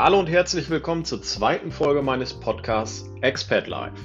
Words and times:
Hallo 0.00 0.20
und 0.20 0.28
herzlich 0.28 0.70
willkommen 0.70 1.04
zur 1.04 1.22
zweiten 1.22 1.72
Folge 1.72 2.02
meines 2.02 2.32
Podcasts 2.32 3.10
Expat 3.20 3.66
Life. 3.66 4.00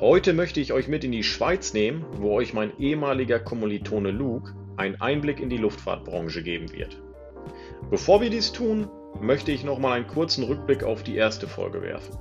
Heute 0.00 0.34
möchte 0.34 0.60
ich 0.60 0.74
euch 0.74 0.86
mit 0.86 1.02
in 1.02 1.12
die 1.12 1.22
Schweiz 1.22 1.72
nehmen, 1.72 2.04
wo 2.18 2.34
euch 2.34 2.52
mein 2.52 2.78
ehemaliger 2.78 3.38
Kommilitone 3.38 4.10
Luke 4.10 4.52
einen 4.76 5.00
Einblick 5.00 5.40
in 5.40 5.48
die 5.48 5.56
Luftfahrtbranche 5.56 6.42
geben 6.42 6.70
wird. 6.74 7.00
Bevor 7.88 8.20
wir 8.20 8.28
dies 8.28 8.52
tun, 8.52 8.90
möchte 9.18 9.50
ich 9.50 9.64
nochmal 9.64 9.92
einen 9.92 10.08
kurzen 10.08 10.44
Rückblick 10.44 10.84
auf 10.84 11.02
die 11.02 11.16
erste 11.16 11.48
Folge 11.48 11.80
werfen. 11.80 12.18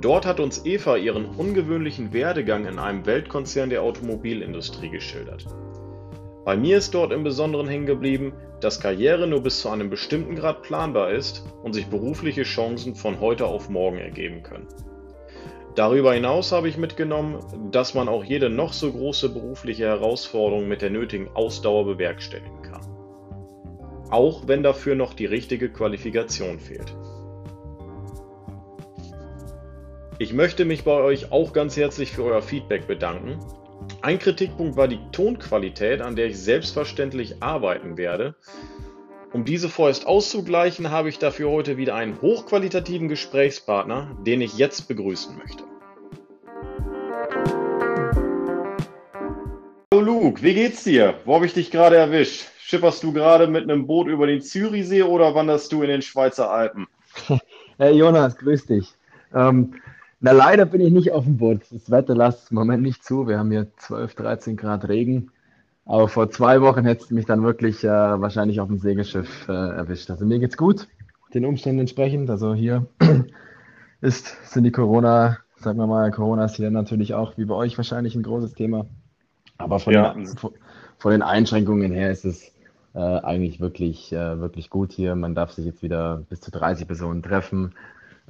Dort 0.00 0.26
hat 0.26 0.38
uns 0.38 0.64
Eva 0.64 0.96
ihren 0.96 1.24
ungewöhnlichen 1.24 2.12
Werdegang 2.12 2.66
in 2.66 2.78
einem 2.78 3.04
Weltkonzern 3.04 3.68
der 3.68 3.82
Automobilindustrie 3.82 4.90
geschildert. 4.90 5.44
Bei 6.44 6.56
mir 6.56 6.78
ist 6.78 6.92
dort 6.94 7.12
im 7.12 7.22
Besonderen 7.22 7.68
hängen 7.68 7.86
geblieben, 7.86 8.32
dass 8.60 8.80
Karriere 8.80 9.28
nur 9.28 9.42
bis 9.42 9.60
zu 9.60 9.68
einem 9.68 9.90
bestimmten 9.90 10.34
Grad 10.34 10.62
planbar 10.62 11.12
ist 11.12 11.44
und 11.62 11.72
sich 11.72 11.86
berufliche 11.86 12.42
Chancen 12.42 12.96
von 12.96 13.20
heute 13.20 13.46
auf 13.46 13.68
morgen 13.68 13.98
ergeben 13.98 14.42
können. 14.42 14.66
Darüber 15.76 16.14
hinaus 16.14 16.50
habe 16.50 16.68
ich 16.68 16.76
mitgenommen, 16.76 17.70
dass 17.70 17.94
man 17.94 18.08
auch 18.08 18.24
jede 18.24 18.50
noch 18.50 18.72
so 18.72 18.92
große 18.92 19.28
berufliche 19.28 19.84
Herausforderung 19.84 20.66
mit 20.66 20.82
der 20.82 20.90
nötigen 20.90 21.28
Ausdauer 21.34 21.86
bewerkstelligen 21.86 22.62
kann. 22.62 22.82
Auch 24.10 24.48
wenn 24.48 24.64
dafür 24.64 24.96
noch 24.96 25.14
die 25.14 25.26
richtige 25.26 25.70
Qualifikation 25.70 26.58
fehlt. 26.58 26.94
Ich 30.18 30.34
möchte 30.34 30.64
mich 30.64 30.84
bei 30.84 31.00
euch 31.00 31.32
auch 31.32 31.52
ganz 31.52 31.76
herzlich 31.76 32.12
für 32.12 32.24
euer 32.24 32.42
Feedback 32.42 32.86
bedanken 32.86 33.38
ein 34.02 34.18
Kritikpunkt 34.18 34.76
war 34.76 34.88
die 34.88 34.98
Tonqualität, 35.12 36.00
an 36.00 36.16
der 36.16 36.26
ich 36.26 36.38
selbstverständlich 36.38 37.40
arbeiten 37.40 37.96
werde. 37.96 38.34
Um 39.32 39.44
diese 39.44 39.68
vorerst 39.68 40.06
auszugleichen, 40.06 40.90
habe 40.90 41.08
ich 41.08 41.18
dafür 41.18 41.50
heute 41.50 41.76
wieder 41.76 41.94
einen 41.94 42.20
hochqualitativen 42.20 43.08
Gesprächspartner, 43.08 44.16
den 44.26 44.40
ich 44.40 44.58
jetzt 44.58 44.88
begrüßen 44.88 45.38
möchte. 45.38 45.64
Hallo 49.94 50.02
Luke, 50.02 50.42
wie 50.42 50.54
geht's 50.54 50.82
dir? 50.82 51.14
Wo 51.24 51.36
habe 51.36 51.46
ich 51.46 51.54
dich 51.54 51.70
gerade 51.70 51.96
erwischt? 51.96 52.48
Schipperst 52.58 53.04
du 53.04 53.12
gerade 53.12 53.46
mit 53.46 53.62
einem 53.62 53.86
Boot 53.86 54.08
über 54.08 54.26
den 54.26 54.42
Zürichsee 54.42 55.04
oder 55.04 55.34
wanderst 55.34 55.70
du 55.72 55.82
in 55.82 55.88
den 55.88 56.02
Schweizer 56.02 56.50
Alpen? 56.50 56.86
Hey 57.78 57.94
Jonas, 57.94 58.36
grüß 58.36 58.66
dich. 58.66 58.92
Ähm, 59.34 59.74
na, 60.22 60.30
leider 60.30 60.66
bin 60.66 60.80
ich 60.80 60.92
nicht 60.92 61.10
auf 61.10 61.24
dem 61.24 61.36
Boot. 61.36 61.62
Das 61.72 61.90
Wetter 61.90 62.14
lässt 62.14 62.52
im 62.52 62.54
Moment 62.54 62.82
nicht 62.82 63.04
zu. 63.04 63.26
Wir 63.26 63.38
haben 63.38 63.50
hier 63.50 63.66
12, 63.76 64.14
13 64.14 64.56
Grad 64.56 64.88
Regen. 64.88 65.32
Aber 65.84 66.06
vor 66.06 66.30
zwei 66.30 66.60
Wochen 66.60 66.84
hättest 66.84 67.10
du 67.10 67.16
mich 67.16 67.26
dann 67.26 67.42
wirklich 67.42 67.82
äh, 67.82 67.88
wahrscheinlich 67.88 68.60
auf 68.60 68.68
dem 68.68 68.78
Segelschiff 68.78 69.48
äh, 69.48 69.52
erwischt. 69.52 70.10
Also 70.10 70.24
mir 70.24 70.38
geht's 70.38 70.56
gut, 70.56 70.86
den 71.34 71.44
Umständen 71.44 71.80
entsprechend. 71.80 72.30
Also 72.30 72.54
hier 72.54 72.86
ist, 74.00 74.36
sind 74.48 74.62
die 74.62 74.70
Corona, 74.70 75.38
sagen 75.56 75.78
wir 75.78 75.88
mal, 75.88 76.12
Corona 76.12 76.44
ist 76.44 76.54
hier 76.54 76.70
natürlich 76.70 77.14
auch 77.14 77.36
wie 77.36 77.44
bei 77.44 77.56
euch 77.56 77.76
wahrscheinlich 77.76 78.14
ein 78.14 78.22
großes 78.22 78.54
Thema. 78.54 78.86
Aber 79.58 79.80
von, 79.80 79.92
ja. 79.92 80.14
den, 80.14 80.28
von 80.98 81.10
den 81.10 81.22
Einschränkungen 81.22 81.90
her 81.90 82.12
ist 82.12 82.24
es 82.24 82.52
äh, 82.94 83.00
eigentlich 83.00 83.60
wirklich, 83.60 84.12
äh, 84.12 84.38
wirklich 84.38 84.70
gut 84.70 84.92
hier. 84.92 85.16
Man 85.16 85.34
darf 85.34 85.50
sich 85.50 85.66
jetzt 85.66 85.82
wieder 85.82 86.22
bis 86.28 86.40
zu 86.40 86.52
30 86.52 86.86
Personen 86.86 87.24
treffen. 87.24 87.74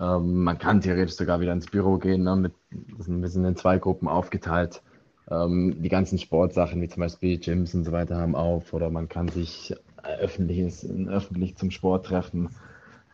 Ähm, 0.00 0.44
man 0.44 0.58
kann 0.58 0.80
theoretisch 0.80 1.16
sogar 1.16 1.40
wieder 1.40 1.52
ins 1.52 1.66
Büro 1.66 1.98
gehen. 1.98 2.24
Ne? 2.24 2.36
Mit, 2.36 2.52
wir 2.70 3.28
sind 3.28 3.44
in 3.44 3.56
zwei 3.56 3.78
Gruppen 3.78 4.08
aufgeteilt. 4.08 4.82
Ähm, 5.30 5.76
die 5.80 5.88
ganzen 5.88 6.18
Sportsachen, 6.18 6.80
wie 6.80 6.88
zum 6.88 7.00
Beispiel 7.00 7.38
Gyms 7.38 7.74
und 7.74 7.84
so 7.84 7.92
weiter, 7.92 8.16
haben 8.16 8.34
auf. 8.34 8.72
Oder 8.72 8.90
man 8.90 9.08
kann 9.08 9.28
sich 9.28 9.74
öffentlich, 10.20 10.84
öffentlich 11.08 11.56
zum 11.56 11.70
Sport 11.70 12.06
treffen. 12.06 12.48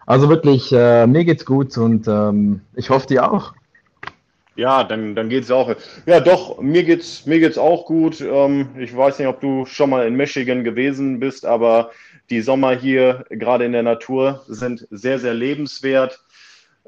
Also 0.06 0.28
wirklich, 0.30 0.72
äh, 0.72 1.06
mir 1.06 1.24
geht's 1.24 1.44
gut 1.44 1.76
und 1.76 2.08
ähm, 2.08 2.62
ich 2.74 2.88
hoffe 2.88 3.06
dir 3.08 3.30
auch. 3.30 3.52
Ja, 4.56 4.82
dann, 4.82 5.14
dann 5.14 5.28
geht's 5.28 5.50
auch. 5.50 5.72
Ja, 6.06 6.18
doch, 6.18 6.60
mir 6.60 6.82
geht's, 6.82 7.26
mir 7.26 7.38
geht's 7.38 7.58
auch 7.58 7.84
gut. 7.84 8.20
Ähm, 8.20 8.70
ich 8.78 8.96
weiß 8.96 9.18
nicht, 9.18 9.28
ob 9.28 9.40
du 9.40 9.66
schon 9.66 9.90
mal 9.90 10.06
in 10.06 10.16
Michigan 10.16 10.64
gewesen 10.64 11.20
bist, 11.20 11.44
aber 11.46 11.90
die 12.30 12.40
Sommer 12.40 12.74
hier, 12.74 13.24
gerade 13.30 13.66
in 13.66 13.72
der 13.72 13.82
Natur, 13.82 14.42
sind 14.48 14.88
sehr, 14.90 15.18
sehr 15.18 15.34
lebenswert. 15.34 16.24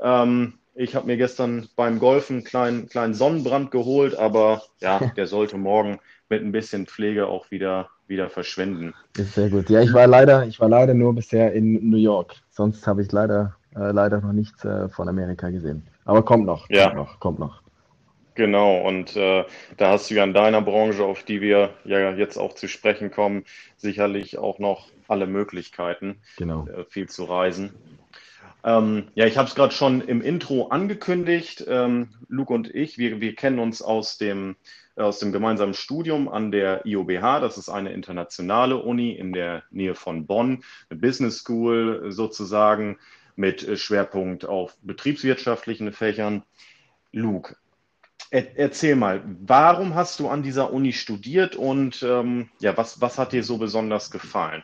Ähm, 0.03 0.55
ich 0.75 0.95
habe 0.95 1.07
mir 1.07 1.17
gestern 1.17 1.69
beim 1.77 1.99
Golfen 1.99 2.37
einen 2.37 2.45
kleinen, 2.45 2.89
kleinen 2.89 3.15
Sonnenbrand 3.15 3.71
geholt, 3.71 4.17
aber 4.17 4.63
ja, 4.81 4.99
der 5.17 5.27
sollte 5.27 5.59
morgen 5.59 5.99
mit 6.29 6.43
ein 6.43 6.53
bisschen 6.53 6.87
Pflege 6.87 7.27
auch 7.27 7.51
wieder, 7.51 7.91
wieder 8.07 8.31
verschwinden. 8.31 8.95
Ist 9.17 9.35
sehr 9.35 9.51
gut. 9.51 9.69
Ja, 9.69 9.83
ich 9.83 9.93
war 9.93 10.07
leider, 10.07 10.47
ich 10.47 10.61
war 10.61 10.69
leider 10.69 10.95
nur 10.95 11.15
bisher 11.15 11.53
in 11.53 11.91
New 11.91 11.97
York. 11.97 12.37
Sonst 12.51 12.87
habe 12.87 13.03
ich 13.03 13.13
leider, 13.13 13.57
äh, 13.75 13.91
leider 13.91 14.21
noch 14.21 14.33
nichts 14.33 14.65
äh, 14.65 14.89
von 14.89 15.09
Amerika 15.09 15.51
gesehen. 15.51 15.83
Aber 16.05 16.25
kommt 16.25 16.47
noch, 16.47 16.69
ja. 16.71 16.87
kommt 16.87 16.97
noch, 16.97 17.21
kommt 17.21 17.39
noch. 17.39 17.63
Genau, 18.35 18.87
und 18.87 19.17
äh, 19.17 19.45
da 19.77 19.91
hast 19.91 20.09
du 20.11 20.15
ja 20.15 20.25
in 20.25 20.33
deiner 20.33 20.63
Branche, 20.63 21.05
auf 21.05 21.25
die 21.25 21.41
wir 21.41 21.75
ja 21.85 22.13
jetzt 22.13 22.39
auch 22.39 22.55
zu 22.55 22.69
sprechen 22.69 23.11
kommen, 23.11 23.45
sicherlich 23.77 24.39
auch 24.39 24.59
noch 24.59 24.87
alle 25.09 25.27
Möglichkeiten, 25.27 26.21
genau. 26.39 26.67
Äh, 26.69 26.85
viel 26.89 27.09
zu 27.09 27.25
reisen. 27.25 27.75
Ähm, 28.63 29.09
ja, 29.15 29.27
ich 29.27 29.39
habe 29.39 29.49
es 29.49 29.55
gerade 29.55 29.73
schon 29.73 30.01
im 30.01 30.21
Intro 30.21 30.69
angekündigt. 30.69 31.65
Ähm, 31.67 32.11
Luke 32.29 32.53
und 32.53 32.75
ich, 32.75 32.99
wir, 32.99 33.21
wir 33.21 33.35
kennen 33.35 33.59
uns 33.59 33.83
aus 33.83 34.19
dem, 34.19 34.57
äh, 34.97 35.03
aus 35.03 35.19
dem 35.19 35.33
gemeinsamen 35.33 35.75
Studium 35.75 36.29
an 36.29 36.51
der 36.51 36.85
IOBH. 36.85 37.41
Das 37.41 37.59
ist 37.59 37.69
eine 37.69 37.93
internationale 37.93 38.77
Uni 38.77 39.13
in 39.13 39.33
der 39.33 39.63
Nähe 39.71 39.95
von 39.95 40.27
Bonn, 40.27 40.63
eine 40.91 41.01
Business 41.01 41.39
School 41.39 42.13
sozusagen 42.13 42.99
mit 43.37 43.67
äh, 43.67 43.77
Schwerpunkt 43.77 44.45
auf 44.45 44.77
betriebswirtschaftlichen 44.83 45.93
Fächern. 45.93 46.43
Luke, 47.13 47.57
er, 48.31 48.59
erzähl 48.59 48.95
mal, 48.95 49.23
warum 49.47 49.95
hast 49.95 50.21
du 50.21 50.29
an 50.29 50.43
dieser 50.43 50.73
Uni 50.73 50.93
studiert 50.93 51.57
und 51.57 52.03
ähm, 52.03 52.51
ja, 52.61 52.77
was, 52.77 53.01
was 53.01 53.19
hat 53.19 53.33
dir 53.33 53.43
so 53.43 53.57
besonders 53.59 54.11
gefallen? 54.11 54.63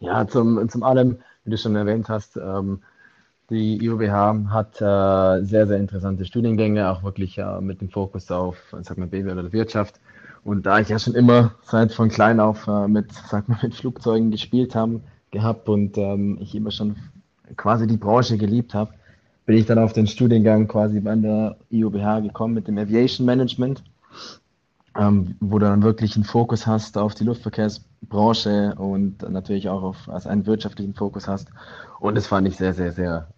Ja, 0.00 0.26
zum, 0.26 0.68
zum 0.68 0.82
allem, 0.82 1.20
wie 1.44 1.50
du 1.50 1.58
schon 1.58 1.76
erwähnt 1.76 2.08
hast, 2.08 2.36
ähm, 2.36 2.82
die 3.50 3.84
IUBH 3.84 4.50
hat 4.50 4.80
äh, 4.80 5.44
sehr, 5.44 5.66
sehr 5.66 5.78
interessante 5.78 6.24
Studiengänge, 6.24 6.88
auch 6.88 7.02
wirklich 7.02 7.36
äh, 7.38 7.60
mit 7.60 7.80
dem 7.80 7.90
Fokus 7.90 8.30
auf, 8.30 8.56
sag 8.82 8.96
mal, 8.96 9.08
BW 9.08 9.32
oder 9.32 9.52
Wirtschaft. 9.52 10.00
Und 10.44 10.64
da 10.64 10.78
ich 10.78 10.88
ja 10.88 10.98
schon 10.98 11.14
immer 11.14 11.54
seit 11.62 11.92
von 11.92 12.08
klein 12.08 12.40
auf 12.40 12.66
äh, 12.66 12.88
mit, 12.88 13.12
sag 13.12 13.48
mal, 13.48 13.58
mit 13.62 13.74
Flugzeugen 13.74 14.30
gespielt 14.30 14.74
habe, 14.74 15.00
gehabt 15.30 15.68
und 15.68 15.98
ähm, 15.98 16.38
ich 16.40 16.54
immer 16.54 16.70
schon 16.70 16.96
quasi 17.56 17.86
die 17.86 17.96
Branche 17.96 18.38
geliebt 18.38 18.74
habe, 18.74 18.94
bin 19.46 19.58
ich 19.58 19.66
dann 19.66 19.78
auf 19.78 19.92
den 19.92 20.06
Studiengang 20.06 20.68
quasi 20.68 21.00
bei 21.00 21.14
der 21.16 21.56
IUBH 21.70 22.20
gekommen 22.20 22.54
mit 22.54 22.68
dem 22.68 22.78
Aviation 22.78 23.26
Management, 23.26 23.82
ähm, 25.00 25.34
wo 25.40 25.58
du 25.58 25.64
dann 25.64 25.82
wirklich 25.82 26.14
einen 26.14 26.24
Fokus 26.24 26.66
hast 26.66 26.98
auf 26.98 27.14
die 27.14 27.24
Luftverkehrsbranche 27.24 28.74
und 28.76 29.22
natürlich 29.28 29.68
auch 29.70 29.82
auf 29.82 30.08
also 30.08 30.28
einen 30.28 30.46
wirtschaftlichen 30.46 30.94
Fokus 30.94 31.26
hast. 31.26 31.48
Und 32.00 32.16
das 32.16 32.26
fand 32.26 32.46
ich 32.46 32.56
sehr, 32.56 32.74
sehr, 32.74 32.92
sehr 32.92 33.28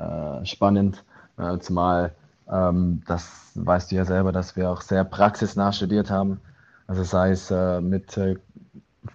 äh, 0.42 0.44
spannend, 0.44 1.04
äh, 1.38 1.58
zumal 1.60 2.14
ähm, 2.50 3.02
das 3.06 3.52
weißt 3.54 3.92
du 3.92 3.96
ja 3.96 4.04
selber, 4.04 4.32
dass 4.32 4.56
wir 4.56 4.70
auch 4.70 4.80
sehr 4.80 5.04
praxisnah 5.04 5.72
studiert 5.72 6.10
haben. 6.10 6.40
Also 6.86 7.04
sei 7.04 7.30
es 7.30 7.50
äh, 7.50 7.80
mit, 7.80 8.16
äh, 8.16 8.36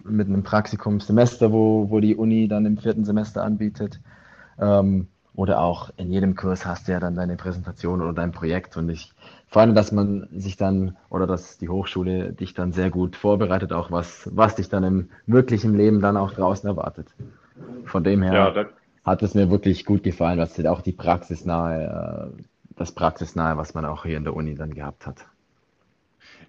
mit 0.04 0.28
einem 0.28 0.42
Praktikumssemester, 0.42 1.52
wo, 1.52 1.90
wo 1.90 2.00
die 2.00 2.16
Uni 2.16 2.48
dann 2.48 2.64
im 2.64 2.78
vierten 2.78 3.04
Semester 3.04 3.44
anbietet. 3.44 4.00
Ähm, 4.58 5.08
oder 5.38 5.60
auch 5.60 5.90
in 5.96 6.10
jedem 6.10 6.34
Kurs 6.34 6.66
hast 6.66 6.88
du 6.88 6.92
ja 6.92 6.98
dann 6.98 7.14
deine 7.14 7.36
Präsentation 7.36 8.02
oder 8.02 8.12
dein 8.12 8.32
Projekt. 8.32 8.76
Und 8.76 8.88
ich 8.88 9.12
fand, 9.46 9.76
dass 9.76 9.92
man 9.92 10.26
sich 10.32 10.56
dann 10.56 10.96
oder 11.10 11.28
dass 11.28 11.58
die 11.58 11.68
Hochschule 11.68 12.32
dich 12.32 12.54
dann 12.54 12.72
sehr 12.72 12.90
gut 12.90 13.14
vorbereitet, 13.14 13.72
auch 13.72 13.92
was, 13.92 14.28
was 14.34 14.56
dich 14.56 14.68
dann 14.68 14.82
im 14.82 15.10
wirklichen 15.26 15.76
Leben 15.76 16.00
dann 16.00 16.16
auch 16.16 16.32
draußen 16.32 16.68
erwartet. 16.68 17.06
Von 17.84 18.02
dem 18.02 18.22
her. 18.22 18.34
Ja, 18.34 18.64
hat 19.04 19.22
es 19.22 19.34
mir 19.34 19.48
wirklich 19.48 19.84
gut 19.84 20.02
gefallen, 20.02 20.40
was 20.40 20.58
auch 20.66 20.80
die 20.80 20.90
praxisnahe, 20.92 22.32
äh, 22.34 22.42
das 22.76 22.90
praxisnahe, 22.90 23.56
was 23.56 23.74
man 23.74 23.84
auch 23.84 24.04
hier 24.04 24.16
in 24.16 24.24
der 24.24 24.34
Uni 24.34 24.56
dann 24.56 24.74
gehabt 24.74 25.06
hat. 25.06 25.24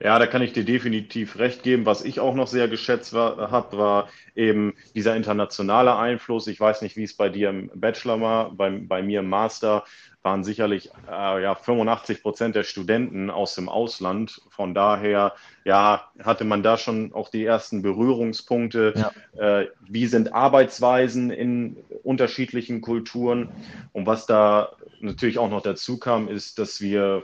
Ja, 0.02 0.18
da 0.18 0.28
kann 0.28 0.42
ich 0.42 0.54
dir 0.54 0.64
definitiv 0.64 1.38
recht 1.38 1.62
geben. 1.62 1.86
Was 1.86 2.06
ich 2.06 2.22
auch 2.22 2.34
noch 2.34 2.48
sehr 2.48 2.70
geschätzt 2.70 3.14
habe, 3.14 3.78
war 3.78 4.10
eben 4.34 4.74
dieser 4.96 5.16
internationale 5.16 5.98
Einfluss. 5.98 6.48
Ich 6.48 6.60
weiß 6.60 6.82
nicht, 6.82 6.96
wie 6.96 7.04
es 7.04 7.16
bei 7.16 7.28
dir 7.28 7.50
im 7.50 7.70
Bachelor 7.76 8.22
war, 8.22 8.52
bei, 8.52 8.70
bei 8.70 9.04
mir 9.04 9.20
im 9.20 9.30
Master 9.30 9.84
waren 10.22 10.44
sicherlich 10.44 10.90
äh, 11.10 11.44
ja, 11.44 11.56
85 11.56 12.22
Prozent 12.22 12.56
der 12.56 12.64
Studenten 12.64 13.30
aus 13.30 13.56
dem 13.56 13.70
Ausland. 13.70 14.42
Von 14.50 14.74
daher 14.74 15.34
ja, 15.66 16.10
hatte 16.24 16.44
man 16.44 16.64
da 16.64 16.78
schon 16.78 17.14
auch 17.14 17.30
die 17.30 17.46
ersten 17.46 17.82
Berührungspunkte. 17.82 18.94
Ja. 19.38 19.60
Äh, 19.60 19.68
wie 19.82 20.08
sind 20.08 20.34
Arbeitsweisen 20.34 21.30
in 21.30 21.78
unterschiedlichen 22.04 22.82
Kulturen? 22.82 23.50
Und 23.94 24.06
was 24.06 24.26
da 24.26 24.74
natürlich 25.00 25.40
auch 25.40 25.50
noch 25.50 25.62
dazu 25.62 26.00
kam, 26.00 26.28
ist, 26.28 26.60
dass 26.60 26.82
wir 26.82 27.24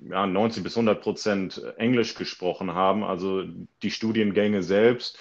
ja, 0.00 0.26
90 0.26 0.62
bis 0.62 0.76
100 0.76 1.02
Prozent 1.02 1.62
Englisch 1.76 2.14
gesprochen 2.14 2.74
haben. 2.74 3.04
Also 3.04 3.44
die 3.82 3.90
Studiengänge 3.90 4.62
selbst 4.62 5.18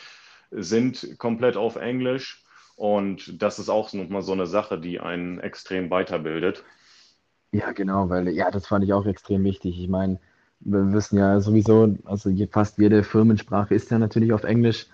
sind 0.51 1.17
komplett 1.17 1.57
auf 1.57 1.75
Englisch. 1.75 2.43
Und 2.75 3.41
das 3.41 3.57
ist 3.57 3.69
auch 3.69 3.93
nochmal 3.93 4.21
so 4.21 4.33
eine 4.33 4.47
Sache, 4.47 4.79
die 4.79 4.99
einen 4.99 5.39
extrem 5.39 5.89
weiterbildet. 5.89 6.63
Ja, 7.51 7.71
genau, 7.71 8.09
weil 8.09 8.27
ja, 8.29 8.51
das 8.51 8.67
fand 8.67 8.83
ich 8.83 8.91
auch 8.91 9.05
extrem 9.05 9.43
wichtig. 9.45 9.79
Ich 9.79 9.87
meine, 9.87 10.19
wir 10.59 10.91
wissen 10.91 11.17
ja 11.17 11.39
sowieso, 11.39 11.95
also 12.03 12.29
fast 12.51 12.77
jede 12.77 13.03
Firmensprache 13.03 13.73
ist 13.73 13.91
ja 13.91 13.99
natürlich 13.99 14.33
auf 14.33 14.43
Englisch. 14.43 14.87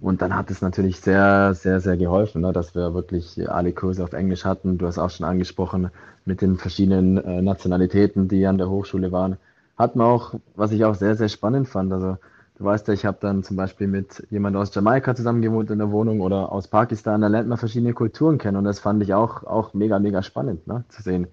Und 0.00 0.22
dann 0.22 0.34
hat 0.34 0.50
es 0.50 0.62
natürlich 0.62 1.00
sehr, 1.00 1.54
sehr, 1.54 1.80
sehr 1.80 1.96
geholfen, 1.96 2.42
ne, 2.42 2.52
dass 2.52 2.74
wir 2.74 2.94
wirklich 2.94 3.50
alle 3.50 3.72
Kurse 3.72 4.04
auf 4.04 4.12
Englisch 4.12 4.44
hatten. 4.44 4.78
Du 4.78 4.86
hast 4.86 4.98
auch 4.98 5.10
schon 5.10 5.26
angesprochen, 5.26 5.90
mit 6.24 6.40
den 6.40 6.56
verschiedenen 6.56 7.18
äh, 7.18 7.42
Nationalitäten, 7.42 8.28
die 8.28 8.46
an 8.46 8.58
der 8.58 8.70
Hochschule 8.70 9.10
waren. 9.10 9.38
Hat 9.76 9.96
man 9.96 10.06
auch, 10.06 10.34
was 10.54 10.72
ich 10.72 10.84
auch 10.84 10.94
sehr, 10.94 11.16
sehr 11.16 11.28
spannend 11.28 11.68
fand. 11.68 11.92
Also 11.92 12.18
du 12.58 12.64
weißt 12.64 12.86
ja, 12.88 12.94
ich 12.94 13.06
habe 13.06 13.18
dann 13.20 13.42
zum 13.42 13.56
Beispiel 13.56 13.88
mit 13.88 14.26
jemand 14.30 14.56
aus 14.56 14.74
Jamaika 14.74 15.14
zusammen 15.16 15.42
gewohnt 15.42 15.70
in 15.70 15.78
der 15.78 15.90
Wohnung 15.90 16.20
oder 16.20 16.52
aus 16.52 16.68
Pakistan. 16.68 17.20
Da 17.22 17.28
lernt 17.28 17.48
man 17.48 17.58
verschiedene 17.58 17.92
Kulturen 17.94 18.38
kennen 18.38 18.56
und 18.56 18.64
das 18.64 18.78
fand 18.80 19.02
ich 19.02 19.14
auch, 19.14 19.44
auch 19.44 19.74
mega, 19.74 19.98
mega 19.98 20.22
spannend, 20.22 20.66
ne, 20.66 20.84
zu 20.88 21.02
sehen, 21.02 21.28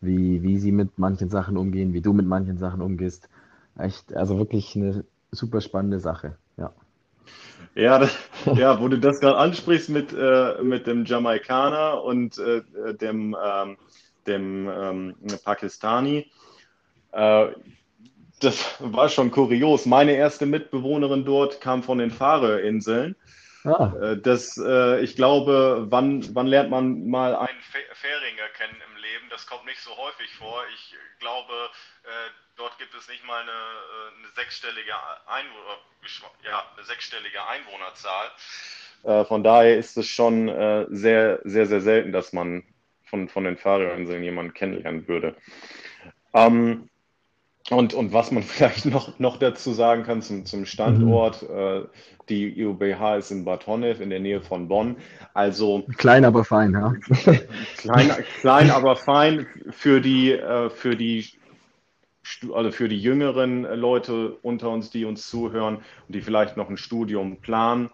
wie, 0.00 0.42
wie 0.42 0.58
sie 0.58 0.72
mit 0.72 0.98
manchen 0.98 1.30
Sachen 1.30 1.56
umgehen, 1.56 1.92
wie 1.92 2.00
du 2.02 2.12
mit 2.12 2.26
manchen 2.26 2.58
Sachen 2.58 2.82
umgehst. 2.82 3.28
Echt, 3.78 4.14
also 4.14 4.38
wirklich 4.38 4.76
eine 4.76 5.04
super 5.30 5.60
spannende 5.60 6.00
Sache, 6.00 6.36
ja. 7.74 7.98
Das, 7.98 8.16
ja, 8.56 8.80
wo 8.80 8.88
du 8.88 8.98
das 8.98 9.20
gerade 9.20 9.38
ansprichst 9.38 9.88
mit, 9.88 10.12
äh, 10.12 10.62
mit 10.62 10.86
dem 10.86 11.04
Jamaikaner 11.04 12.02
und 12.02 12.38
äh, 12.38 12.62
dem, 12.94 13.36
ähm, 13.42 13.76
dem 14.26 14.68
ähm, 14.68 15.14
Pakistani, 15.44 16.30
äh, 17.12 17.46
das 18.40 18.76
war 18.80 19.08
schon 19.08 19.30
kurios. 19.30 19.86
Meine 19.86 20.12
erste 20.12 20.46
Mitbewohnerin 20.46 21.24
dort 21.24 21.60
kam 21.60 21.82
von 21.82 21.98
den 21.98 22.10
Fahre-Inseln. 22.10 23.14
Ah. 23.64 23.92
Äh, 24.00 24.16
das, 24.18 24.58
äh, 24.58 25.00
ich 25.00 25.14
glaube, 25.14 25.86
wann, 25.88 26.34
wann 26.34 26.48
lernt 26.48 26.70
man 26.70 27.06
mal 27.08 27.36
einen 27.36 27.60
Fähringer 27.60 28.48
kennen 28.56 28.76
im? 28.86 28.91
Das 29.32 29.46
kommt 29.46 29.64
nicht 29.64 29.80
so 29.80 29.96
häufig 29.96 30.30
vor. 30.34 30.62
Ich 30.74 30.94
glaube, 31.18 31.52
äh, 32.04 32.30
dort 32.56 32.76
gibt 32.78 32.94
es 32.94 33.08
nicht 33.08 33.24
mal 33.24 33.40
eine, 33.40 33.50
äh, 33.50 34.18
eine 34.18 34.28
sechsstellige, 34.34 34.92
Einwohner, 35.26 35.78
ja, 36.44 36.62
eine 36.76 36.84
sechsstellige 36.84 37.42
Einwohnerzahl. 37.46 38.30
Äh, 39.04 39.24
von 39.24 39.42
daher 39.42 39.78
ist 39.78 39.96
es 39.96 40.06
schon 40.06 40.48
sehr, 40.94 41.40
sehr, 41.44 41.66
sehr 41.66 41.80
selten, 41.80 42.12
dass 42.12 42.34
man 42.34 42.62
von, 43.06 43.28
von 43.30 43.44
den 43.44 43.56
Fahrerinseln 43.56 44.22
jemanden 44.22 44.52
kennenlernen 44.52 45.08
würde. 45.08 45.34
Ähm, 46.34 46.90
und, 47.70 47.94
und 47.94 48.12
was 48.12 48.30
man 48.30 48.42
vielleicht 48.42 48.86
noch, 48.86 49.18
noch 49.18 49.36
dazu 49.38 49.72
sagen 49.72 50.02
kann 50.02 50.22
zum, 50.22 50.46
zum 50.46 50.66
Standort, 50.66 51.42
mhm. 51.42 51.56
äh, 51.56 51.82
die 52.28 52.60
IUBH 52.60 53.16
ist 53.18 53.30
in 53.30 53.44
Bad 53.44 53.66
Honnef 53.66 54.00
in 54.00 54.10
der 54.10 54.20
Nähe 54.20 54.40
von 54.40 54.68
Bonn. 54.68 54.96
Also 55.34 55.84
klein, 55.96 56.24
aber 56.24 56.44
fein, 56.44 56.72
ja. 56.72 56.94
klein, 57.76 58.10
klein, 58.40 58.70
aber 58.70 58.96
fein 58.96 59.46
für 59.70 60.00
die, 60.00 60.32
äh, 60.32 60.70
für 60.70 60.96
die 60.96 61.26
also 62.54 62.70
für 62.70 62.88
die 62.88 63.00
jüngeren 63.00 63.62
Leute 63.62 64.36
unter 64.42 64.70
uns, 64.70 64.90
die 64.90 65.04
uns 65.04 65.28
zuhören 65.28 65.76
und 65.76 66.14
die 66.14 66.20
vielleicht 66.20 66.56
noch 66.56 66.70
ein 66.70 66.76
Studium 66.76 67.38
planen. 67.38 67.90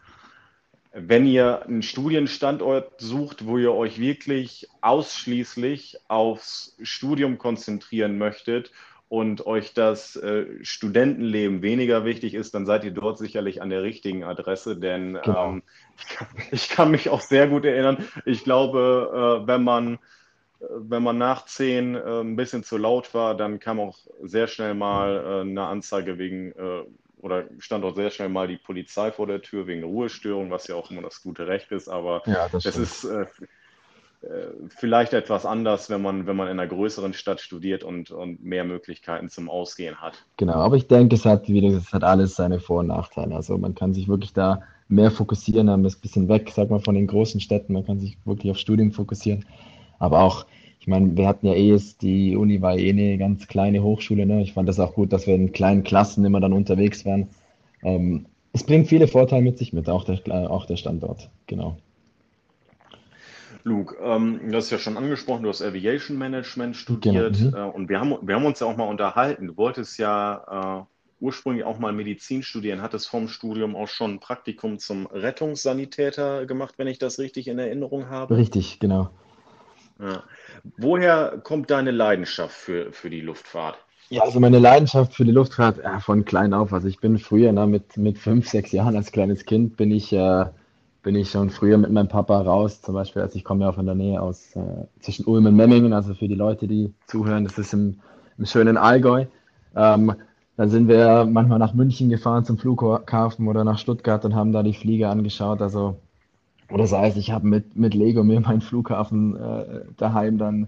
Wenn 0.93 1.27
ihr 1.27 1.63
einen 1.63 1.83
Studienstandort 1.83 3.01
sucht, 3.01 3.47
wo 3.47 3.57
ihr 3.57 3.73
euch 3.73 3.99
wirklich 3.99 4.69
ausschließlich 4.83 5.99
aufs 6.09 6.77
Studium 6.83 7.39
konzentrieren 7.39 8.19
möchtet 8.19 8.71
und 9.09 9.47
euch 9.47 9.73
das 9.73 10.17
äh, 10.17 10.47
Studentenleben 10.63 11.63
weniger 11.63 12.05
wichtig 12.05 12.35
ist, 12.35 12.55
dann 12.55 12.67
seid 12.67 12.85
ihr 12.85 12.91
dort 12.91 13.19
sicherlich 13.19 13.63
an 13.63 13.71
der 13.71 13.83
richtigen 13.83 14.23
Adresse, 14.23 14.77
denn 14.77 15.19
genau. 15.23 15.49
ähm, 15.49 15.63
ich, 15.97 16.07
kann, 16.17 16.29
ich, 16.51 16.69
kann, 16.69 16.91
mich 16.91 17.09
auch 17.09 17.21
sehr 17.21 17.49
gut 17.49 17.65
erinnern. 17.65 18.07
Ich 18.27 18.45
glaube, 18.45 19.43
äh, 19.43 19.47
wenn 19.47 19.65
man 19.65 19.95
äh, 19.95 20.67
wenn 20.69 21.03
man 21.03 21.17
nach 21.17 21.47
zehn 21.47 21.95
äh, 21.95 22.21
ein 22.21 22.37
bisschen 22.37 22.65
zu 22.65 22.77
laut 22.77 23.15
war, 23.15 23.35
dann 23.35 23.61
kam 23.61 23.81
auch 23.81 23.99
sehr 24.23 24.47
schnell 24.47 24.75
mal 24.75 25.17
äh, 25.17 25.41
eine 25.41 25.67
Anzeige 25.67 26.19
wegen 26.19 26.53
äh, 26.53 26.85
oder 27.21 27.45
stand 27.59 27.85
auch 27.85 27.97
sehr 27.97 28.11
schnell 28.11 28.29
mal 28.29 28.47
die 28.47 28.59
Polizei 28.59 29.11
vor 29.11 29.27
der 29.27 29.43
Tür 29.43 29.67
wegen 29.67 29.83
Ruhestörung, 29.83 30.51
was 30.51 30.69
ja 30.69 30.77
auch 30.77 30.91
immer 30.91 31.03
das 31.03 31.23
gute 31.23 31.47
Recht 31.49 31.73
ist. 31.73 31.89
Aber 31.89 32.23
ja, 32.27 32.49
das 32.49 32.65
es 32.65 32.77
ist 32.77 33.09
vielleicht 34.69 35.13
etwas 35.13 35.47
anders, 35.47 35.91
wenn 35.91 36.03
man, 36.03 36.27
wenn 36.27 36.37
man 36.37 36.49
in 36.49 36.59
einer 36.59 36.67
größeren 36.67 37.13
Stadt 37.13 37.41
studiert 37.41 37.85
und, 37.85 38.11
und 38.11 38.43
mehr 38.43 38.65
Möglichkeiten 38.65 39.29
zum 39.29 39.49
Ausgehen 39.49 40.01
hat. 40.01 40.25
Genau, 40.37 40.55
aber 40.55 40.77
ich 40.77 40.89
denke, 40.89 41.15
es 41.15 41.25
hat, 41.25 41.49
wie 41.49 41.61
gesagt, 41.61 41.87
es 41.87 41.93
hat 41.93 42.05
alles 42.05 42.35
seine 42.35 42.59
Vor- 42.59 42.81
und 42.81 42.89
Nachteile. 42.89 43.37
Also 43.37 43.57
man 43.59 43.75
kann 43.75 43.95
sich 43.95 44.09
wirklich 44.09 44.33
da 44.33 44.63
mehr 44.89 45.11
fokussieren, 45.11 45.69
ein 45.69 45.83
bisschen 45.83 46.29
weg, 46.29 46.51
sag 46.55 46.71
mal, 46.71 46.81
von 46.81 46.97
den 46.97 47.07
großen 47.07 47.41
Städten. 47.41 47.75
Man 47.75 47.87
kann 47.87 48.01
sich 48.01 48.19
wirklich 48.25 48.51
auf 48.51 48.59
Studium 48.59 48.91
fokussieren. 48.91 49.45
Aber 50.01 50.21
auch, 50.21 50.47
ich 50.81 50.89
meine, 50.89 51.17
wir 51.17 51.29
hatten 51.29 51.47
ja 51.47 51.55
eh, 51.55 51.79
die 52.01 52.37
Uni 52.37 52.61
war 52.61 52.77
eh 52.77 52.91
eine 52.91 53.19
ganz 53.19 53.47
kleine 53.47 53.83
Hochschule. 53.83 54.27
Ne? 54.27 54.43
Ich 54.43 54.55
fand 54.55 54.69
das 54.69 54.81
auch 54.81 54.95
gut, 54.95 55.13
dass 55.13 55.27
wir 55.29 55.35
in 55.35 55.53
kleinen 55.53 55.85
Klassen 55.85 56.25
immer 56.25 56.41
dann 56.41 56.53
unterwegs 56.53 57.05
waren. 57.05 57.29
Ähm, 57.83 58.27
es 58.53 58.65
bringt 58.65 58.89
viele 58.89 59.07
Vorteile 59.07 59.43
mit 59.43 59.59
sich 59.59 59.73
mit, 59.73 59.89
auch 59.89 60.03
der, 60.03 60.51
auch 60.51 60.67
der 60.67 60.77
Standort. 60.77 61.31
Genau. 61.47 61.77
Luke, 63.65 63.97
ähm, 64.03 64.41
du 64.51 64.57
hast 64.57 64.71
ja 64.71 64.79
schon 64.79 64.97
angesprochen, 64.97 65.43
du 65.43 65.49
hast 65.49 65.63
Aviation 65.63 66.17
Management 66.17 66.77
studiert 66.77 67.39
genau. 67.39 67.51
mhm. 67.51 67.71
äh, 67.71 67.75
und 67.75 67.89
wir 67.89 68.01
haben, 68.01 68.17
wir 68.23 68.35
haben 68.35 68.47
uns 68.47 68.61
ja 68.61 68.67
auch 68.67 68.77
mal 68.77 68.89
unterhalten. 68.89 69.49
Du 69.49 69.57
wolltest 69.57 69.99
ja 69.99 70.81
äh, 70.81 70.85
ursprünglich 71.21 71.65
auch 71.65 71.79
mal 71.79 71.93
Medizin 71.93 72.43
studieren, 72.43 72.83
hattest 72.83 73.09
vom 73.09 73.29
Studium 73.29 73.77
auch 73.77 73.89
schon 73.89 74.15
ein 74.15 74.21
Praktikum 74.21 74.79
zum 74.79 75.07
Rettungssanitäter 75.07 76.47
gemacht, 76.47 76.75
wenn 76.77 76.87
ich 76.87 76.99
das 76.99 77.19
richtig 77.19 77.49
in 77.49 77.59
Erinnerung 77.59 78.09
habe. 78.09 78.37
Richtig, 78.37 78.79
genau. 78.79 79.11
Ja. 80.01 80.23
Woher 80.77 81.41
kommt 81.43 81.71
deine 81.71 81.91
Leidenschaft 81.91 82.55
für, 82.55 82.93
für 82.93 83.11
die 83.11 83.21
Luftfahrt? 83.21 83.79
Ja, 84.11 84.23
also 84.23 84.41
meine 84.41 84.59
Leidenschaft 84.59 85.15
für 85.15 85.25
die 85.25 85.33
Luftfahrt 85.33 85.79
ja, 85.79 86.01
von 86.01 86.25
klein 86.25 86.55
auf. 86.55 86.73
Also 86.73 86.89
ich 86.89 86.99
bin 86.99 87.19
früher 87.19 87.53
na, 87.53 87.67
mit, 87.67 87.97
mit 87.97 88.17
fünf, 88.17 88.49
sechs 88.49 88.73
Jahren 88.73 88.97
als 88.97 89.13
kleines 89.13 89.45
Kind 89.45 89.77
bin 89.77 89.91
ich 89.91 90.13
äh, 90.13 90.47
bin 91.09 91.17
ich 91.17 91.31
schon 91.31 91.49
früher 91.49 91.79
mit 91.79 91.91
meinem 91.91 92.09
Papa 92.09 92.39
raus, 92.39 92.83
zum 92.83 92.93
Beispiel, 92.93 93.23
als 93.23 93.35
ich 93.35 93.43
komme 93.43 93.65
ja 93.65 93.71
in 93.71 93.87
der 93.87 93.95
Nähe 93.95 94.21
aus 94.21 94.55
äh, 94.55 94.61
zwischen 95.01 95.25
Ulm 95.25 95.47
und 95.47 95.57
Memmingen, 95.57 95.95
also 95.95 96.13
für 96.13 96.29
die 96.29 96.35
Leute, 96.35 96.69
die 96.69 96.93
zuhören, 97.07 97.45
das 97.45 97.57
ist 97.57 97.73
im, 97.73 98.01
im 98.37 98.45
schönen 98.45 98.77
Allgäu. 98.77 99.25
Ähm, 99.75 100.13
dann 100.59 100.69
sind 100.69 100.87
wir 100.87 101.25
manchmal 101.25 101.61
nach 101.61 101.73
München 101.73 102.11
gefahren 102.11 102.45
zum 102.45 102.59
Flughafen 102.59 103.49
oder 103.49 103.65
nach 103.65 103.79
Stuttgart 103.79 104.23
und 104.27 104.35
haben 104.35 104.53
da 104.53 104.63
die 104.63 104.75
Flieger 104.75 105.09
angeschaut. 105.09 105.63
Also, 105.63 105.97
oder 106.69 106.83
das 106.83 106.93
heißt, 106.93 107.17
ich 107.17 107.33
habe 107.33 107.47
mit, 107.47 107.75
mit 107.75 107.95
Lego 107.95 108.23
mir 108.23 108.41
meinen 108.41 108.61
Flughafen 108.61 109.35
äh, 109.35 109.87
daheim 109.97 110.37
dann 110.37 110.67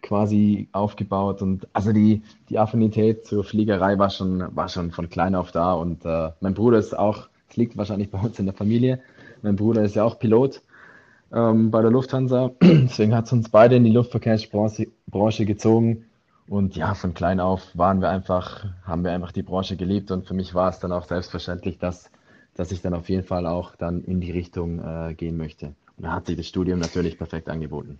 quasi 0.00 0.68
aufgebaut. 0.72 1.42
Und 1.42 1.68
also 1.74 1.92
die, 1.92 2.22
die 2.48 2.58
Affinität 2.58 3.26
zur 3.26 3.44
Fliegerei 3.44 3.98
war 3.98 4.08
schon, 4.08 4.56
war 4.56 4.70
schon 4.70 4.90
von 4.90 5.10
klein 5.10 5.34
auf 5.34 5.52
da. 5.52 5.74
Und 5.74 6.06
äh, 6.06 6.30
mein 6.40 6.54
Bruder 6.54 6.78
ist 6.78 6.98
auch, 6.98 7.28
es 7.50 7.58
liegt 7.58 7.76
wahrscheinlich 7.76 8.10
bei 8.10 8.18
uns 8.18 8.38
in 8.38 8.46
der 8.46 8.54
Familie, 8.54 8.98
mein 9.42 9.56
Bruder 9.56 9.82
ist 9.82 9.96
ja 9.96 10.04
auch 10.04 10.18
Pilot 10.18 10.62
ähm, 11.32 11.70
bei 11.70 11.82
der 11.82 11.90
Lufthansa. 11.90 12.52
Deswegen 12.62 13.14
hat 13.14 13.26
es 13.26 13.32
uns 13.32 13.48
beide 13.48 13.76
in 13.76 13.84
die 13.84 13.90
Luftverkehrsbranche 13.90 15.46
gezogen. 15.46 16.06
Und 16.48 16.76
ja, 16.76 16.94
von 16.94 17.14
klein 17.14 17.40
auf 17.40 17.62
waren 17.74 18.00
wir 18.00 18.10
einfach, 18.10 18.66
haben 18.84 19.04
wir 19.04 19.12
einfach 19.12 19.32
die 19.32 19.42
Branche 19.42 19.76
geliebt. 19.76 20.10
Und 20.10 20.26
für 20.26 20.34
mich 20.34 20.54
war 20.54 20.68
es 20.68 20.78
dann 20.78 20.92
auch 20.92 21.04
selbstverständlich, 21.04 21.78
dass, 21.78 22.10
dass 22.54 22.72
ich 22.72 22.82
dann 22.82 22.94
auf 22.94 23.08
jeden 23.08 23.24
Fall 23.24 23.46
auch 23.46 23.76
dann 23.76 24.04
in 24.04 24.20
die 24.20 24.30
Richtung 24.30 24.80
äh, 24.80 25.14
gehen 25.14 25.36
möchte. 25.36 25.74
Und 25.96 26.04
da 26.04 26.12
hat 26.12 26.26
sich 26.26 26.36
das 26.36 26.46
Studium 26.46 26.78
natürlich 26.78 27.16
perfekt 27.16 27.48
angeboten. 27.48 27.98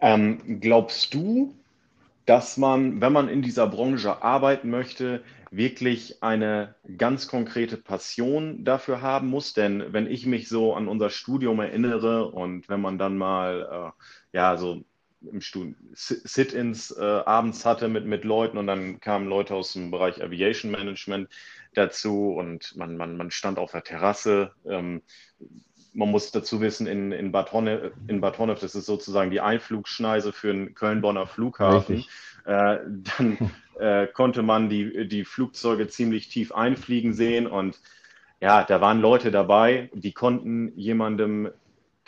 Ähm, 0.00 0.60
glaubst 0.60 1.14
du, 1.14 1.54
dass 2.26 2.56
man, 2.56 3.00
wenn 3.00 3.12
man 3.12 3.28
in 3.28 3.42
dieser 3.42 3.66
Branche 3.66 4.22
arbeiten 4.22 4.70
möchte, 4.70 5.22
wirklich 5.52 6.22
eine 6.22 6.74
ganz 6.96 7.28
konkrete 7.28 7.76
Passion 7.76 8.64
dafür 8.64 9.02
haben 9.02 9.28
muss. 9.28 9.52
Denn 9.52 9.92
wenn 9.92 10.10
ich 10.10 10.26
mich 10.26 10.48
so 10.48 10.74
an 10.74 10.88
unser 10.88 11.10
Studium 11.10 11.60
erinnere 11.60 12.30
und 12.30 12.68
wenn 12.68 12.80
man 12.80 12.98
dann 12.98 13.18
mal, 13.18 13.92
äh, 14.32 14.36
ja, 14.36 14.56
so 14.56 14.82
im 15.30 15.40
Sit-ins 15.92 16.90
äh, 16.90 17.00
abends 17.00 17.64
hatte 17.64 17.88
mit, 17.88 18.06
mit 18.06 18.24
Leuten 18.24 18.58
und 18.58 18.66
dann 18.66 18.98
kamen 18.98 19.28
Leute 19.28 19.54
aus 19.54 19.74
dem 19.74 19.92
Bereich 19.92 20.20
Aviation 20.20 20.72
Management 20.72 21.28
dazu 21.74 22.32
und 22.32 22.74
man, 22.76 22.96
man, 22.96 23.16
man 23.16 23.30
stand 23.30 23.58
auf 23.58 23.70
der 23.70 23.84
Terrasse. 23.84 24.52
Ähm, 24.66 25.02
man 25.92 26.10
muss 26.10 26.32
dazu 26.32 26.60
wissen, 26.60 26.86
in, 26.86 27.12
in, 27.12 27.30
Bad 27.30 27.52
Honnef, 27.52 27.92
in 28.08 28.20
Bad 28.20 28.38
Honnef, 28.38 28.60
das 28.60 28.74
ist 28.74 28.86
sozusagen 28.86 29.30
die 29.30 29.42
Einflugschneise 29.42 30.32
für 30.32 30.52
den 30.52 30.74
Köln-Bonner 30.74 31.26
Flughafen. 31.26 32.04
Äh, 32.44 32.78
dann 33.18 33.50
äh, 33.78 34.06
konnte 34.06 34.42
man 34.42 34.68
die, 34.68 35.08
die 35.08 35.24
Flugzeuge 35.24 35.88
ziemlich 35.88 36.28
tief 36.28 36.52
einfliegen 36.52 37.14
sehen 37.14 37.46
und 37.46 37.78
ja, 38.40 38.64
da 38.64 38.80
waren 38.80 39.00
Leute 39.00 39.30
dabei, 39.30 39.88
die 39.94 40.12
konnten 40.12 40.72
jemandem 40.76 41.50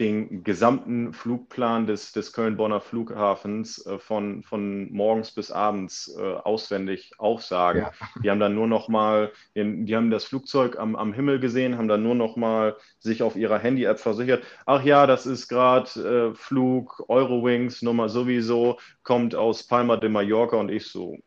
den 0.00 0.42
gesamten 0.42 1.12
Flugplan 1.12 1.86
des, 1.86 2.12
des 2.12 2.32
Köln-Bonner 2.32 2.80
Flughafens 2.80 3.86
äh, 3.86 3.98
von, 3.98 4.42
von 4.42 4.92
morgens 4.92 5.30
bis 5.30 5.52
abends 5.52 6.12
äh, 6.18 6.20
auswendig 6.20 7.12
aufsagen. 7.18 7.82
Ja. 7.82 7.92
Die 8.22 8.30
haben 8.30 8.40
dann 8.40 8.54
nur 8.54 8.66
noch 8.66 8.88
mal, 8.88 9.30
die 9.54 9.94
haben 9.94 10.10
das 10.10 10.24
Flugzeug 10.24 10.78
am, 10.78 10.96
am 10.96 11.12
Himmel 11.12 11.38
gesehen, 11.38 11.78
haben 11.78 11.86
dann 11.86 12.02
nur 12.02 12.16
noch 12.16 12.34
mal 12.34 12.76
sich 12.98 13.22
auf 13.22 13.36
ihrer 13.36 13.58
Handy-App 13.58 14.00
versichert. 14.00 14.42
Ach 14.66 14.82
ja, 14.82 15.06
das 15.06 15.26
ist 15.26 15.48
gerade 15.48 16.32
äh, 16.32 16.34
Flug 16.34 17.04
Eurowings 17.08 17.82
Nummer 17.82 18.08
sowieso, 18.08 18.78
kommt 19.04 19.36
aus 19.36 19.62
Palma 19.62 19.96
de 19.96 20.08
Mallorca 20.08 20.56
und 20.56 20.70
ich 20.70 20.86
so, 20.86 21.18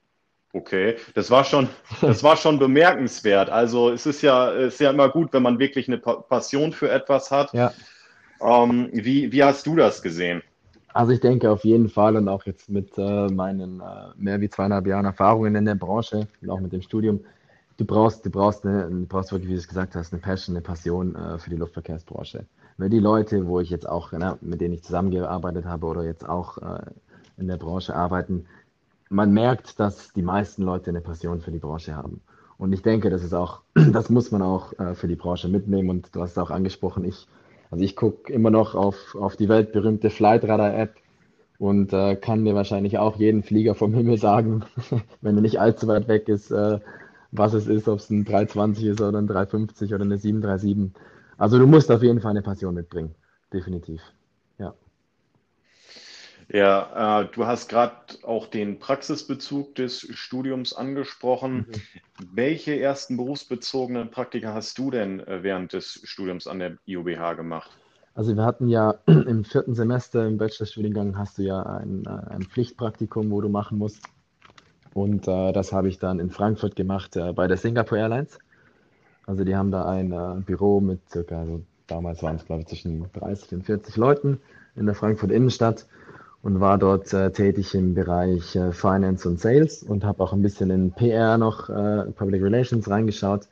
Okay, 0.54 0.96
das 1.14 1.30
war 1.30 1.44
schon, 1.44 1.70
das 2.02 2.24
war 2.24 2.36
schon 2.36 2.58
bemerkenswert. 2.58 3.50
Also 3.50 3.92
es 3.92 4.06
ist 4.06 4.22
ja, 4.22 4.52
es 4.52 4.76
ist 4.76 4.80
ja 4.80 4.90
immer 4.90 5.10
gut, 5.10 5.32
wenn 5.34 5.44
man 5.44 5.60
wirklich 5.60 5.88
eine 5.88 6.00
Passion 6.00 6.74
für 6.74 6.90
etwas 6.90 7.32
hat. 7.32 7.54
Ja. 7.54 7.74
Ähm, 8.42 8.90
wie, 8.92 9.32
wie 9.32 9.44
hast 9.44 9.66
du 9.66 9.76
das 9.76 10.02
gesehen? 10.02 10.42
Also 10.94 11.12
ich 11.12 11.20
denke 11.20 11.52
auf 11.52 11.64
jeden 11.64 11.90
Fall 11.90 12.16
und 12.16 12.28
auch 12.28 12.46
jetzt 12.46 12.70
mit 12.70 12.98
äh, 12.98 13.28
meinen 13.28 13.82
äh, 13.82 13.84
mehr 14.16 14.42
wie 14.42 14.50
zweieinhalb 14.50 14.88
Jahren 14.88 15.06
Erfahrungen 15.06 15.56
in 15.56 15.66
der 15.66 15.76
Branche 15.76 16.28
und 16.42 16.50
auch 16.50 16.60
mit 16.60 16.74
dem 16.74 16.82
Studium, 16.82 17.20
du 17.78 17.86
brauchst, 17.86 18.26
du 18.26 18.32
brauchst, 18.32 18.66
eine, 18.66 18.90
du 18.90 19.06
brauchst 19.06 19.32
wirklich, 19.32 19.50
wie 19.50 19.54
du 19.54 19.60
es 19.60 19.68
gesagt 19.68 19.96
hast, 19.96 20.12
eine 20.12 20.22
Passion, 20.22 20.56
eine 20.56 20.64
Passion 20.64 21.16
äh, 21.16 21.38
für 21.38 21.50
die 21.50 21.56
Luftverkehrsbranche. 21.56 22.46
Weil 22.78 22.90
die 22.90 23.00
Leute, 23.00 23.48
wo 23.48 23.60
ich 23.60 23.70
jetzt 23.70 23.88
auch, 23.88 24.12
ne, 24.12 24.38
mit 24.42 24.62
denen 24.62 24.74
ich 24.74 24.84
zusammengearbeitet 24.84 25.66
habe 25.66 25.86
oder 25.86 26.04
jetzt 26.04 26.28
auch 26.28 26.58
äh, 26.58 26.82
in 27.38 27.48
der 27.48 27.58
Branche 27.58 27.96
arbeiten, 27.96 28.46
man 29.10 29.32
merkt, 29.32 29.80
dass 29.80 30.14
die 30.14 30.22
meisten 30.22 30.64
Leute 30.64 30.90
eine 30.90 31.02
Passion 31.02 31.42
für 31.42 31.52
die 31.52 31.60
Branche 31.60 31.96
haben. 31.96 32.22
Und 32.58 32.74
ich 32.74 32.82
denke, 32.82 33.10
das 33.10 33.24
ist 33.24 33.34
auch, 33.34 33.62
das 33.74 34.10
muss 34.10 34.32
man 34.32 34.42
auch 34.42 34.74
äh, 34.80 34.96
für 34.96 35.08
die 35.08 35.16
Branche 35.16 35.48
mitnehmen. 35.48 35.90
Und 35.90 36.16
du 36.16 36.22
hast 36.22 36.32
es 36.32 36.38
auch 36.38 36.52
angesprochen, 36.52 37.06
ich 37.06 37.28
also 37.72 37.84
ich 37.84 37.96
gucke 37.96 38.32
immer 38.32 38.50
noch 38.50 38.76
auf, 38.76 39.16
auf 39.16 39.36
die 39.36 39.50
weltberühmte 39.50 40.10
Flightradar-App 40.10 40.96
und 41.60 41.92
äh, 41.94 42.16
kann 42.16 42.44
mir 42.44 42.56
wahrscheinlich 42.56 42.98
auch 42.98 43.18
jeden 43.18 43.44
Flieger 43.44 43.76
vom 43.76 43.94
Himmel 43.94 44.18
sagen, 44.18 44.64
wenn 45.22 45.36
er 45.36 45.42
nicht 45.42 45.60
allzu 45.60 45.88
weit 45.88 46.08
weg 46.08 46.30
ist, 46.30 46.52
äh, 46.52 46.80
was 47.32 47.54
es 47.54 47.68
ist, 47.68 47.88
ob 47.88 48.00
es 48.00 48.10
ein 48.10 48.26
320 48.26 48.86
ist 48.86 49.02
oder 49.02 49.18
ein 49.18 49.28
350 49.28 49.94
oder 49.94 50.04
eine 50.04 50.18
737. 50.18 50.92
Also 51.38 51.60
du 51.60 51.68
musst 51.68 51.92
auf 51.92 52.04
jeden 52.04 52.22
Fall 52.22 52.32
eine 52.32 52.42
Passion 52.42 52.76
mitbringen, 52.76 53.16
definitiv. 53.52 54.02
Ja. 54.60 54.74
Ja, 56.50 57.22
äh, 57.22 57.28
du 57.34 57.46
hast 57.46 57.68
gerade 57.68 57.96
auch 58.24 58.48
den 58.48 58.80
Praxisbezug 58.80 59.76
des 59.76 60.00
Studiums 60.00 60.74
angesprochen. 60.74 61.68
Mhm. 61.68 61.72
Welche 62.34 62.80
ersten 62.80 63.18
berufsbezogenen 63.18 64.12
Praktika 64.12 64.54
hast 64.54 64.78
du 64.78 64.90
denn 64.90 65.20
äh, 65.20 65.44
während 65.44 65.74
des 65.74 66.02
Studiums 66.04 66.48
an 66.48 66.60
der 66.60 66.78
IOBH 66.86 67.34
gemacht? 67.34 67.72
Also 68.14 68.36
wir 68.36 68.44
hatten 68.46 68.70
ja 68.70 68.96
im 69.06 69.44
vierten 69.44 69.76
Semester 69.76 70.26
im 70.26 70.38
Bachelorstudiengang 70.38 71.18
hast 71.18 71.38
du 71.38 71.44
ja 71.44 71.62
ein, 71.62 72.06
äh, 72.06 72.34
ein 72.34 72.44
Pflichtpraktikum, 72.44 73.30
wo 73.30 73.42
du 73.42 73.50
machen 73.50 73.78
musst. 73.78 74.04
Und 74.94 75.28
äh, 75.28 75.52
das 75.52 75.74
habe 75.74 75.90
ich 75.90 76.00
dann 76.00 76.20
in 76.20 76.32
Frankfurt 76.32 76.76
gemacht 76.78 77.18
äh, 77.18 77.34
bei 77.34 77.48
der 77.48 77.58
Singapore 77.58 78.00
Airlines. 78.00 78.40
Also 79.26 79.44
die 79.44 79.56
haben 79.56 79.72
da 79.72 79.86
ein 79.86 80.14
äh, 80.14 80.42
Büro 80.46 80.80
mit 80.80 81.08
circa, 81.10 81.42
also 81.42 81.62
damals 81.88 82.24
waren 82.24 82.38
es 82.38 82.46
glaube 82.46 82.62
ich 82.62 82.68
zwischen 82.68 83.06
30 83.12 83.52
und 83.52 83.66
40 83.66 83.98
Leuten 83.98 84.40
in 84.78 84.86
der 84.86 84.96
Frankfurt 84.96 85.32
Innenstadt 85.32 85.86
und 86.48 86.62
war 86.62 86.78
dort 86.78 87.12
äh, 87.12 87.30
tätig 87.30 87.76
im 87.76 87.94
Bereich 87.94 88.56
äh, 88.56 88.72
Finance 88.72 89.28
und 89.28 89.38
Sales 89.38 89.84
und 89.84 90.06
habe 90.06 90.24
auch 90.24 90.32
ein 90.32 90.42
bisschen 90.42 90.70
in 90.70 90.94
PR 90.94 91.38
noch, 91.38 91.68
äh, 91.70 92.06
Public 92.16 92.42
Relations 92.42 92.90
reingeschaut. 92.90 93.50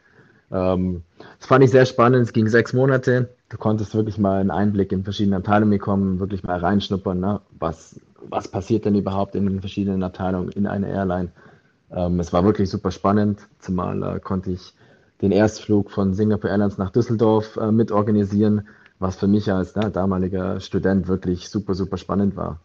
Ähm, 0.50 1.04
das 1.38 1.48
fand 1.48 1.66
ich 1.66 1.72
sehr 1.72 1.86
spannend. 1.86 2.24
Es 2.24 2.32
ging 2.32 2.48
sechs 2.48 2.72
Monate. 2.72 3.28
Du 3.50 3.58
konntest 3.58 3.94
wirklich 3.96 4.18
mal 4.18 4.40
einen 4.40 4.50
Einblick 4.50 4.94
in 4.94 5.04
verschiedene 5.04 5.36
Abteilungen 5.36 5.72
bekommen, 5.72 6.22
wirklich 6.22 6.44
mal 6.44 6.58
reinschnuppern, 6.58 7.20
ne? 7.20 7.42
was, 7.60 8.00
was 8.30 8.48
passiert 8.48 8.86
denn 8.86 8.96
überhaupt 8.96 9.36
in 9.36 9.46
den 9.46 9.60
verschiedenen 9.60 10.02
Abteilungen 10.02 10.48
in 10.54 10.66
einer 10.66 10.88
Airline. 10.88 11.34
Ähm, 11.92 12.22
es 12.22 12.32
war 12.32 12.46
wirklich 12.46 12.70
super 12.70 12.92
spannend, 12.92 13.42
zumal 13.60 14.04
äh, 14.04 14.20
konnte 14.22 14.52
ich 14.52 14.74
den 15.22 15.34
Erstflug 15.34 15.92
von 15.92 16.14
Singapore 16.14 16.52
Airlines 16.52 16.78
nach 16.78 16.92
Düsseldorf 16.92 17.58
äh, 17.58 17.74
mitorganisieren, 17.74 18.70
was 19.00 19.18
für 19.18 19.28
mich 19.28 19.52
als 19.52 19.76
ne, 19.76 19.92
damaliger 19.92 20.62
Student 20.62 21.10
wirklich 21.10 21.50
super, 21.50 21.74
super 21.74 21.98
spannend 21.98 22.38
war. 22.38 22.62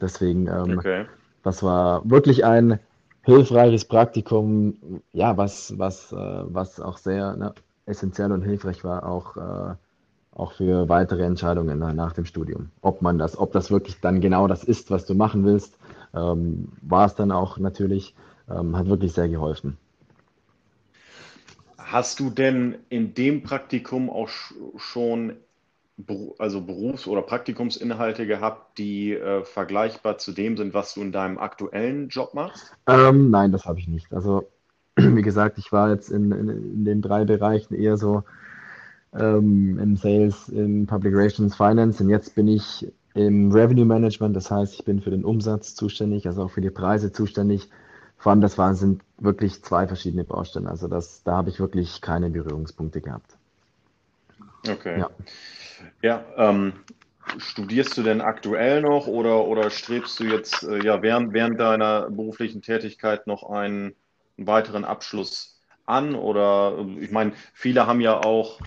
Deswegen, 0.00 0.46
ähm, 0.46 0.78
okay. 0.78 1.06
das 1.42 1.62
war 1.62 2.08
wirklich 2.08 2.44
ein 2.44 2.78
hilfreiches 3.22 3.84
Praktikum, 3.84 5.02
ja, 5.12 5.36
was, 5.36 5.78
was, 5.78 6.12
äh, 6.12 6.16
was 6.16 6.80
auch 6.80 6.98
sehr 6.98 7.36
ne, 7.36 7.54
essentiell 7.86 8.32
und 8.32 8.42
hilfreich 8.42 8.84
war, 8.84 9.06
auch, 9.06 9.36
äh, 9.36 9.74
auch 10.32 10.52
für 10.52 10.88
weitere 10.88 11.24
Entscheidungen 11.24 11.78
nach 11.78 12.12
dem 12.12 12.24
Studium. 12.24 12.70
Ob 12.80 13.02
man 13.02 13.18
das, 13.18 13.36
ob 13.36 13.52
das 13.52 13.70
wirklich 13.70 14.00
dann 14.00 14.20
genau 14.20 14.46
das 14.46 14.62
ist, 14.64 14.90
was 14.90 15.04
du 15.04 15.14
machen 15.14 15.44
willst, 15.44 15.76
ähm, 16.14 16.72
war 16.82 17.06
es 17.06 17.14
dann 17.16 17.32
auch 17.32 17.58
natürlich, 17.58 18.14
ähm, 18.48 18.76
hat 18.76 18.88
wirklich 18.88 19.12
sehr 19.12 19.28
geholfen. 19.28 19.76
Hast 21.76 22.20
du 22.20 22.30
denn 22.30 22.76
in 22.88 23.14
dem 23.14 23.42
Praktikum 23.42 24.10
auch 24.10 24.28
schon 24.76 25.32
also 26.38 26.60
Berufs- 26.60 27.06
oder 27.06 27.22
Praktikumsinhalte 27.22 28.26
gehabt, 28.26 28.78
die 28.78 29.14
äh, 29.14 29.44
vergleichbar 29.44 30.18
zu 30.18 30.32
dem 30.32 30.56
sind, 30.56 30.74
was 30.74 30.94
du 30.94 31.02
in 31.02 31.12
deinem 31.12 31.38
aktuellen 31.38 32.08
Job 32.08 32.34
machst? 32.34 32.72
Ähm, 32.86 33.30
nein, 33.30 33.52
das 33.52 33.66
habe 33.66 33.80
ich 33.80 33.88
nicht. 33.88 34.12
Also 34.12 34.48
wie 34.96 35.22
gesagt, 35.22 35.58
ich 35.58 35.72
war 35.72 35.90
jetzt 35.90 36.10
in, 36.10 36.30
in, 36.32 36.48
in 36.48 36.84
den 36.84 37.02
drei 37.02 37.24
Bereichen 37.24 37.74
eher 37.74 37.96
so 37.96 38.22
ähm, 39.12 39.78
im 39.78 39.96
Sales, 39.96 40.48
im 40.48 40.86
Public 40.86 41.14
Relations, 41.14 41.56
Finance 41.56 42.02
und 42.02 42.10
jetzt 42.10 42.34
bin 42.34 42.48
ich 42.48 42.86
im 43.14 43.50
Revenue 43.50 43.84
Management, 43.84 44.36
das 44.36 44.50
heißt, 44.50 44.74
ich 44.74 44.84
bin 44.84 45.00
für 45.00 45.10
den 45.10 45.24
Umsatz 45.24 45.74
zuständig, 45.74 46.26
also 46.26 46.44
auch 46.44 46.50
für 46.50 46.60
die 46.60 46.70
Preise 46.70 47.10
zuständig. 47.10 47.68
Vor 48.16 48.30
allem, 48.30 48.40
das 48.40 48.58
waren, 48.58 48.74
sind 48.74 49.02
wirklich 49.18 49.62
zwei 49.62 49.86
verschiedene 49.86 50.24
Baustellen. 50.24 50.66
Also 50.66 50.88
das, 50.88 51.22
da 51.22 51.36
habe 51.36 51.50
ich 51.50 51.60
wirklich 51.60 52.00
keine 52.00 52.30
Berührungspunkte 52.30 53.00
gehabt. 53.00 53.37
Okay. 54.68 55.00
Ja. 55.00 55.10
Ja, 56.02 56.24
ähm, 56.36 56.72
studierst 57.38 57.96
du 57.96 58.02
denn 58.02 58.20
aktuell 58.20 58.82
noch 58.82 59.06
oder, 59.06 59.46
oder 59.46 59.70
strebst 59.70 60.18
du 60.20 60.24
jetzt 60.24 60.62
äh, 60.62 60.84
ja, 60.84 61.02
während, 61.02 61.32
während 61.32 61.60
deiner 61.60 62.10
beruflichen 62.10 62.62
Tätigkeit 62.62 63.26
noch 63.26 63.48
einen, 63.48 63.94
einen 64.36 64.46
weiteren 64.46 64.84
Abschluss 64.84 65.60
an? 65.84 66.14
Oder 66.14 66.78
äh, 66.78 67.04
ich 67.04 67.10
meine, 67.10 67.32
viele 67.52 67.86
haben 67.86 68.00
ja 68.00 68.18
auch 68.18 68.60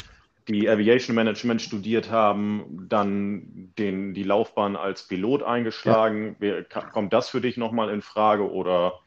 die 0.48 0.70
Aviation 0.70 1.16
Management 1.16 1.62
studiert 1.62 2.12
haben, 2.12 2.88
dann 2.90 3.74
den, 3.78 4.14
die 4.14 4.24
Laufbahn 4.24 4.76
als 4.76 5.08
Pilot 5.08 5.44
eingeschlagen. 5.44 6.36
Ja. 6.40 6.62
Kommt 6.92 7.14
das 7.14 7.30
für 7.30 7.42
dich 7.42 7.58
nochmal 7.58 7.90
in 7.90 8.02
Frage 8.02 8.50
oder? 8.52 9.00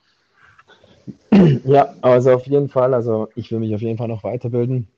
Ja, 1.65 1.95
also 2.01 2.33
auf 2.33 2.47
jeden 2.47 2.69
Fall. 2.69 2.95
Also 2.95 3.29
ich 3.35 3.51
will 3.51 3.59
mich 3.59 3.75
auf 3.75 3.81
jeden 3.81 3.99
Fall 3.99 4.09
noch 4.09 4.23
weiterbilden. 4.23 4.89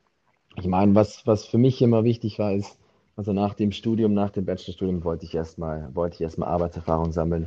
Ich 0.58 0.66
meine, 0.66 0.94
was, 0.94 1.26
was 1.26 1.44
für 1.44 1.58
mich 1.58 1.82
immer 1.82 2.04
wichtig 2.04 2.38
war, 2.38 2.52
ist, 2.52 2.78
also 3.16 3.32
nach 3.32 3.54
dem 3.54 3.72
Studium, 3.72 4.14
nach 4.14 4.30
dem 4.30 4.44
Bachelorstudium 4.44 5.04
wollte 5.04 5.25
ich 5.25 5.34
erstmal, 5.34 5.88
wollte 5.94 6.16
ich 6.16 6.20
erstmal 6.20 6.48
Arbeitserfahrung 6.48 7.12
sammeln. 7.12 7.46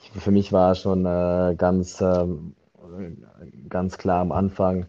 Ich, 0.00 0.10
für 0.22 0.30
mich 0.30 0.52
war 0.52 0.74
schon 0.74 1.04
äh, 1.06 1.54
ganz, 1.56 2.00
äh, 2.00 2.26
ganz 3.68 3.98
klar 3.98 4.20
am 4.20 4.32
Anfang, 4.32 4.86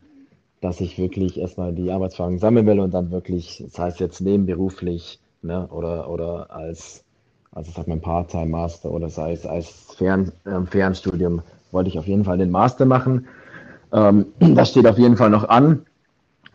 dass 0.61 0.81
ich 0.81 0.97
wirklich 0.97 1.39
erstmal 1.39 1.73
die 1.73 1.91
Arbeitserfahrung 1.91 2.37
sammeln 2.37 2.65
will 2.65 2.79
und 2.79 2.93
dann 2.93 3.11
wirklich, 3.11 3.63
das 3.65 3.79
heißt 3.79 3.99
jetzt 3.99 4.21
nebenberuflich 4.21 5.19
ne, 5.41 5.67
oder, 5.67 6.09
oder 6.09 6.51
als, 6.51 7.03
also 7.51 7.71
sag 7.71 7.87
mal 7.87 7.97
Part-Time-Master 7.97 8.91
oder 8.91 9.09
sei 9.09 9.33
es 9.33 9.45
als 9.45 9.69
Fern, 9.97 10.31
äh, 10.45 10.61
Fernstudium, 10.65 11.41
wollte 11.71 11.89
ich 11.89 11.99
auf 11.99 12.07
jeden 12.07 12.25
Fall 12.25 12.37
den 12.37 12.51
Master 12.51 12.85
machen. 12.85 13.27
Ähm, 13.93 14.27
das 14.39 14.69
steht 14.69 14.87
auf 14.87 14.97
jeden 14.97 15.17
Fall 15.17 15.29
noch 15.29 15.47
an. 15.47 15.85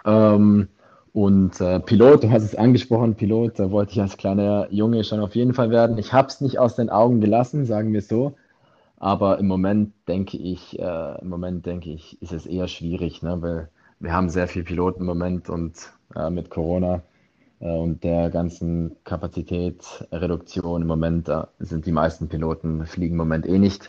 Ähm, 0.05 0.69
und 1.15 1.61
äh, 1.61 1.79
Pilot, 1.79 2.25
du 2.25 2.31
hast 2.33 2.43
es 2.43 2.57
angesprochen, 2.57 3.15
Pilot, 3.15 3.61
da 3.61 3.71
wollte 3.71 3.93
ich 3.93 4.01
als 4.01 4.17
kleiner 4.17 4.67
Junge 4.73 5.05
schon 5.05 5.21
auf 5.21 5.37
jeden 5.37 5.55
Fall 5.55 5.71
werden. 5.71 5.97
Ich 5.97 6.13
habe 6.13 6.27
es 6.27 6.41
nicht 6.41 6.59
aus 6.59 6.75
den 6.75 6.91
Augen 6.91 7.21
gelassen, 7.21 7.67
sagen 7.67 7.93
wir 7.93 8.03
so. 8.03 8.35
Aber 8.97 9.39
im 9.39 9.47
Moment 9.47 9.93
denke 10.09 10.37
ich, 10.37 10.77
äh, 10.77 11.21
im 11.21 11.29
Moment 11.29 11.67
denke 11.67 11.91
ich, 11.91 12.21
ist 12.21 12.33
es 12.33 12.47
eher 12.47 12.67
schwierig, 12.67 13.23
ne? 13.23 13.41
weil 13.41 13.69
wir 14.01 14.13
haben 14.13 14.29
sehr 14.29 14.49
viel 14.49 14.65
Piloten 14.65 15.03
im 15.03 15.07
Moment 15.07 15.49
und 15.49 15.93
äh, 16.17 16.31
mit 16.31 16.51
Corona 16.51 17.03
äh, 17.61 17.71
und 17.71 18.03
der 18.03 18.29
ganzen 18.31 18.97
Kapazitätsreduktion 19.05 20.83
im 20.83 20.89
Moment 20.89 21.31
sind 21.61 21.87
die 21.87 21.93
meisten 21.93 22.29
Piloten 22.29 22.87
fliegen 22.87 23.15
im 23.15 23.19
Moment 23.19 23.47
eh 23.47 23.61
nicht. 23.61 23.89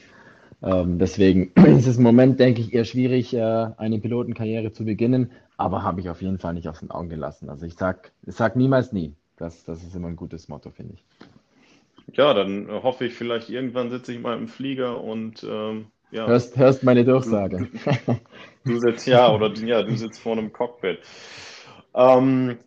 Ähm, 0.66 0.98
deswegen 0.98 1.52
ist 1.78 1.86
es 1.86 1.98
im 1.98 2.04
Moment, 2.04 2.40
denke 2.40 2.60
ich, 2.60 2.74
eher 2.74 2.86
schwierig, 2.86 3.34
äh, 3.34 3.40
eine 3.78 4.00
Pilotenkarriere 4.00 4.72
zu 4.72 4.84
beginnen, 4.84 5.32
aber 5.58 5.84
habe 5.84 6.02
ich 6.02 6.10
auf 6.10 6.22
jeden 6.22 6.40
Fall 6.40 6.56
nicht 6.56 6.68
aus 6.68 6.80
den 6.80 6.92
Augen 6.92 7.08
gelassen. 7.08 7.50
Also 7.50 7.66
ich 7.66 7.76
sag, 7.76 8.12
ich 8.26 8.36
sag 8.36 8.56
niemals 8.56 8.92
nie. 8.92 9.14
Das, 9.38 9.64
das 9.64 9.84
ist 9.84 9.96
immer 9.96 10.08
ein 10.08 10.16
gutes 10.16 10.48
Motto, 10.48 10.72
finde 10.72 10.96
ich. 10.96 11.06
Ja, 12.14 12.34
dann 12.34 12.70
hoffe 12.72 13.06
ich, 13.06 13.14
vielleicht 13.14 13.50
irgendwann 13.50 13.92
sitze 13.92 14.14
ich 14.14 14.20
mal 14.20 14.38
im 14.38 14.48
Flieger 14.48 15.04
und 15.04 15.44
ähm, 15.44 15.88
ja. 16.12 16.28
Hörst, 16.28 16.58
hörst 16.58 16.84
meine 16.84 17.04
Durchsage. 17.04 17.68
Du, 18.06 18.74
du 18.74 18.80
sitzt 18.80 19.06
ja, 19.06 19.32
oder 19.34 19.54
ja, 19.54 19.84
du 19.84 19.96
sitzt 19.96 20.20
vor 20.20 20.32
einem 20.34 20.52
Cockpit. 20.54 21.00
Ähm, 21.94 22.58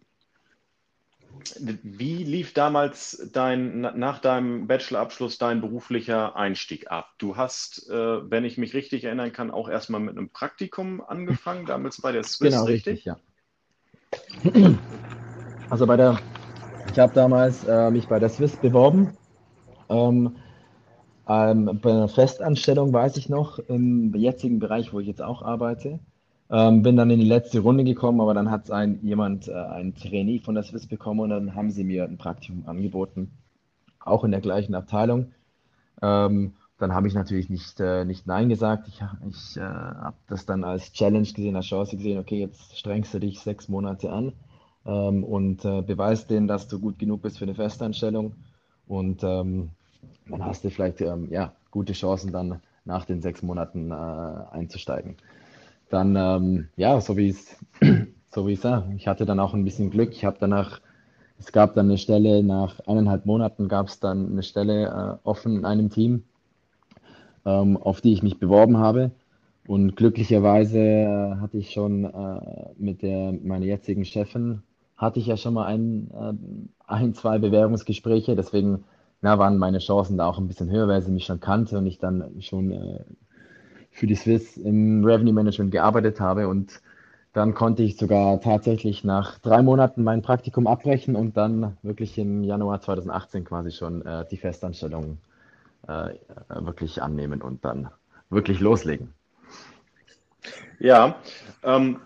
wie 1.61 2.25
lief 2.25 2.55
damals 2.55 3.29
dein, 3.33 3.81
nach 3.81 4.19
deinem 4.19 4.67
Bachelorabschluss 4.67 5.39
dein 5.39 5.61
beruflicher 5.61 6.37
Einstieg 6.37 6.91
ab? 6.91 7.11
Du 7.19 7.37
hast, 7.37 7.89
äh, 7.91 8.31
wenn 8.31 8.45
ich 8.45 8.59
mich 8.59 8.75
richtig 8.75 9.05
erinnern 9.05 9.33
kann, 9.33 9.51
auch 9.51 9.69
erstmal 9.69 10.01
mit 10.01 10.17
einem 10.17 10.31
Praktikum 10.31 11.01
angefangen, 11.01 11.67
damals 11.67 12.01
bei 12.01 12.13
der 12.13 12.25
Swiss, 12.25 12.55
genau, 12.55 12.65
richtig? 12.65 13.07
richtig 13.07 13.07
ja. 13.07 13.19
Also 15.71 15.87
bei 15.87 15.97
der, 15.97 16.19
ich 16.93 16.99
habe 16.99 17.13
damals 17.15 17.65
äh, 17.65 17.91
mich 17.91 18.09
bei 18.09 18.19
der 18.19 18.31
Swiss 18.31 18.57
beworben. 18.57 19.17
Ähm, 19.89 20.37
ähm, 21.29 21.79
bei 21.83 21.91
einer 21.91 22.09
Festanstellung 22.09 22.93
weiß 22.93 23.19
ich 23.19 23.29
noch, 23.29 23.59
im 23.59 24.15
jetzigen 24.15 24.59
Bereich, 24.59 24.93
wo 24.93 25.01
ich 25.01 25.07
jetzt 25.07 25.23
auch 25.23 25.43
arbeite. 25.43 26.01
Ähm, 26.51 26.83
bin 26.83 26.97
dann 26.97 27.11
in 27.11 27.21
die 27.21 27.27
letzte 27.27 27.61
Runde 27.61 27.85
gekommen, 27.85 28.21
aber 28.23 28.33
dann 28.33 28.51
hat 28.51 28.71
ein, 28.71 29.01
jemand, 29.03 29.49
äh, 29.49 29.53
ein 29.53 29.95
Trainee 29.95 30.39
von 30.39 30.55
der 30.55 30.65
Swiss 30.65 30.87
bekommen 30.87 31.21
und 31.21 31.31
dann 31.31 31.55
haben 31.55 31.71
sie 31.71 31.85
mir 31.85 32.05
ein 32.05 32.17
Praktikum 32.17 32.67
angeboten, 32.67 33.33
auch 34.01 34.25
in 34.25 34.31
der 34.31 34.41
gleichen 34.41 34.75
Abteilung. 34.75 35.33
Ähm, 36.01 36.55
dann 36.79 36.95
habe 36.95 37.07
ich 37.09 37.15
natürlich 37.15 37.51
nicht, 37.51 37.81
äh, 37.81 38.05
nicht 38.07 38.27
Nein 38.27 38.49
gesagt. 38.49 38.89
Ich, 38.89 39.03
ich 39.29 39.57
äh, 39.59 39.61
habe 39.61 40.17
das 40.29 40.47
dann 40.47 40.65
als 40.65 40.93
Challenge 40.93 41.27
gesehen, 41.27 41.57
als 41.57 41.67
Chance 41.67 41.97
gesehen, 41.97 42.19
okay, 42.19 42.41
jetzt 42.41 42.79
strengst 42.79 43.13
du 43.13 43.19
dich 43.19 43.41
sechs 43.41 43.69
Monate 43.69 44.11
an 44.11 44.33
ähm, 44.87 45.25
und 45.25 45.67
äh, 45.67 45.83
beweist 45.83 46.31
denen, 46.31 46.49
dass 46.49 46.67
du 46.69 46.79
gut 46.79 46.99
genug 46.99 47.21
bist 47.21 47.39
für 47.39 47.45
eine 47.45 47.57
Festanstellung. 47.57 48.35
Und 48.87 49.23
ähm, 49.23 49.71
dann 50.31 50.45
hast 50.47 50.65
du 50.65 50.71
vielleicht 50.71 51.03
ähm, 51.03 51.29
ja, 51.31 51.53
gute 51.71 51.93
Chancen, 51.93 52.33
dann 52.33 52.63
nach 52.87 53.05
den 53.05 53.21
sechs 53.21 53.43
Monaten 53.43 53.91
äh, 53.91 53.95
einzusteigen 53.95 55.17
dann, 55.89 56.17
ähm, 56.17 56.69
ja, 56.77 57.01
so 57.01 57.17
wie 57.17 57.29
es, 57.29 57.57
so 58.31 58.47
wie 58.47 58.53
es 58.55 58.65
war. 58.65 58.89
Ich 58.97 59.09
hatte 59.09 59.27
dann 59.27 59.41
auch 59.41 59.55
ein 59.55 59.65
bisschen 59.65 59.91
Glück. 59.91 60.13
Ich 60.13 60.25
habe 60.25 60.37
danach, 60.41 60.81
es 61.39 61.53
gab 61.53 61.75
dann 61.75 61.87
eine 61.87 61.99
Stelle, 61.99 62.43
nach 62.43 62.81
eineinhalb 62.87 63.27
Monaten 63.27 63.69
gab 63.69 63.89
es 63.89 64.01
dann 64.01 64.33
eine 64.33 64.43
Stelle 64.43 65.19
äh, 65.25 65.29
offen 65.29 65.57
in 65.57 65.65
einem 65.65 65.91
Team, 65.91 66.25
ähm, 67.45 67.77
auf 67.77 68.01
die 68.01 68.13
ich 68.13 68.23
mich 68.23 68.39
beworben 68.39 68.79
habe. 68.79 69.13
Und 69.67 69.97
glücklicherweise 69.97 70.79
äh, 70.79 71.37
hatte 71.41 71.59
ich 71.59 71.73
schon 71.73 72.05
äh, 72.05 72.41
mit 72.79 73.03
der, 73.03 73.33
meiner 73.33 73.67
jetzigen 73.67 74.05
Chefin, 74.05 74.63
hatte 74.97 75.21
ich 75.21 75.27
ja 75.27 75.37
schon 75.37 75.55
mal 75.55 75.67
ein, 75.67 76.11
äh, 76.11 76.33
ein 76.87 77.15
zwei 77.15 77.39
Bewerbungsgespräche. 77.39 78.35
Deswegen 78.35 78.85
na, 79.21 79.39
waren 79.39 79.59
meine 79.59 79.79
Chancen 79.79 80.17
da 80.17 80.27
auch 80.27 80.39
ein 80.39 80.49
bisschen 80.49 80.71
höher, 80.71 80.89
weil 80.89 81.03
sie 81.03 81.11
mich 81.11 81.27
schon 81.27 81.41
kannte 81.41 81.77
und 81.79 81.87
ich 81.87 81.99
dann 81.99 82.41
schon 82.41 82.71
äh, 82.71 83.01
für 83.91 84.07
die 84.07 84.15
Swiss 84.15 84.57
im 84.57 85.05
Revenue 85.05 85.33
Management 85.33 85.73
gearbeitet 85.73 86.21
habe 86.21 86.49
und 86.49 86.81
dann 87.33 87.55
konnte 87.55 87.83
ich 87.83 87.97
sogar 87.97 88.41
tatsächlich 88.41 89.05
nach 89.05 89.39
drei 89.39 89.63
Monaten 89.63 90.03
mein 90.03 90.23
Praktikum 90.23 90.67
abbrechen 90.67 91.15
und 91.15 91.37
dann 91.37 91.77
wirklich 91.83 92.19
im 92.19 92.43
Januar 92.43 92.81
2018 92.81 93.45
quasi 93.45 93.71
schon 93.71 94.05
äh, 94.05 94.25
die 94.31 94.39
Festanstellung 94.39 95.19
äh, 95.87 96.15
wirklich 96.49 97.03
annehmen 97.03 97.43
und 97.43 97.65
dann 97.65 97.91
wirklich 98.31 98.61
loslegen. 98.61 99.15
Ja, 100.79 101.21
ähm, 101.63 102.01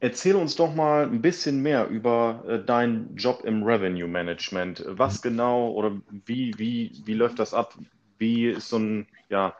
erzähl 0.00 0.36
uns 0.36 0.56
doch 0.56 0.74
mal 0.74 1.04
ein 1.04 1.22
bisschen 1.22 1.62
mehr 1.62 1.88
über 1.88 2.44
äh, 2.46 2.64
deinen 2.64 3.16
Job 3.16 3.42
im 3.44 3.62
Revenue 3.62 4.08
Management. 4.08 4.84
Was 4.86 5.22
genau 5.22 5.70
oder 5.70 5.92
wie, 6.26 6.54
wie, 6.58 6.92
wie 7.04 7.14
läuft 7.14 7.38
das 7.38 7.54
ab? 7.54 7.76
Wie 8.18 8.48
ist 8.48 8.68
so 8.68 8.78
ein, 8.78 9.06
ja, 9.28 9.54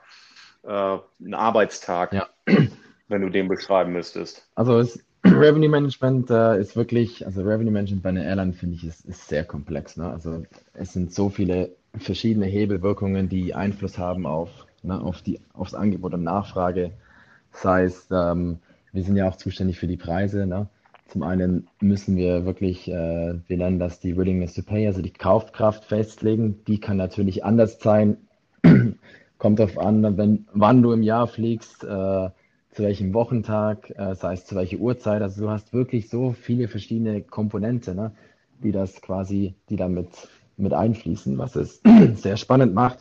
äh, 0.66 0.98
ein 1.20 1.34
Arbeitstag, 1.34 2.12
ja. 2.12 2.26
wenn 3.08 3.22
du 3.22 3.30
den 3.30 3.48
beschreiben 3.48 3.92
müsstest? 3.92 4.48
Also 4.54 4.78
es, 4.78 5.04
Revenue 5.24 5.68
Management 5.68 6.30
äh, 6.30 6.60
ist 6.60 6.76
wirklich, 6.76 7.24
also 7.26 7.42
Revenue 7.42 7.72
Management 7.72 8.02
bei 8.02 8.10
einer 8.10 8.24
Airline 8.24 8.52
finde 8.52 8.76
ich 8.76 8.84
ist, 8.84 9.04
ist 9.04 9.28
sehr 9.28 9.44
komplex. 9.44 9.96
Ne? 9.96 10.10
Also 10.10 10.44
es 10.74 10.92
sind 10.92 11.12
so 11.12 11.28
viele 11.28 11.74
verschiedene 11.96 12.46
Hebelwirkungen, 12.46 13.28
die 13.28 13.54
Einfluss 13.54 13.98
haben 13.98 14.26
auf, 14.26 14.50
ne, 14.82 15.00
auf 15.00 15.22
die, 15.22 15.40
aufs 15.52 15.74
Angebot 15.74 16.14
und 16.14 16.22
Nachfrage. 16.22 16.92
Das 17.52 17.64
heißt, 17.64 18.08
ähm, 18.12 18.58
wir 18.92 19.02
sind 19.02 19.16
ja 19.16 19.28
auch 19.28 19.36
zuständig 19.36 19.78
für 19.78 19.86
die 19.86 19.96
Preise. 19.96 20.46
Ne? 20.46 20.68
Zum 21.08 21.22
einen 21.22 21.68
müssen 21.80 22.16
wir 22.16 22.44
wirklich, 22.44 22.88
äh, 22.88 23.34
wir 23.46 23.56
nennen 23.56 23.78
das 23.78 24.00
die 24.00 24.16
Willingness 24.16 24.54
to 24.54 24.62
Pay, 24.62 24.86
also 24.86 25.02
die 25.02 25.12
Kaufkraft 25.12 25.84
festlegen. 25.84 26.64
Die 26.66 26.80
kann 26.80 26.96
natürlich 26.96 27.44
anders 27.44 27.78
sein 27.80 28.18
Kommt 29.38 29.58
darauf 29.58 29.78
an, 29.78 30.16
wenn, 30.16 30.46
wann 30.52 30.82
du 30.82 30.92
im 30.92 31.02
Jahr 31.02 31.26
fliegst, 31.26 31.84
äh, 31.84 32.30
zu 32.76 32.82
welchem 32.82 33.14
Wochentag, 33.14 33.90
äh, 33.96 34.14
sei 34.14 34.34
es 34.34 34.44
zu 34.44 34.54
welcher 34.54 34.78
Uhrzeit. 34.78 35.22
Also 35.22 35.42
du 35.42 35.50
hast 35.50 35.72
wirklich 35.72 36.08
so 36.08 36.32
viele 36.32 36.68
verschiedene 36.68 37.22
Komponenten, 37.22 37.96
ne, 37.96 38.12
die 38.62 38.72
das 38.72 39.00
quasi, 39.00 39.54
die 39.68 39.76
damit 39.76 40.08
mit 40.56 40.72
einfließen, 40.72 41.36
was 41.38 41.56
es 41.56 41.80
sehr 42.14 42.36
spannend 42.36 42.74
macht. 42.74 42.98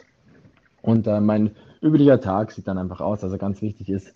Und 0.81 1.07
äh, 1.07 1.19
mein 1.19 1.51
üblicher 1.81 2.19
Tag 2.19 2.51
sieht 2.51 2.67
dann 2.67 2.77
einfach 2.77 3.01
aus. 3.01 3.23
Also 3.23 3.37
ganz 3.37 3.61
wichtig 3.61 3.89
ist, 3.89 4.13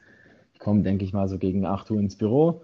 ich 0.54 0.60
komme, 0.60 0.84
denke 0.84 1.06
ich 1.06 1.14
mal, 1.14 1.28
so 1.28 1.38
gegen 1.38 1.66
8 1.66 1.92
Uhr 1.92 2.00
ins 2.00 2.18
Büro 2.18 2.62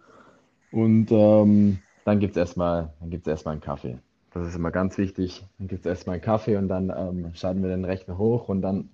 und 0.71 1.07
ähm, 1.11 1.79
dann 2.03 2.19
gibt 2.19 2.35
es 2.35 2.37
erstmal, 2.37 2.93
erstmal 3.25 3.53
einen 3.53 3.61
Kaffee. 3.61 3.97
Das 4.33 4.47
ist 4.47 4.55
immer 4.55 4.71
ganz 4.71 4.97
wichtig. 4.97 5.45
Dann 5.57 5.67
gibt 5.67 5.85
es 5.85 5.89
erstmal 5.89 6.15
einen 6.15 6.23
Kaffee 6.23 6.57
und 6.57 6.67
dann 6.67 6.93
ähm, 6.95 7.31
schalten 7.33 7.61
wir 7.61 7.69
den 7.69 7.85
Rechner 7.85 8.17
hoch 8.17 8.49
und 8.49 8.61
dann 8.61 8.89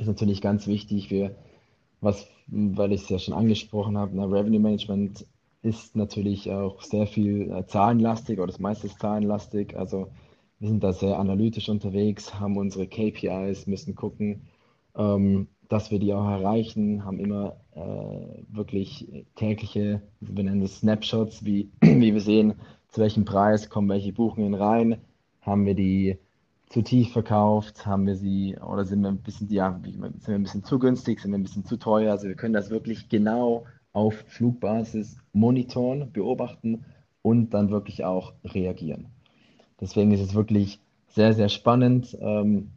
ist 0.00 0.06
natürlich 0.06 0.40
ganz 0.40 0.66
wichtig 0.66 1.08
für 1.08 1.34
was, 2.00 2.28
weil 2.46 2.92
ich 2.92 3.02
es 3.02 3.08
ja 3.08 3.18
schon 3.18 3.34
angesprochen 3.34 3.98
habe, 3.98 4.12
na, 4.14 4.24
Revenue 4.24 4.60
Management 4.60 5.26
ist 5.62 5.96
natürlich 5.96 6.50
auch 6.50 6.82
sehr 6.82 7.06
viel 7.06 7.50
äh, 7.50 7.66
zahlenlastig 7.66 8.38
oder 8.38 8.46
das 8.46 8.60
meiste 8.60 8.86
ist 8.86 9.00
zahlenlastig. 9.00 9.76
Also 9.76 10.08
wir 10.60 10.68
sind 10.68 10.82
da 10.82 10.92
sehr 10.92 11.18
analytisch 11.18 11.68
unterwegs, 11.68 12.38
haben 12.38 12.56
unsere 12.56 12.86
KPIs, 12.86 13.66
müssen 13.66 13.94
gucken, 13.94 14.42
ähm, 14.96 15.48
dass 15.68 15.90
wir 15.90 15.98
die 15.98 16.14
auch 16.14 16.26
erreichen, 16.26 17.04
haben 17.04 17.18
immer 17.18 17.56
äh, 17.74 18.42
wirklich 18.48 19.26
tägliche, 19.34 20.02
wir 20.20 20.44
nennen 20.44 20.60
das 20.60 20.78
Snapshots, 20.78 21.44
wie, 21.44 21.70
wie 21.80 22.14
wir 22.14 22.20
sehen, 22.20 22.54
zu 22.88 23.00
welchem 23.00 23.24
Preis 23.24 23.68
kommen 23.68 23.88
welche 23.88 24.12
Buchungen 24.12 24.54
rein, 24.54 24.98
haben 25.42 25.66
wir 25.66 25.74
die 25.74 26.18
zu 26.68 26.82
tief 26.82 27.12
verkauft? 27.12 27.86
Haben 27.86 28.06
wir 28.06 28.16
sie 28.16 28.56
oder 28.56 28.84
sind 28.84 29.02
wir 29.02 29.08
ein 29.08 29.22
bisschen, 29.22 29.50
ja, 29.50 29.80
sind 29.82 30.26
wir 30.26 30.34
ein 30.34 30.42
bisschen 30.42 30.64
zu 30.64 30.78
günstig, 30.78 31.20
sind 31.20 31.32
wir 31.32 31.38
ein 31.38 31.42
bisschen 31.42 31.64
zu 31.64 31.76
teuer? 31.76 32.12
Also 32.12 32.28
wir 32.28 32.34
können 32.34 32.54
das 32.54 32.70
wirklich 32.70 33.08
genau 33.08 33.64
auf 33.92 34.14
Flugbasis 34.28 35.18
monitoren, 35.32 36.12
beobachten 36.12 36.84
und 37.22 37.50
dann 37.54 37.70
wirklich 37.70 38.04
auch 38.04 38.32
reagieren. 38.44 39.06
Deswegen 39.80 40.12
ist 40.12 40.20
es 40.20 40.34
wirklich 40.34 40.80
sehr, 41.08 41.32
sehr 41.32 41.48
spannend. 41.48 42.16
Ähm, 42.20 42.72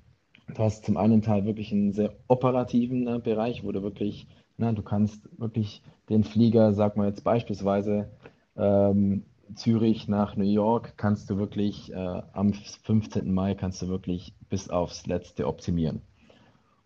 du 0.47 0.58
hast 0.58 0.86
zum 0.86 0.97
einen 0.97 1.21
Teil 1.21 1.45
wirklich 1.45 1.71
einen 1.71 1.93
sehr 1.93 2.13
operativen 2.27 3.08
äh, 3.08 3.19
Bereich, 3.19 3.63
wo 3.63 3.71
du 3.71 3.82
wirklich, 3.82 4.27
na, 4.58 4.71
du 4.71 4.82
kannst 4.82 5.27
wirklich 5.39 5.82
den 6.10 6.23
Flieger, 6.23 6.73
sag 6.73 6.97
mal 6.97 7.08
jetzt 7.08 7.23
beispielsweise, 7.23 8.10
ähm, 8.56 9.23
Zürich 9.56 10.08
nach 10.08 10.36
New 10.36 10.50
York 10.50 10.94
kannst 10.98 11.30
du 11.30 11.38
wirklich 11.38 11.92
äh, 11.94 12.22
am 12.34 12.54
15. 12.54 13.34
Mai 13.34 13.56
kannst 13.56 13.82
du 13.82 13.88
wirklich 13.88 14.34
bis 14.50 14.70
aufs 14.70 15.06
Letzte 15.08 15.48
optimieren. 15.48 16.02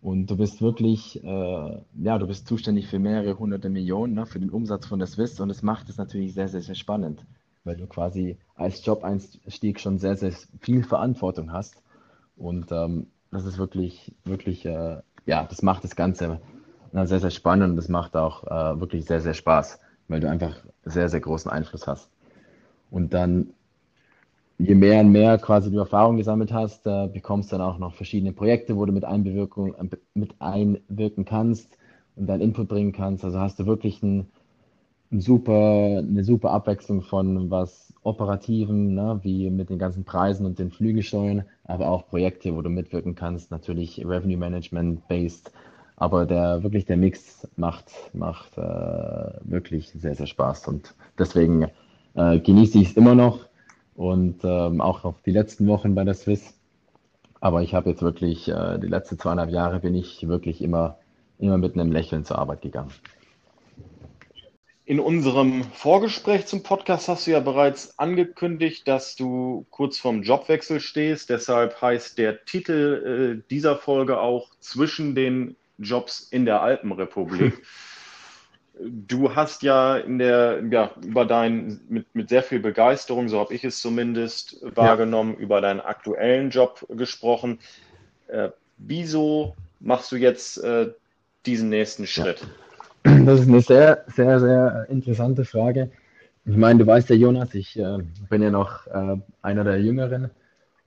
Und 0.01 0.27
du 0.27 0.37
bist 0.37 0.61
wirklich, 0.61 1.23
äh, 1.23 1.81
ja, 1.95 2.17
du 2.19 2.27
bist 2.27 2.47
zuständig 2.47 2.87
für 2.87 2.99
mehrere 2.99 3.39
hunderte 3.39 3.69
Millionen 3.69 4.13
ne, 4.13 4.25
für 4.27 4.39
den 4.39 4.51
Umsatz 4.51 4.85
von 4.85 4.99
der 4.99 5.07
Swiss 5.07 5.39
und 5.39 5.49
es 5.49 5.63
macht 5.63 5.89
es 5.89 5.97
natürlich 5.97 6.33
sehr, 6.35 6.47
sehr, 6.47 6.61
sehr 6.61 6.75
spannend, 6.75 7.25
weil 7.63 7.75
du 7.75 7.87
quasi 7.87 8.37
als 8.55 8.85
Job-Einstieg 8.85 9.79
schon 9.79 9.97
sehr, 9.97 10.15
sehr 10.15 10.31
viel 10.61 10.83
Verantwortung 10.83 11.51
hast. 11.51 11.81
Und 12.37 12.71
ähm, 12.71 13.07
das 13.31 13.45
ist 13.45 13.57
wirklich, 13.57 14.13
wirklich, 14.25 14.65
äh, 14.65 14.97
ja, 15.25 15.43
das 15.43 15.61
macht 15.63 15.83
das 15.83 15.95
Ganze 15.95 16.39
sehr, 16.91 17.19
sehr 17.19 17.31
spannend 17.31 17.71
und 17.71 17.75
das 17.75 17.89
macht 17.89 18.15
auch 18.15 18.43
äh, 18.43 18.79
wirklich 18.79 19.05
sehr, 19.05 19.21
sehr 19.21 19.33
Spaß, 19.33 19.79
weil 20.07 20.19
du 20.19 20.29
einfach 20.29 20.55
sehr, 20.83 21.09
sehr 21.09 21.19
großen 21.19 21.49
Einfluss 21.49 21.87
hast. 21.87 22.09
Und 22.95 23.13
dann, 23.13 23.47
je 24.57 24.73
mehr 24.73 25.01
und 25.01 25.11
mehr 25.11 25.37
quasi 25.37 25.69
du 25.69 25.79
Erfahrung 25.79 26.15
gesammelt 26.15 26.53
hast, 26.53 26.87
äh, 26.87 27.09
bekommst 27.11 27.51
dann 27.51 27.59
auch 27.59 27.77
noch 27.77 27.93
verschiedene 27.93 28.31
Projekte, 28.31 28.77
wo 28.77 28.85
du 28.85 28.93
mit, 28.93 29.03
Einbewirkung, 29.03 29.75
äh, 29.75 29.89
mit 30.13 30.33
einwirken 30.39 31.25
kannst 31.25 31.77
und 32.15 32.27
deinen 32.27 32.39
Input 32.39 32.69
bringen 32.69 32.93
kannst. 32.93 33.25
Also 33.25 33.37
hast 33.37 33.59
du 33.59 33.65
wirklich 33.65 34.01
ein, 34.01 34.27
ein 35.11 35.19
super, 35.19 35.97
eine 35.97 36.23
super 36.23 36.51
Abwechslung 36.51 37.01
von 37.01 37.51
was 37.51 37.93
Operativen, 38.03 38.93
ne, 38.93 39.19
wie 39.23 39.49
mit 39.49 39.69
den 39.69 39.77
ganzen 39.77 40.05
Preisen 40.05 40.45
und 40.45 40.57
den 40.57 40.71
Flügelsteuern, 40.71 41.43
aber 41.65 41.89
auch 41.89 42.07
Projekte, 42.07 42.55
wo 42.55 42.61
du 42.61 42.69
mitwirken 42.69 43.15
kannst, 43.15 43.51
natürlich 43.51 44.05
Revenue 44.05 44.37
Management 44.37 45.05
based. 45.09 45.51
Aber 45.97 46.25
der 46.25 46.63
wirklich 46.63 46.85
der 46.85 46.95
Mix 46.95 47.45
macht, 47.57 47.91
macht 48.13 48.57
äh, 48.57 49.31
wirklich 49.43 49.91
sehr, 49.91 50.15
sehr 50.15 50.27
Spaß. 50.27 50.69
Und 50.69 50.95
deswegen 51.19 51.67
äh, 52.15 52.39
genieße 52.39 52.79
ich 52.79 52.89
es 52.89 52.97
immer 52.97 53.15
noch 53.15 53.45
und 53.95 54.43
ähm, 54.43 54.81
auch 54.81 55.03
auf 55.03 55.21
die 55.25 55.31
letzten 55.31 55.67
Wochen 55.67 55.95
bei 55.95 56.03
der 56.03 56.13
Swiss. 56.13 56.53
Aber 57.39 57.61
ich 57.61 57.73
habe 57.73 57.89
jetzt 57.89 58.01
wirklich, 58.01 58.47
äh, 58.47 58.79
die 58.79 58.87
letzten 58.87 59.19
zweieinhalb 59.19 59.51
Jahre 59.51 59.79
bin 59.79 59.95
ich 59.95 60.27
wirklich 60.27 60.61
immer, 60.61 60.97
immer 61.37 61.57
mit 61.57 61.75
einem 61.75 61.91
Lächeln 61.91 62.25
zur 62.25 62.39
Arbeit 62.39 62.61
gegangen. 62.61 62.91
In 64.87 64.99
unserem 64.99 65.63
Vorgespräch 65.63 66.45
zum 66.45 66.61
Podcast 66.61 67.07
hast 67.07 67.25
du 67.25 67.31
ja 67.31 67.39
bereits 67.39 67.97
angekündigt, 67.97 68.87
dass 68.87 69.15
du 69.15 69.65
kurz 69.71 69.97
vorm 69.97 70.21
Jobwechsel 70.21 70.79
stehst. 70.79 71.31
Deshalb 71.31 71.81
heißt 71.81 72.19
der 72.19 72.45
Titel 72.45 73.41
äh, 73.41 73.49
dieser 73.49 73.77
Folge 73.77 74.19
auch 74.19 74.51
Zwischen 74.59 75.15
den 75.15 75.55
Jobs 75.79 76.21
in 76.29 76.45
der 76.45 76.61
Alpenrepublik. 76.61 77.63
Du 78.79 79.35
hast 79.35 79.63
ja 79.63 79.95
in 79.97 80.19
der, 80.19 80.61
ja, 80.69 80.91
über 81.01 81.25
deinen, 81.25 81.81
mit, 81.87 82.13
mit 82.13 82.29
sehr 82.29 82.43
viel 82.43 82.59
Begeisterung, 82.59 83.29
so 83.29 83.39
habe 83.39 83.53
ich 83.53 83.63
es 83.63 83.79
zumindest 83.79 84.57
wahrgenommen, 84.75 85.35
ja. 85.35 85.39
über 85.39 85.61
deinen 85.61 85.79
aktuellen 85.79 86.49
Job 86.49 86.85
gesprochen. 86.89 87.59
Äh, 88.27 88.49
wieso 88.77 89.55
machst 89.79 90.11
du 90.11 90.17
jetzt 90.17 90.57
äh, 90.63 90.91
diesen 91.45 91.69
nächsten 91.69 92.05
Schritt? 92.05 92.45
Das 93.03 93.39
ist 93.39 93.47
eine 93.47 93.61
sehr, 93.61 94.03
sehr, 94.07 94.39
sehr 94.39 94.87
interessante 94.89 95.45
Frage. 95.45 95.91
Ich 96.45 96.57
meine, 96.57 96.79
du 96.79 96.87
weißt 96.87 97.09
ja, 97.09 97.15
Jonas, 97.15 97.55
ich 97.55 97.77
äh, 97.79 97.99
bin 98.29 98.41
ja 98.41 98.49
noch 98.49 98.87
äh, 98.87 99.17
einer 99.41 99.63
der 99.63 99.79
Jüngeren 99.79 100.31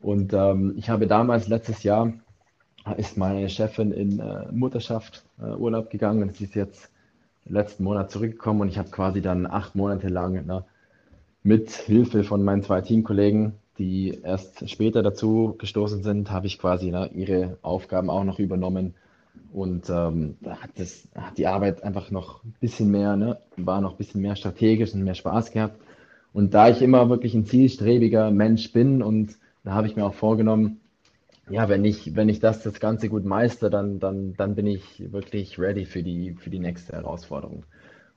und 0.00 0.32
ähm, 0.32 0.74
ich 0.76 0.90
habe 0.90 1.06
damals 1.06 1.48
letztes 1.48 1.82
Jahr 1.82 2.12
ist 2.96 3.16
meine 3.16 3.48
Chefin 3.48 3.92
in 3.92 4.18
äh, 4.18 4.46
Mutterschaft 4.50 5.24
äh, 5.40 5.54
Urlaub 5.54 5.90
gegangen 5.90 6.22
und 6.22 6.36
sie 6.36 6.44
ist 6.44 6.54
jetzt 6.54 6.90
letzten 7.48 7.84
Monat 7.84 8.10
zurückgekommen 8.10 8.62
und 8.62 8.68
ich 8.68 8.78
habe 8.78 8.90
quasi 8.90 9.20
dann 9.20 9.46
acht 9.46 9.74
Monate 9.74 10.08
lang 10.08 10.46
ne, 10.46 10.64
mit 11.42 11.70
Hilfe 11.70 12.24
von 12.24 12.42
meinen 12.44 12.62
zwei 12.62 12.80
Teamkollegen, 12.80 13.54
die 13.78 14.18
erst 14.22 14.68
später 14.68 15.02
dazu 15.02 15.54
gestoßen 15.58 16.02
sind, 16.02 16.30
habe 16.30 16.46
ich 16.46 16.58
quasi 16.58 16.90
ne, 16.90 17.10
ihre 17.14 17.58
Aufgaben 17.62 18.10
auch 18.10 18.24
noch 18.24 18.38
übernommen 18.38 18.94
und 19.52 19.88
ähm, 19.88 20.36
da 20.40 20.56
hat, 20.58 20.70
das, 20.76 21.08
hat 21.14 21.38
die 21.38 21.46
Arbeit 21.46 21.82
einfach 21.82 22.10
noch 22.10 22.44
ein 22.44 22.54
bisschen 22.60 22.90
mehr, 22.90 23.16
ne, 23.16 23.38
war 23.56 23.80
noch 23.80 23.92
ein 23.92 23.96
bisschen 23.96 24.20
mehr 24.20 24.36
strategisch 24.36 24.94
und 24.94 25.04
mehr 25.04 25.14
Spaß 25.14 25.52
gehabt. 25.52 25.80
Und 26.32 26.54
da 26.54 26.68
ich 26.68 26.82
immer 26.82 27.08
wirklich 27.08 27.34
ein 27.34 27.46
zielstrebiger 27.46 28.30
Mensch 28.30 28.72
bin 28.72 29.02
und 29.02 29.36
da 29.64 29.72
habe 29.72 29.86
ich 29.86 29.96
mir 29.96 30.04
auch 30.04 30.14
vorgenommen, 30.14 30.80
ja, 31.50 31.68
wenn 31.68 31.84
ich, 31.84 32.14
wenn 32.16 32.28
ich 32.28 32.40
das, 32.40 32.62
das 32.62 32.80
Ganze 32.80 33.08
gut 33.08 33.24
meister, 33.24 33.70
dann, 33.70 33.98
dann, 33.98 34.34
dann 34.34 34.54
bin 34.54 34.66
ich 34.66 35.12
wirklich 35.12 35.58
ready 35.58 35.84
für 35.84 36.02
die, 36.02 36.34
für 36.34 36.50
die 36.50 36.58
nächste 36.58 36.92
Herausforderung. 36.92 37.64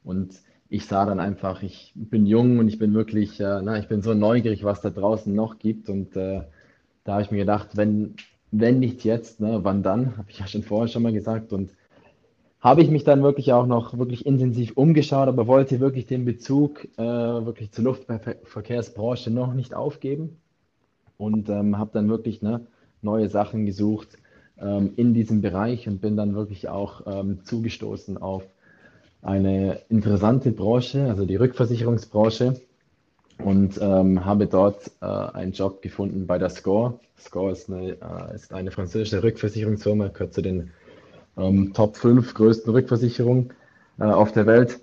Und 0.03 0.41
ich 0.69 0.85
sah 0.85 1.05
dann 1.05 1.19
einfach, 1.19 1.63
ich 1.63 1.93
bin 1.95 2.25
jung 2.25 2.59
und 2.59 2.67
ich 2.67 2.79
bin 2.79 2.93
wirklich, 2.93 3.39
äh, 3.39 3.61
na, 3.61 3.77
ich 3.77 3.87
bin 3.87 4.01
so 4.01 4.13
neugierig, 4.13 4.63
was 4.63 4.81
da 4.81 4.89
draußen 4.89 5.33
noch 5.33 5.59
gibt. 5.59 5.89
Und 5.89 6.15
äh, 6.15 6.43
da 7.03 7.13
habe 7.13 7.23
ich 7.23 7.31
mir 7.31 7.39
gedacht, 7.39 7.75
wenn, 7.75 8.15
wenn 8.51 8.79
nicht 8.79 9.03
jetzt, 9.03 9.39
ne, 9.41 9.59
wann 9.63 9.83
dann? 9.83 10.17
Habe 10.17 10.29
ich 10.29 10.39
ja 10.39 10.47
schon 10.47 10.63
vorher 10.63 10.87
schon 10.87 11.03
mal 11.03 11.13
gesagt. 11.13 11.51
Und 11.53 11.71
habe 12.61 12.83
ich 12.83 12.89
mich 12.89 13.03
dann 13.03 13.23
wirklich 13.23 13.53
auch 13.53 13.65
noch 13.65 13.97
wirklich 13.97 14.25
intensiv 14.25 14.73
umgeschaut, 14.75 15.27
aber 15.27 15.47
wollte 15.47 15.79
wirklich 15.79 16.05
den 16.05 16.25
Bezug 16.25 16.85
äh, 16.97 17.01
wirklich 17.01 17.71
zur 17.71 17.85
Luftverkehrsbranche 17.85 19.31
noch 19.31 19.53
nicht 19.53 19.73
aufgeben. 19.73 20.37
Und 21.17 21.49
ähm, 21.49 21.77
habe 21.77 21.91
dann 21.93 22.07
wirklich, 22.07 22.41
ne, 22.41 22.65
neue 23.01 23.29
Sachen 23.29 23.65
gesucht 23.65 24.17
ähm, 24.59 24.93
in 24.95 25.13
diesem 25.13 25.41
Bereich 25.41 25.87
und 25.87 26.01
bin 26.01 26.15
dann 26.15 26.35
wirklich 26.35 26.69
auch 26.69 27.01
ähm, 27.07 27.39
zugestoßen 27.43 28.17
auf 28.17 28.43
eine 29.21 29.79
interessante 29.89 30.51
Branche, 30.51 31.05
also 31.07 31.25
die 31.25 31.35
Rückversicherungsbranche 31.35 32.59
und 33.37 33.79
ähm, 33.81 34.25
habe 34.25 34.47
dort 34.47 34.91
äh, 35.01 35.05
einen 35.05 35.51
Job 35.51 35.81
gefunden 35.81 36.27
bei 36.27 36.37
der 36.37 36.49
Score. 36.49 36.99
Score 37.19 37.51
ist 37.51 37.69
eine, 37.69 37.91
äh, 37.91 38.35
ist 38.35 38.53
eine 38.53 38.71
französische 38.71 39.23
Rückversicherungsfirma, 39.23 40.07
gehört 40.07 40.33
zu 40.33 40.41
den 40.41 40.71
ähm, 41.37 41.73
Top 41.73 41.97
5 41.97 42.33
größten 42.33 42.71
Rückversicherungen 42.71 43.51
äh, 43.99 44.05
auf 44.05 44.31
der 44.31 44.45
Welt. 44.45 44.79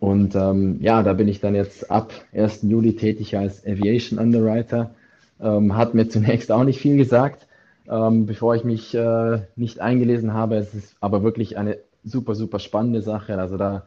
Und 0.00 0.34
ähm, 0.34 0.78
ja, 0.80 1.02
da 1.02 1.12
bin 1.12 1.28
ich 1.28 1.40
dann 1.40 1.54
jetzt 1.54 1.90
ab 1.90 2.12
1. 2.32 2.62
Juli 2.62 2.96
tätig 2.96 3.36
als 3.36 3.64
Aviation 3.66 4.18
Underwriter 4.18 4.94
ähm, 5.42 5.76
hat 5.76 5.94
mir 5.94 6.08
zunächst 6.08 6.52
auch 6.52 6.64
nicht 6.64 6.80
viel 6.80 6.96
gesagt, 6.96 7.46
ähm, 7.88 8.26
bevor 8.26 8.54
ich 8.54 8.64
mich 8.64 8.94
äh, 8.94 9.40
nicht 9.56 9.80
eingelesen 9.80 10.32
habe. 10.32 10.56
Es 10.56 10.74
ist 10.74 10.96
aber 11.00 11.22
wirklich 11.22 11.58
eine 11.58 11.78
super, 12.04 12.34
super 12.34 12.58
spannende 12.58 13.02
Sache. 13.02 13.38
Also 13.38 13.56
da 13.56 13.84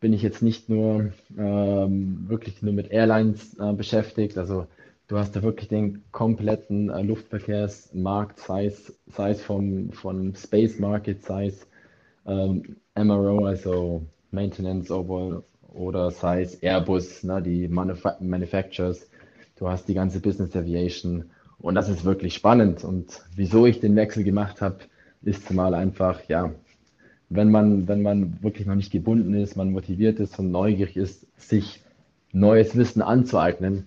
bin 0.00 0.12
ich 0.12 0.22
jetzt 0.22 0.42
nicht 0.42 0.68
nur 0.68 1.12
ähm, 1.38 2.24
wirklich 2.28 2.62
nur 2.62 2.72
mit 2.72 2.90
Airlines 2.90 3.56
äh, 3.58 3.72
beschäftigt. 3.72 4.38
Also 4.38 4.66
du 5.08 5.18
hast 5.18 5.36
da 5.36 5.42
wirklich 5.42 5.68
den 5.68 6.02
kompletten 6.10 6.90
äh, 6.90 7.02
Luftverkehrsmarkt, 7.02 8.38
sei 8.40 8.66
es, 8.66 8.94
sei 9.08 9.30
es 9.30 9.42
vom, 9.42 9.92
vom 9.92 10.34
Space 10.34 10.78
Market, 10.78 11.22
sei 11.24 11.46
es 11.46 11.66
ähm, 12.26 12.76
MRO, 12.96 13.44
also 13.44 14.02
Maintenance 14.30 14.90
Overall, 14.90 15.42
oder 15.72 16.10
sei 16.10 16.42
es 16.42 16.62
Airbus, 16.62 17.22
ne, 17.22 17.42
die 17.42 17.68
Manuf 17.68 18.04
Manufacturers 18.20 19.09
du 19.60 19.68
hast 19.68 19.86
die 19.88 19.94
ganze 19.94 20.20
Business 20.20 20.56
Aviation 20.56 21.26
und 21.58 21.74
das 21.74 21.88
ist 21.88 22.04
wirklich 22.04 22.34
spannend. 22.34 22.82
Und 22.82 23.22
wieso 23.36 23.66
ich 23.66 23.78
den 23.78 23.94
Wechsel 23.94 24.24
gemacht 24.24 24.60
habe, 24.60 24.78
ist 25.22 25.46
zumal 25.46 25.74
einfach, 25.74 26.20
ja, 26.28 26.52
wenn 27.28 27.50
man, 27.50 27.86
wenn 27.86 28.02
man 28.02 28.42
wirklich 28.42 28.66
noch 28.66 28.74
nicht 28.74 28.90
gebunden 28.90 29.34
ist, 29.34 29.56
man 29.56 29.70
motiviert 29.70 30.18
ist 30.18 30.38
und 30.38 30.50
neugierig 30.50 30.96
ist, 30.96 31.26
sich 31.36 31.82
neues 32.32 32.76
Wissen 32.76 33.02
anzueignen, 33.02 33.86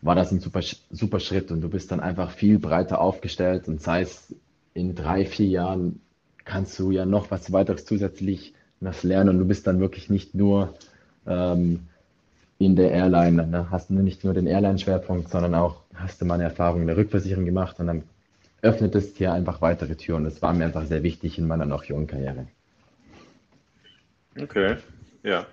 war 0.00 0.14
das 0.14 0.30
ein 0.30 0.40
super, 0.40 0.60
super 0.90 1.20
Schritt 1.20 1.50
und 1.50 1.60
du 1.60 1.68
bist 1.68 1.90
dann 1.90 2.00
einfach 2.00 2.30
viel 2.30 2.58
breiter 2.58 3.00
aufgestellt 3.00 3.68
und 3.68 3.82
sei 3.82 4.02
es 4.02 4.34
in 4.72 4.94
drei, 4.94 5.26
vier 5.26 5.48
Jahren 5.48 6.00
kannst 6.44 6.78
du 6.78 6.90
ja 6.90 7.04
noch 7.04 7.30
was 7.30 7.52
weiteres 7.52 7.84
zusätzlich 7.84 8.54
das 8.80 9.02
lernen 9.02 9.30
und 9.30 9.38
du 9.40 9.44
bist 9.44 9.66
dann 9.66 9.80
wirklich 9.80 10.08
nicht 10.08 10.34
nur 10.34 10.74
ähm, 11.26 11.80
in 12.60 12.76
der 12.76 12.90
Airline. 12.90 13.46
Ne? 13.46 13.68
Hast 13.70 13.88
du 13.88 13.94
nicht 13.94 14.22
nur 14.22 14.34
den 14.34 14.46
Airline-Schwerpunkt, 14.46 15.30
sondern 15.30 15.54
auch 15.54 15.76
hast 15.94 16.20
du 16.20 16.26
mal 16.26 16.34
eine 16.34 16.44
Erfahrung 16.44 16.82
in 16.82 16.86
der 16.86 16.96
Rückversicherung 16.98 17.46
gemacht 17.46 17.80
und 17.80 17.86
dann 17.86 18.02
öffnet 18.60 18.94
es 18.94 19.16
hier 19.16 19.32
einfach 19.32 19.62
weitere 19.62 19.96
Türen. 19.96 20.24
Das 20.24 20.42
war 20.42 20.52
mir 20.52 20.66
einfach 20.66 20.84
sehr 20.84 21.02
wichtig 21.02 21.38
in 21.38 21.46
meiner 21.46 21.64
noch 21.64 21.84
jungen 21.84 22.06
Karriere. 22.06 22.46
Okay, 24.38 24.76
ja. 25.22 25.46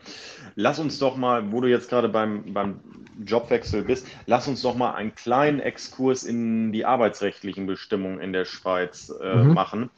Lass 0.55 0.79
uns 0.79 0.99
doch 0.99 1.15
mal, 1.15 1.53
wo 1.53 1.61
du 1.61 1.69
jetzt 1.69 1.89
gerade 1.89 2.09
beim, 2.09 2.53
beim 2.53 2.81
Jobwechsel 3.25 3.83
bist, 3.83 4.05
lass 4.25 4.49
uns 4.49 4.61
doch 4.61 4.75
mal 4.75 4.93
einen 4.93 5.15
kleinen 5.15 5.61
Exkurs 5.61 6.25
in 6.25 6.73
die 6.73 6.83
arbeitsrechtlichen 6.83 7.67
Bestimmungen 7.67 8.19
in 8.19 8.33
der 8.33 8.43
Schweiz 8.43 9.13
äh, 9.21 9.33
mhm. 9.33 9.53
machen. 9.53 9.89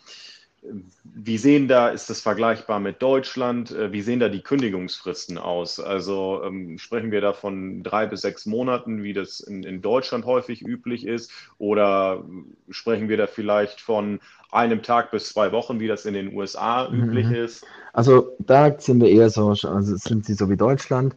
Wie 1.04 1.38
sehen 1.38 1.68
da, 1.68 1.90
ist 1.90 2.10
das 2.10 2.22
vergleichbar 2.22 2.80
mit 2.80 3.02
Deutschland? 3.02 3.72
Äh, 3.72 3.92
wie 3.92 4.02
sehen 4.02 4.20
da 4.20 4.28
die 4.28 4.42
Kündigungsfristen 4.42 5.38
aus? 5.38 5.80
Also 5.80 6.42
ähm, 6.44 6.78
sprechen 6.78 7.12
wir 7.12 7.22
da 7.22 7.34
von 7.34 7.82
drei 7.82 8.06
bis 8.06 8.22
sechs 8.22 8.46
Monaten, 8.46 9.02
wie 9.02 9.14
das 9.14 9.40
in, 9.40 9.64
in 9.64 9.82
Deutschland 9.82 10.26
häufig 10.26 10.62
üblich 10.62 11.06
ist? 11.06 11.32
Oder 11.58 12.26
sprechen 12.70 13.08
wir 13.08 13.18
da 13.18 13.28
vielleicht 13.28 13.80
von 13.80 14.20
einem 14.52 14.84
Tag 14.84 15.12
bis 15.12 15.30
zwei 15.30 15.52
Wochen, 15.52 15.80
wie 15.80 15.88
das 15.88 16.06
in 16.06 16.14
den 16.14 16.36
USA 16.36 16.90
mhm. 16.90 17.04
üblich 17.04 17.32
ist? 17.32 17.66
Also 17.94 18.36
da 18.40 18.78
sind 18.80 19.02
wir 19.02 19.10
eher 19.10 19.30
so, 19.30 19.50
also 19.50 19.96
sind 19.96 20.26
sie 20.26 20.34
so 20.34 20.50
wie 20.50 20.58
Deutschland. 20.58 21.16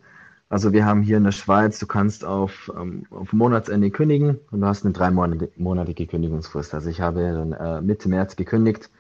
Also 0.49 0.73
wir 0.73 0.85
haben 0.85 1.03
hier 1.03 1.17
in 1.17 1.25
der 1.25 1.33
Schweiz, 1.33 1.79
du 1.79 1.87
kannst 1.87 2.25
auf, 2.25 2.71
ähm, 2.79 3.07
auf 3.11 3.33
Monatsende 3.33 3.91
kündigen 3.91 4.39
und 4.51 4.61
du 4.61 4.67
hast 4.67 4.85
eine 4.85 4.93
dreimonatige 4.93 6.07
Kündigungsfrist. 6.07 6.75
Also 6.75 6.91
ich 6.91 7.01
habe 7.01 7.23
dann 7.23 7.53
äh, 7.53 7.81
Mitte 7.81 8.09
März 8.09 8.37
gekündigt 8.37 8.91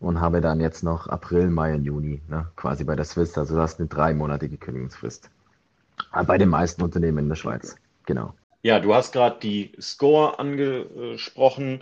und 0.00 0.20
habe 0.20 0.40
dann 0.40 0.60
jetzt 0.60 0.82
noch 0.82 1.08
April, 1.08 1.48
Mai 1.48 1.74
und 1.74 1.84
Juni, 1.84 2.20
ne, 2.28 2.46
quasi 2.56 2.84
bei 2.84 2.96
der 2.96 3.04
Swiss. 3.04 3.36
Also 3.36 3.56
du 3.56 3.60
hast 3.60 3.78
eine 3.78 3.88
dreimonatige 3.88 4.56
Kündigungsfrist. 4.56 5.30
Ah, 6.12 6.22
bei 6.22 6.38
den 6.38 6.48
meisten 6.48 6.82
Unternehmen 6.82 7.18
in 7.18 7.28
der 7.28 7.36
Schweiz, 7.36 7.76
genau. 8.06 8.34
Ja, 8.62 8.80
du 8.80 8.94
hast 8.94 9.12
gerade 9.12 9.38
die 9.40 9.72
Score 9.80 10.38
angesprochen 10.38 11.80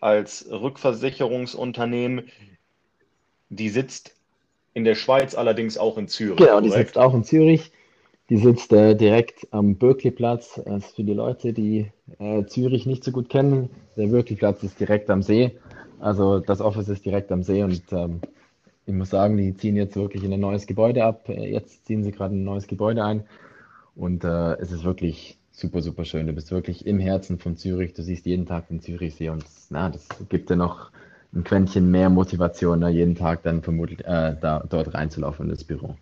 als 0.00 0.46
Rückversicherungsunternehmen. 0.50 2.28
Die 3.50 3.70
sitzt 3.70 4.14
in 4.74 4.84
der 4.84 4.94
Schweiz 4.94 5.34
allerdings 5.34 5.78
auch 5.78 5.96
in 5.96 6.06
Zürich. 6.06 6.36
Genau, 6.36 6.60
die 6.60 6.70
sitzt 6.70 6.98
auch 6.98 7.14
in 7.14 7.24
Zürich. 7.24 7.72
Die 8.30 8.36
sitzt 8.36 8.72
äh, 8.74 8.94
direkt 8.94 9.48
am 9.52 9.76
Berkeley-Platz. 9.76 10.60
Das 10.66 10.84
ist 10.84 10.96
für 10.96 11.02
die 11.02 11.14
Leute, 11.14 11.54
die 11.54 11.90
äh, 12.18 12.44
Zürich 12.44 12.84
nicht 12.84 13.02
so 13.02 13.10
gut 13.10 13.30
kennen. 13.30 13.70
Der 13.96 14.08
Berkeley-Platz 14.08 14.62
ist 14.62 14.78
direkt 14.78 15.08
am 15.08 15.22
See. 15.22 15.58
Also 16.00 16.40
das 16.40 16.60
Office 16.60 16.88
ist 16.88 17.04
direkt 17.04 17.32
am 17.32 17.42
See 17.42 17.62
und 17.62 17.82
ähm, 17.92 18.20
ich 18.86 18.94
muss 18.94 19.10
sagen, 19.10 19.36
die 19.36 19.56
ziehen 19.56 19.76
jetzt 19.76 19.96
wirklich 19.96 20.24
in 20.24 20.32
ein 20.32 20.40
neues 20.40 20.66
Gebäude 20.66 21.04
ab. 21.04 21.28
Äh, 21.28 21.50
jetzt 21.52 21.86
ziehen 21.86 22.04
sie 22.04 22.12
gerade 22.12 22.34
ein 22.34 22.44
neues 22.44 22.66
Gebäude 22.66 23.04
ein 23.04 23.24
und 23.96 24.24
äh, 24.24 24.54
es 24.54 24.72
ist 24.72 24.84
wirklich 24.84 25.38
super, 25.50 25.82
super 25.82 26.04
schön. 26.04 26.26
Du 26.26 26.32
bist 26.32 26.52
wirklich 26.52 26.86
im 26.86 27.00
Herzen 27.00 27.38
von 27.38 27.56
Zürich. 27.56 27.94
Du 27.94 28.02
siehst 28.02 28.26
jeden 28.26 28.46
Tag 28.46 28.68
den 28.68 28.80
Zürichsee 28.80 29.30
und 29.30 29.44
na, 29.70 29.90
das 29.90 30.08
gibt 30.28 30.50
dir 30.50 30.56
noch 30.56 30.90
ein 31.34 31.44
Quäntchen 31.44 31.90
mehr 31.90 32.08
Motivation, 32.08 32.78
ne, 32.78 32.88
jeden 32.88 33.14
Tag 33.14 33.42
dann 33.42 33.62
vermutlich 33.62 34.00
äh, 34.00 34.36
da, 34.40 34.64
dort 34.68 34.94
reinzulaufen 34.94 35.46
in 35.46 35.50
das 35.50 35.64
Büro. 35.64 35.96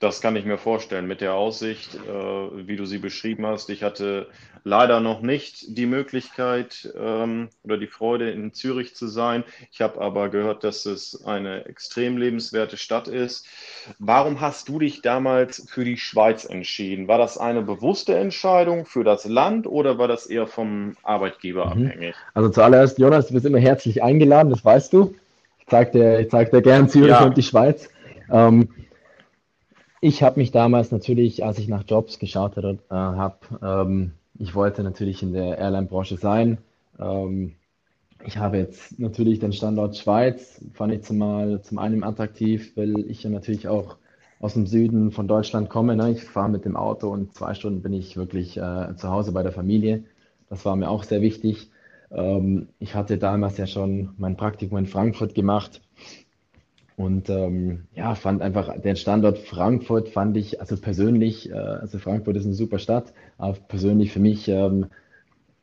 Das 0.00 0.20
kann 0.20 0.36
ich 0.36 0.44
mir 0.44 0.58
vorstellen 0.58 1.06
mit 1.06 1.20
der 1.20 1.34
Aussicht, 1.34 1.94
äh, 1.94 2.66
wie 2.66 2.76
du 2.76 2.84
sie 2.84 2.98
beschrieben 2.98 3.46
hast. 3.46 3.70
Ich 3.70 3.82
hatte 3.82 4.26
leider 4.64 5.00
noch 5.00 5.20
nicht 5.20 5.76
die 5.78 5.86
Möglichkeit 5.86 6.92
ähm, 6.98 7.48
oder 7.62 7.76
die 7.76 7.86
Freude, 7.86 8.30
in 8.30 8.52
Zürich 8.52 8.96
zu 8.96 9.06
sein. 9.06 9.44
Ich 9.70 9.80
habe 9.82 10.00
aber 10.00 10.30
gehört, 10.30 10.64
dass 10.64 10.86
es 10.86 11.24
eine 11.24 11.66
extrem 11.66 12.16
lebenswerte 12.16 12.76
Stadt 12.76 13.06
ist. 13.08 13.46
Warum 13.98 14.40
hast 14.40 14.68
du 14.68 14.78
dich 14.78 15.02
damals 15.02 15.66
für 15.70 15.84
die 15.84 15.98
Schweiz 15.98 16.44
entschieden? 16.44 17.08
War 17.08 17.18
das 17.18 17.38
eine 17.38 17.62
bewusste 17.62 18.14
Entscheidung 18.14 18.86
für 18.86 19.04
das 19.04 19.26
Land 19.26 19.66
oder 19.66 19.98
war 19.98 20.08
das 20.08 20.26
eher 20.26 20.46
vom 20.46 20.96
Arbeitgeber 21.02 21.74
mhm. 21.74 21.86
abhängig? 21.86 22.14
Also 22.32 22.48
zuallererst, 22.48 22.98
Jonas, 22.98 23.28
du 23.28 23.34
bist 23.34 23.46
immer 23.46 23.58
herzlich 23.58 24.02
eingeladen, 24.02 24.50
das 24.50 24.64
weißt 24.64 24.92
du. 24.92 25.14
Ich 25.60 25.66
zeige 25.68 25.90
dir, 25.92 26.28
zeig 26.28 26.50
dir 26.50 26.62
gern 26.62 26.88
Zürich 26.88 27.10
ja. 27.10 27.24
und 27.24 27.36
die 27.36 27.42
Schweiz. 27.42 27.88
Ähm, 28.30 28.68
ich 30.04 30.22
habe 30.22 30.38
mich 30.38 30.50
damals 30.50 30.92
natürlich, 30.92 31.42
als 31.46 31.58
ich 31.58 31.66
nach 31.66 31.82
Jobs 31.88 32.18
geschaut 32.18 32.58
äh, 32.58 32.76
habe, 32.90 33.36
ähm, 33.62 34.12
ich 34.38 34.54
wollte 34.54 34.82
natürlich 34.82 35.22
in 35.22 35.32
der 35.32 35.56
Airline-Branche 35.56 36.18
sein. 36.18 36.58
Ähm, 37.00 37.54
ich 38.26 38.36
habe 38.36 38.58
jetzt 38.58 38.98
natürlich 38.98 39.38
den 39.38 39.54
Standort 39.54 39.96
Schweiz, 39.96 40.62
fand 40.74 40.92
ich 40.92 41.04
zumal 41.04 41.62
zum 41.62 41.78
einen 41.78 42.04
attraktiv, 42.04 42.76
weil 42.76 42.98
ich 43.08 43.22
ja 43.22 43.30
natürlich 43.30 43.66
auch 43.68 43.96
aus 44.40 44.52
dem 44.52 44.66
Süden 44.66 45.10
von 45.10 45.26
Deutschland 45.26 45.70
komme. 45.70 45.96
Ne? 45.96 46.10
Ich 46.10 46.24
fahre 46.24 46.50
mit 46.50 46.66
dem 46.66 46.76
Auto 46.76 47.08
und 47.08 47.32
zwei 47.32 47.54
Stunden 47.54 47.80
bin 47.80 47.94
ich 47.94 48.18
wirklich 48.18 48.58
äh, 48.58 48.94
zu 48.96 49.08
Hause 49.08 49.32
bei 49.32 49.42
der 49.42 49.52
Familie. 49.52 50.04
Das 50.50 50.66
war 50.66 50.76
mir 50.76 50.90
auch 50.90 51.04
sehr 51.04 51.22
wichtig. 51.22 51.70
Ähm, 52.10 52.68
ich 52.78 52.94
hatte 52.94 53.16
damals 53.16 53.56
ja 53.56 53.66
schon 53.66 54.10
mein 54.18 54.36
Praktikum 54.36 54.76
in 54.76 54.86
Frankfurt 54.86 55.34
gemacht 55.34 55.80
und 56.96 57.28
ähm, 57.28 57.84
ja, 57.94 58.14
fand 58.14 58.40
einfach 58.40 58.80
den 58.80 58.96
Standort 58.96 59.38
Frankfurt 59.38 60.08
fand 60.10 60.36
ich, 60.36 60.60
also 60.60 60.76
persönlich, 60.76 61.50
äh, 61.50 61.54
also 61.54 61.98
Frankfurt 61.98 62.36
ist 62.36 62.44
eine 62.44 62.54
super 62.54 62.78
Stadt, 62.78 63.12
aber 63.36 63.54
persönlich 63.54 64.12
für 64.12 64.20
mich 64.20 64.48
ähm, 64.48 64.86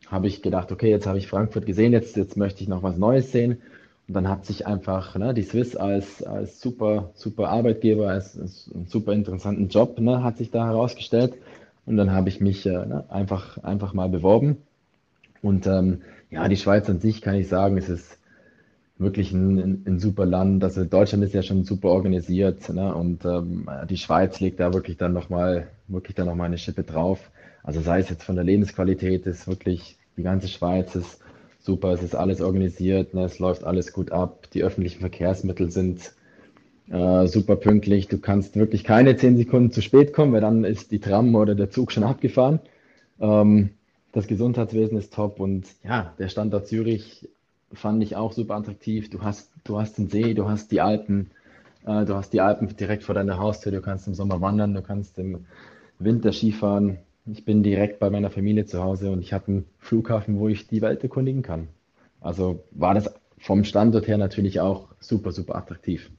habe 0.08 0.28
ich 0.28 0.42
gedacht, 0.42 0.72
okay, 0.74 0.90
jetzt 0.90 1.08
habe 1.08 1.18
ich 1.18 1.28
Frankfurt 1.28 1.66
gesehen, 1.66 1.94
jetzt, 1.94 2.18
jetzt 2.18 2.36
möchte 2.36 2.62
ich 2.62 2.68
noch 2.68 2.84
was 2.84 2.98
Neues 2.98 3.32
sehen. 3.32 3.62
Und 4.08 4.16
dann 4.16 4.28
hat 4.28 4.46
sich 4.46 4.68
einfach 4.68 5.16
ne, 5.16 5.34
die 5.34 5.44
Swiss 5.44 5.78
als, 5.78 6.22
als 6.22 6.60
super, 6.60 7.12
super 7.14 7.48
Arbeitgeber, 7.48 8.10
als, 8.10 8.38
als 8.38 8.70
super 8.88 9.14
interessanten 9.14 9.70
Job, 9.70 10.00
ne, 10.00 10.22
hat 10.22 10.38
sich 10.38 10.52
da 10.52 10.66
herausgestellt. 10.66 11.36
Und 11.86 11.96
dann 11.96 12.12
habe 12.12 12.28
ich 12.28 12.42
mich 12.42 12.66
äh, 12.66 12.72
ne, 12.72 13.06
einfach, 13.08 13.58
einfach 13.64 13.94
mal 13.94 14.10
beworben. 14.10 14.58
Und 15.42 15.66
ähm, 15.66 16.02
ja, 16.30 16.50
die 16.50 16.58
Schweiz 16.58 16.90
an 16.90 17.00
sich 17.00 17.22
kann 17.22 17.36
ich 17.36 17.48
sagen, 17.48 17.78
es 17.78 17.88
ist 17.88 18.18
wirklich 19.02 19.32
ein, 19.32 19.84
ein, 19.86 20.00
super 20.00 20.26
Land. 20.26 20.64
Also 20.64 20.86
Deutschland 20.86 21.24
ist 21.24 21.34
ja 21.34 21.42
schon 21.42 21.64
super 21.64 21.90
organisiert 21.90 22.70
ne? 22.70 22.94
und 22.94 23.26
ähm, 23.26 23.70
die 23.90 23.98
Schweiz 23.98 24.40
legt 24.40 24.60
da 24.60 24.74
wirklich 24.74 24.98
dann 24.98 25.14
nochmal 25.14 25.68
wirklich 25.88 26.16
dann 26.16 26.28
noch 26.28 26.36
mal 26.36 26.46
eine 26.46 26.58
Schippe 26.58 26.84
drauf. 26.84 27.32
Also 27.64 27.82
sei 27.82 28.00
es 28.00 28.10
jetzt 28.10 28.24
von 28.24 28.36
der 28.36 28.46
Lebensqualität, 28.46 29.26
ist 29.26 29.48
wirklich 29.48 29.98
die 30.18 30.24
ganze 30.24 30.48
Schweiz 30.48 30.96
ist 30.96 31.20
super, 31.60 31.92
es 31.92 32.04
ist 32.04 32.16
alles 32.16 32.42
organisiert, 32.42 33.14
ne? 33.14 33.26
es 33.26 33.40
läuft 33.40 33.64
alles 33.64 33.94
gut 33.94 34.12
ab, 34.12 34.48
die 34.54 34.64
öffentlichen 34.64 35.00
Verkehrsmittel 35.00 35.72
sind 35.72 36.14
äh, 36.90 37.28
super 37.28 37.56
pünktlich. 37.56 38.08
Du 38.08 38.18
kannst 38.18 38.56
wirklich 38.56 38.84
keine 38.84 39.16
zehn 39.16 39.38
Sekunden 39.38 39.72
zu 39.72 39.82
spät 39.82 40.14
kommen, 40.14 40.34
weil 40.34 40.42
dann 40.42 40.64
ist 40.64 40.92
die 40.92 41.00
Tram 41.00 41.34
oder 41.36 41.56
der 41.56 41.70
Zug 41.70 41.92
schon 41.92 42.04
abgefahren. 42.04 42.60
Ähm, 43.20 43.72
das 44.12 44.28
Gesundheitswesen 44.28 44.98
ist 44.98 45.14
top 45.14 45.40
und 45.40 45.66
ja, 45.84 46.14
der 46.20 46.28
Standort 46.28 46.68
Zürich 46.68 47.30
fand 47.74 48.04
ich 48.04 48.16
auch 48.16 48.34
super 48.34 48.56
attraktiv. 48.56 49.10
Du 49.10 49.22
hast, 49.22 49.52
du 49.64 49.80
hast 49.80 49.98
den 49.98 50.10
See, 50.10 50.34
du 50.34 50.48
hast 50.50 50.72
die 50.72 50.82
Alpen, 50.82 51.32
äh, 51.86 52.06
du 52.06 52.16
hast 52.16 52.34
die 52.34 52.42
Alpen 52.42 52.76
direkt 52.76 53.04
vor 53.04 53.16
deiner 53.16 53.38
Haustür, 53.38 53.72
du 53.72 53.82
kannst 53.82 54.08
im 54.08 54.14
Sommer 54.14 54.42
wandern, 54.42 54.74
du 54.74 54.82
kannst 54.82 55.18
im 55.18 55.46
Winter 56.00 56.32
Skifahren. 56.32 57.00
Ich 57.26 57.46
bin 57.46 57.64
direkt 57.64 58.00
bei 58.00 58.10
meiner 58.10 58.32
Familie 58.32 58.66
zu 58.66 58.84
Hause 58.84 59.12
und 59.12 59.22
ich 59.22 59.34
habe 59.34 59.48
einen 59.48 59.66
Flughafen, 59.80 60.40
wo 60.40 60.48
ich 60.48 60.68
die 60.68 60.82
Welt 60.82 61.04
erkundigen 61.04 61.44
kann. 61.44 61.68
Also 62.20 62.64
war 62.72 62.94
das 62.94 63.14
vom 63.40 63.64
Standort 63.64 64.08
her 64.08 64.18
natürlich 64.18 64.60
auch 64.60 64.88
super, 65.00 65.32
super 65.32 65.56
attraktiv. 65.56 66.10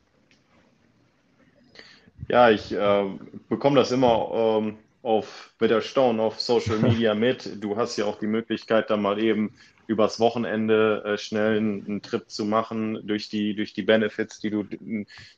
Ja, 2.29 2.51
ich 2.51 2.73
äh, 2.73 3.05
bekomme 3.49 3.77
das 3.77 3.93
immer 3.93 4.31
ähm, 4.33 4.79
auf, 5.03 5.53
mit 5.61 5.71
Erstaunen 5.71 6.21
auf 6.21 6.41
Social 6.41 6.79
Media 6.79 7.15
mit. 7.15 7.63
Du 7.63 7.77
hast 7.77 7.97
ja 7.97 8.05
auch 8.05 8.19
die 8.19 8.27
Möglichkeit, 8.27 8.91
da 8.91 8.97
mal 8.97 9.23
eben 9.23 9.53
übers 9.87 10.21
Wochenende 10.21 11.03
äh, 11.05 11.19
schnell 11.19 11.57
einen, 11.57 11.85
einen, 11.87 12.03
Trip 12.03 12.29
zu 12.29 12.45
machen 12.45 13.01
durch 13.05 13.29
die, 13.29 13.55
durch 13.55 13.73
die 13.73 13.83
Benefits, 13.83 14.41
die 14.41 14.51
du 14.51 14.65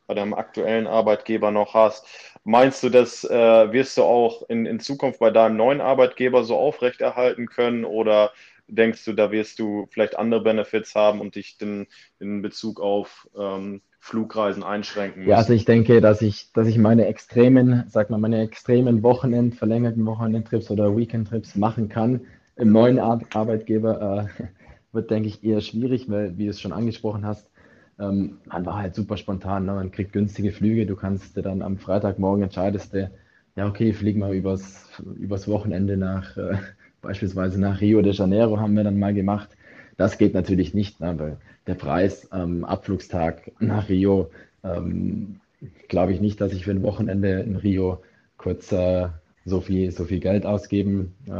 bei 0.07 0.15
deinem 0.15 0.35
aktuellen 0.35 0.87
Arbeitgeber 0.87 1.51
noch 1.51 1.75
hast. 1.75 2.07
Meinst 2.45 2.83
du, 2.83 2.91
das 2.91 3.25
äh, 3.25 3.73
wirst 3.73 3.97
du 3.97 4.03
auch 4.03 4.49
in, 4.49 4.67
in 4.67 4.81
Zukunft 4.81 5.19
bei 5.19 5.31
deinem 5.31 5.57
neuen 5.57 5.81
Arbeitgeber 5.81 6.45
so 6.45 6.57
aufrechterhalten 6.57 7.47
können 7.47 7.85
oder 7.85 8.33
denkst 8.67 9.05
du, 9.05 9.13
da 9.13 9.31
wirst 9.31 9.59
du 9.59 9.87
vielleicht 9.91 10.19
andere 10.19 10.43
Benefits 10.43 10.95
haben 10.95 11.21
und 11.21 11.35
dich 11.35 11.57
in, 11.61 11.87
in 12.19 12.43
Bezug 12.43 12.81
auf 12.81 13.29
ähm, 13.39 13.83
Flugreisen 14.01 14.63
einschränken 14.63 15.21
müssen? 15.21 15.31
Ja, 15.31 15.37
also 15.37 15.53
ich 15.53 15.65
denke, 15.65 16.01
dass 16.01 16.23
ich, 16.23 16.53
dass 16.53 16.67
ich 16.67 16.79
meine 16.79 17.07
extremen, 17.07 17.85
sag 17.89 18.11
mal, 18.11 18.19
meine 18.19 18.43
extremen 18.43 19.03
Wochenend, 19.03 19.55
verlängerten 19.55 20.05
Wochenendtrips 20.07 20.71
oder 20.71 20.97
Weekendtrips 20.97 21.57
machen 21.57 21.89
kann 21.89 22.23
im 22.57 22.73
neuen 22.73 22.99
Ar 22.99 23.21
Arbeitgeber 23.35 24.29
äh, 24.39 24.45
wird, 24.93 25.11
denke 25.11 25.29
ich, 25.29 25.43
eher 25.45 25.61
schwierig, 25.61 26.09
weil, 26.09 26.37
wie 26.39 26.45
du 26.45 26.51
es 26.51 26.61
schon 26.61 26.73
angesprochen 26.73 27.27
hast, 27.27 27.51
ähm, 27.99 28.39
man 28.47 28.67
war 28.67 28.79
halt 28.79 28.95
super 28.95 29.17
spontan. 29.17 29.67
Ne? 29.67 29.75
Man 29.75 29.91
kriegt 29.91 30.13
günstige 30.13 30.53
Flüge. 30.53 30.87
Du 30.87 30.97
kannst 30.97 31.37
dir 31.37 31.43
dann 31.43 31.63
am 31.63 31.79
Freitagmorgen 31.79 32.43
entscheidest 32.43 32.95
du, 32.95 33.11
ja, 33.57 33.69
okay, 33.69 33.93
flieg 33.93 34.17
mal 34.17 34.35
übers, 34.35 34.89
übers 35.17 35.47
Wochenende 35.47 35.97
nach, 35.97 36.37
äh, 36.37 36.57
beispielsweise 37.03 37.61
nach 37.61 37.81
Rio 37.81 38.03
de 38.03 38.13
Janeiro, 38.13 38.59
haben 38.59 38.77
wir 38.77 38.85
dann 38.85 38.99
mal 38.99 39.15
gemacht. 39.15 39.51
Das 39.97 40.19
geht 40.19 40.35
natürlich 40.35 40.75
nicht, 40.75 41.01
ne? 41.01 41.15
weil 41.19 41.37
der 41.67 41.75
Preis 41.75 42.31
am 42.33 42.59
ähm, 42.59 42.65
Abflugstag 42.65 43.53
nach 43.61 43.89
Rio, 43.89 44.31
ähm, 44.65 45.41
glaube 45.89 46.13
ich 46.13 46.21
nicht, 46.21 46.41
dass 46.41 46.53
ich 46.53 46.65
für 46.65 46.73
ein 46.73 46.83
Wochenende 46.83 47.41
in 47.41 47.57
Rio 47.57 48.03
kurz 48.39 48.73
äh, 48.73 49.09
so, 49.45 49.61
viel, 49.61 49.93
so 49.93 50.05
viel 50.05 50.19
Geld 50.19 50.47
ausgeben 50.47 51.15
äh, 51.27 51.31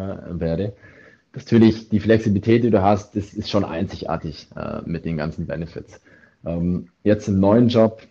werde 0.41 0.75
natürlich 1.35 1.89
die 1.89 2.01
Flexibilität, 2.01 2.65
die 2.65 2.71
du 2.71 2.83
hast, 2.83 3.17
ist, 3.17 3.35
ist 3.35 3.51
schon 3.51 3.65
einzigartig 3.65 4.49
äh, 4.57 4.81
mit 4.87 5.05
den 5.05 5.17
ganzen 5.17 5.47
Benefits. 5.47 6.01
Ähm, 6.45 6.89
jetzt 7.03 7.29
im 7.29 7.41
neuen 7.41 7.69
Job 7.69 8.03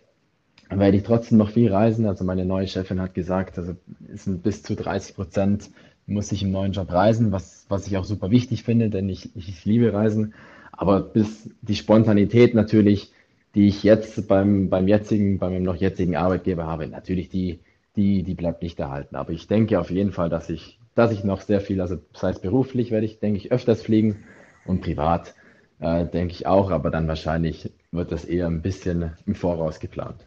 werde 0.70 0.98
ich 0.98 1.04
trotzdem 1.04 1.38
noch 1.38 1.52
viel 1.52 1.72
reisen. 1.72 2.06
Also 2.06 2.24
meine 2.24 2.46
neue 2.46 2.68
Chefin 2.68 3.02
hat 3.02 3.14
gesagt, 3.14 3.58
also 3.58 3.76
es 4.12 4.26
sind 4.26 4.44
bis 4.44 4.64
zu 4.64 4.76
30 4.76 5.16
Prozent 5.16 5.70
muss 6.06 6.32
ich 6.32 6.44
im 6.44 6.52
neuen 6.52 6.74
Job 6.74 6.92
reisen, 6.92 7.32
was, 7.32 7.66
was 7.70 7.88
ich 7.88 7.98
auch 7.98 8.04
super 8.04 8.30
wichtig 8.30 8.64
finde, 8.64 8.90
denn 8.90 9.08
ich, 9.10 9.30
ich 9.36 9.64
liebe 9.66 9.94
Reisen. 9.94 10.34
Aber 10.72 11.00
bis 11.00 11.50
die 11.62 11.76
Spontanität 11.76 12.54
natürlich, 12.56 13.12
die 13.56 13.68
ich 13.68 13.84
jetzt 13.84 14.28
beim, 14.28 14.70
beim 14.70 14.88
jetzigen, 14.88 15.38
bei 15.38 15.50
meinem 15.50 15.64
noch 15.64 15.76
jetzigen 15.76 16.16
Arbeitgeber 16.16 16.66
habe, 16.66 16.88
natürlich 16.88 17.30
die, 17.30 17.60
die, 17.96 18.24
die 18.24 18.34
bleibt 18.34 18.64
nicht 18.64 18.80
erhalten. 18.80 19.16
Aber 19.16 19.32
ich 19.32 19.48
denke 19.48 19.80
auf 19.80 19.92
jeden 19.92 20.12
Fall, 20.12 20.30
dass 20.30 20.50
ich 20.50 20.80
dass 20.96 21.12
ich 21.12 21.24
noch 21.24 21.42
sehr 21.42 21.62
viel, 21.62 21.82
also 21.82 21.98
das 22.14 22.24
heißt 22.24 22.42
beruflich 22.42 22.92
werde 22.92 23.06
ich, 23.06 23.20
denke 23.20 23.38
ich, 23.38 23.52
öfters 23.52 23.82
fliegen 23.82 24.24
und 24.66 24.82
privat 24.82 25.36
äh, 25.80 26.06
denke 26.06 26.34
ich 26.34 26.48
auch, 26.48 26.72
aber 26.72 26.90
dann 26.90 27.08
wahrscheinlich 27.08 27.72
wird 27.92 28.12
das 28.12 28.26
eher 28.26 28.48
ein 28.48 28.62
bisschen 28.62 29.18
im 29.26 29.36
Voraus 29.36 29.80
geplant. 29.80 30.26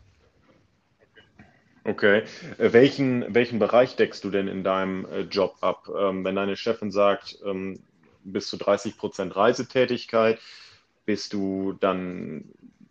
Okay. 1.84 2.24
Äh, 2.58 2.72
welchen, 2.72 3.34
welchen 3.34 3.58
Bereich 3.58 3.96
deckst 3.96 4.24
du 4.24 4.30
denn 4.30 4.48
in 4.48 4.64
deinem 4.64 5.06
äh, 5.06 5.20
Job 5.20 5.56
ab? 5.60 5.88
Ähm, 5.96 6.24
wenn 6.24 6.34
deine 6.34 6.56
Chefin 6.56 6.90
sagt, 6.90 7.38
ähm, 7.44 7.78
bis 8.24 8.48
zu 8.48 8.56
30 8.56 8.98
Prozent 8.98 9.36
Reisetätigkeit, 9.36 10.40
bist 11.04 11.32
du 11.32 11.74
dann 11.74 12.44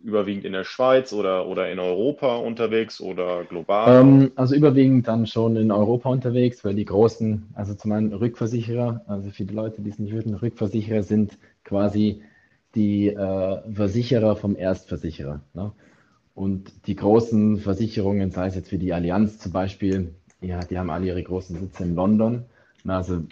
überwiegend 0.06 0.44
in 0.44 0.52
der 0.52 0.64
Schweiz 0.64 1.12
oder, 1.12 1.48
oder 1.48 1.70
in 1.70 1.80
Europa 1.80 2.36
unterwegs 2.36 3.00
oder 3.00 3.44
global? 3.44 4.00
Ähm, 4.00 4.32
also 4.36 4.54
überwiegend 4.54 5.08
dann 5.08 5.26
schon 5.26 5.56
in 5.56 5.72
Europa 5.72 6.08
unterwegs, 6.08 6.64
weil 6.64 6.76
die 6.76 6.84
großen, 6.84 7.48
also 7.54 7.74
zum 7.74 7.90
einen 7.92 8.12
Rückversicherer, 8.12 9.02
also 9.08 9.30
für 9.30 9.44
die 9.44 9.54
Leute, 9.54 9.82
die 9.82 9.90
es 9.90 9.98
nicht 9.98 10.12
würden, 10.12 10.34
Rückversicherer 10.34 11.02
sind 11.02 11.36
quasi 11.64 12.22
die 12.76 13.08
äh, 13.08 13.72
Versicherer 13.72 14.36
vom 14.36 14.54
Erstversicherer. 14.54 15.40
Ne? 15.54 15.72
Und 16.34 16.86
die 16.86 16.94
großen 16.94 17.58
Versicherungen, 17.58 18.30
sei 18.30 18.46
es 18.46 18.54
jetzt 18.54 18.70
wie 18.70 18.78
die 18.78 18.92
Allianz 18.92 19.38
zum 19.38 19.52
Beispiel, 19.52 20.14
ja, 20.40 20.60
die 20.60 20.78
haben 20.78 20.90
alle 20.90 21.06
ihre 21.06 21.22
großen 21.22 21.58
Sitze 21.58 21.82
in 21.82 21.96
London. 21.96 22.44
Also 22.86 23.22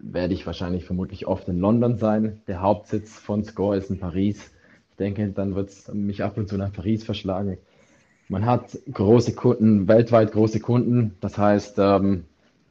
werde 0.00 0.34
ich 0.34 0.46
wahrscheinlich 0.46 0.84
vermutlich 0.84 1.26
oft 1.26 1.46
in 1.48 1.60
London 1.60 1.98
sein. 1.98 2.42
Der 2.48 2.60
Hauptsitz 2.60 3.18
von 3.18 3.44
Score 3.44 3.76
ist 3.76 3.90
in 3.90 4.00
Paris. 4.00 4.50
Ich 4.94 4.98
denke, 4.98 5.26
dann 5.26 5.56
wird 5.56 5.70
es 5.70 5.92
mich 5.92 6.22
ab 6.22 6.36
und 6.36 6.48
zu 6.48 6.56
nach 6.56 6.72
Paris 6.72 7.02
verschlagen. 7.02 7.58
Man 8.28 8.46
hat 8.46 8.78
große 8.92 9.34
Kunden, 9.34 9.88
weltweit 9.88 10.30
große 10.30 10.60
Kunden. 10.60 11.16
Das 11.20 11.36
heißt, 11.36 11.80
ähm, 11.80 12.26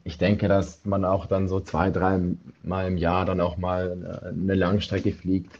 ich 0.05 0.17
denke, 0.19 0.47
dass 0.47 0.85
man 0.85 1.03
auch 1.03 1.25
dann 1.25 1.49
so 1.49 1.59
zwei, 1.59 1.89
drei 1.89 2.21
Mal 2.63 2.87
im 2.87 2.95
Jahr 2.95 3.25
dann 3.25 3.41
auch 3.41 3.57
mal 3.57 4.23
äh, 4.23 4.27
eine 4.29 4.55
Langstrecke 4.55 5.11
fliegt. 5.11 5.51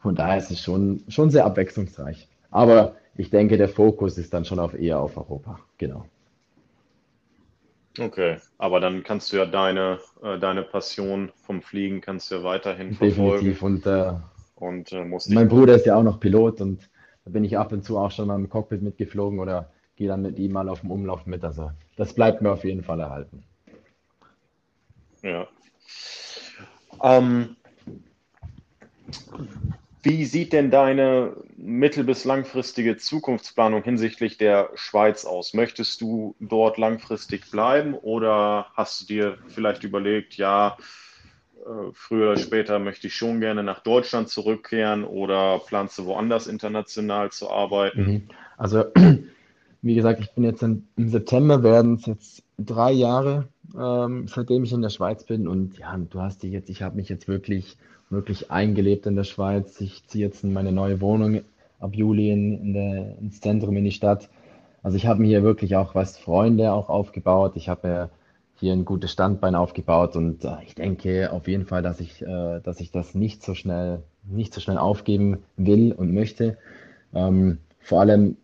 Von 0.00 0.14
daher 0.14 0.38
ist 0.38 0.50
es 0.50 0.62
schon, 0.62 1.04
schon 1.08 1.28
sehr 1.28 1.44
abwechslungsreich. 1.44 2.26
Aber 2.50 2.96
ich 3.18 3.28
denke, 3.28 3.58
der 3.58 3.68
Fokus 3.68 4.16
ist 4.16 4.32
dann 4.32 4.46
schon 4.46 4.58
auf 4.58 4.72
eher 4.72 4.98
auf 5.00 5.18
Europa. 5.18 5.60
Genau. 5.76 6.06
Okay, 7.98 8.38
aber 8.56 8.80
dann 8.80 9.02
kannst 9.02 9.34
du 9.34 9.36
ja 9.36 9.44
deine, 9.44 9.98
äh, 10.22 10.38
deine 10.38 10.62
Passion 10.62 11.30
vom 11.42 11.60
Fliegen 11.60 12.00
kannst 12.00 12.30
du 12.30 12.36
ja 12.36 12.42
weiterhin 12.42 12.94
verfolgen. 12.94 13.44
Definitiv. 13.44 13.62
Und, 13.62 13.84
äh, 13.84 14.14
und 14.56 14.92
äh, 14.92 15.04
musst 15.04 15.30
mein 15.30 15.48
Bruder 15.48 15.74
ist 15.74 15.86
ja 15.86 15.96
auch 15.96 16.02
noch 16.02 16.18
Pilot 16.18 16.60
und 16.60 16.90
da 17.24 17.30
bin 17.30 17.44
ich 17.44 17.56
ab 17.56 17.72
und 17.72 17.84
zu 17.84 17.98
auch 17.98 18.10
schon 18.10 18.26
mal 18.26 18.36
im 18.36 18.48
Cockpit 18.48 18.82
mitgeflogen 18.82 19.38
oder 19.38 19.70
gehe 19.96 20.08
dann 20.08 20.22
mit 20.22 20.38
ihm 20.38 20.52
mal 20.52 20.68
auf 20.68 20.80
dem 20.80 20.90
Umlauf 20.90 21.26
mit. 21.26 21.44
Also 21.44 21.70
das 21.96 22.14
bleibt 22.14 22.42
mir 22.42 22.50
auf 22.50 22.64
jeden 22.64 22.82
Fall 22.82 23.00
erhalten. 23.00 23.44
ja. 25.22 25.46
Ähm, 27.02 27.56
wie 30.02 30.24
sieht 30.24 30.52
denn 30.52 30.70
deine 30.70 31.36
mittel- 31.56 32.04
bis 32.04 32.24
langfristige 32.24 32.96
Zukunftsplanung 32.96 33.82
hinsichtlich 33.82 34.38
der 34.38 34.70
Schweiz 34.74 35.24
aus? 35.24 35.52
Möchtest 35.52 36.00
du 36.00 36.36
dort 36.38 36.78
langfristig 36.78 37.50
bleiben 37.50 37.94
oder 37.94 38.68
hast 38.74 39.00
du 39.00 39.06
dir 39.06 39.38
vielleicht 39.48 39.82
überlegt, 39.82 40.36
ja, 40.36 40.76
früher 41.92 42.32
oder 42.32 42.36
später 42.38 42.78
möchte 42.78 43.08
ich 43.08 43.14
schon 43.14 43.40
gerne 43.40 43.62
nach 43.62 43.80
Deutschland 43.80 44.28
zurückkehren 44.28 45.04
oder 45.04 45.60
planst 45.66 45.98
du 45.98 46.06
woanders 46.06 46.46
international 46.46 47.30
zu 47.30 47.50
arbeiten? 47.50 48.00
Mhm. 48.00 48.22
Also, 48.56 48.84
wie 49.82 49.94
gesagt, 49.94 50.20
ich 50.20 50.32
bin 50.32 50.44
jetzt 50.44 50.62
im 50.62 50.86
September 50.96 51.62
werden 51.62 51.96
es 51.96 52.06
jetzt 52.06 52.42
drei 52.58 52.92
Jahre, 52.92 53.48
ähm, 53.78 54.28
seitdem 54.28 54.64
ich 54.64 54.72
in 54.72 54.82
der 54.82 54.90
Schweiz 54.90 55.24
bin. 55.24 55.48
Und 55.48 55.78
ja, 55.78 55.96
du 55.96 56.20
hast 56.20 56.42
dich 56.42 56.52
jetzt, 56.52 56.70
ich 56.70 56.82
habe 56.82 56.96
mich 56.96 57.08
jetzt 57.08 57.28
wirklich, 57.28 57.76
wirklich 58.10 58.50
eingelebt 58.50 59.06
in 59.06 59.16
der 59.16 59.24
Schweiz. 59.24 59.80
Ich 59.80 60.06
ziehe 60.06 60.26
jetzt 60.26 60.44
in 60.44 60.52
meine 60.52 60.72
neue 60.72 61.00
Wohnung 61.00 61.42
ab 61.80 61.94
Juli 61.94 62.30
in, 62.30 62.58
in 62.58 62.72
der, 62.72 63.18
ins 63.18 63.40
Zentrum 63.40 63.76
in 63.76 63.84
die 63.84 63.92
Stadt. 63.92 64.28
Also 64.82 64.96
ich 64.96 65.06
habe 65.06 65.20
mir 65.20 65.28
hier 65.28 65.42
wirklich 65.42 65.76
auch 65.76 65.94
was 65.94 66.16
Freunde 66.16 66.72
auch 66.72 66.88
aufgebaut. 66.88 67.52
Ich 67.56 67.68
habe 67.68 67.88
mir 67.88 68.10
hier 68.58 68.72
ein 68.72 68.84
gutes 68.84 69.12
Standbein 69.12 69.54
aufgebaut 69.54 70.16
und 70.16 70.44
äh, 70.44 70.56
ich 70.66 70.74
denke 70.74 71.32
auf 71.32 71.46
jeden 71.46 71.66
Fall, 71.66 71.82
dass 71.82 72.00
ich, 72.00 72.22
äh, 72.22 72.60
dass 72.60 72.80
ich 72.80 72.90
das 72.90 73.14
nicht 73.14 73.42
so 73.42 73.54
schnell, 73.54 74.02
nicht 74.24 74.54
so 74.54 74.60
schnell 74.60 74.78
aufgeben 74.78 75.38
will 75.56 75.92
und 75.92 76.12
möchte. 76.12 76.56
Ähm, 77.14 77.58
vor 77.80 78.00
allem, 78.00 78.36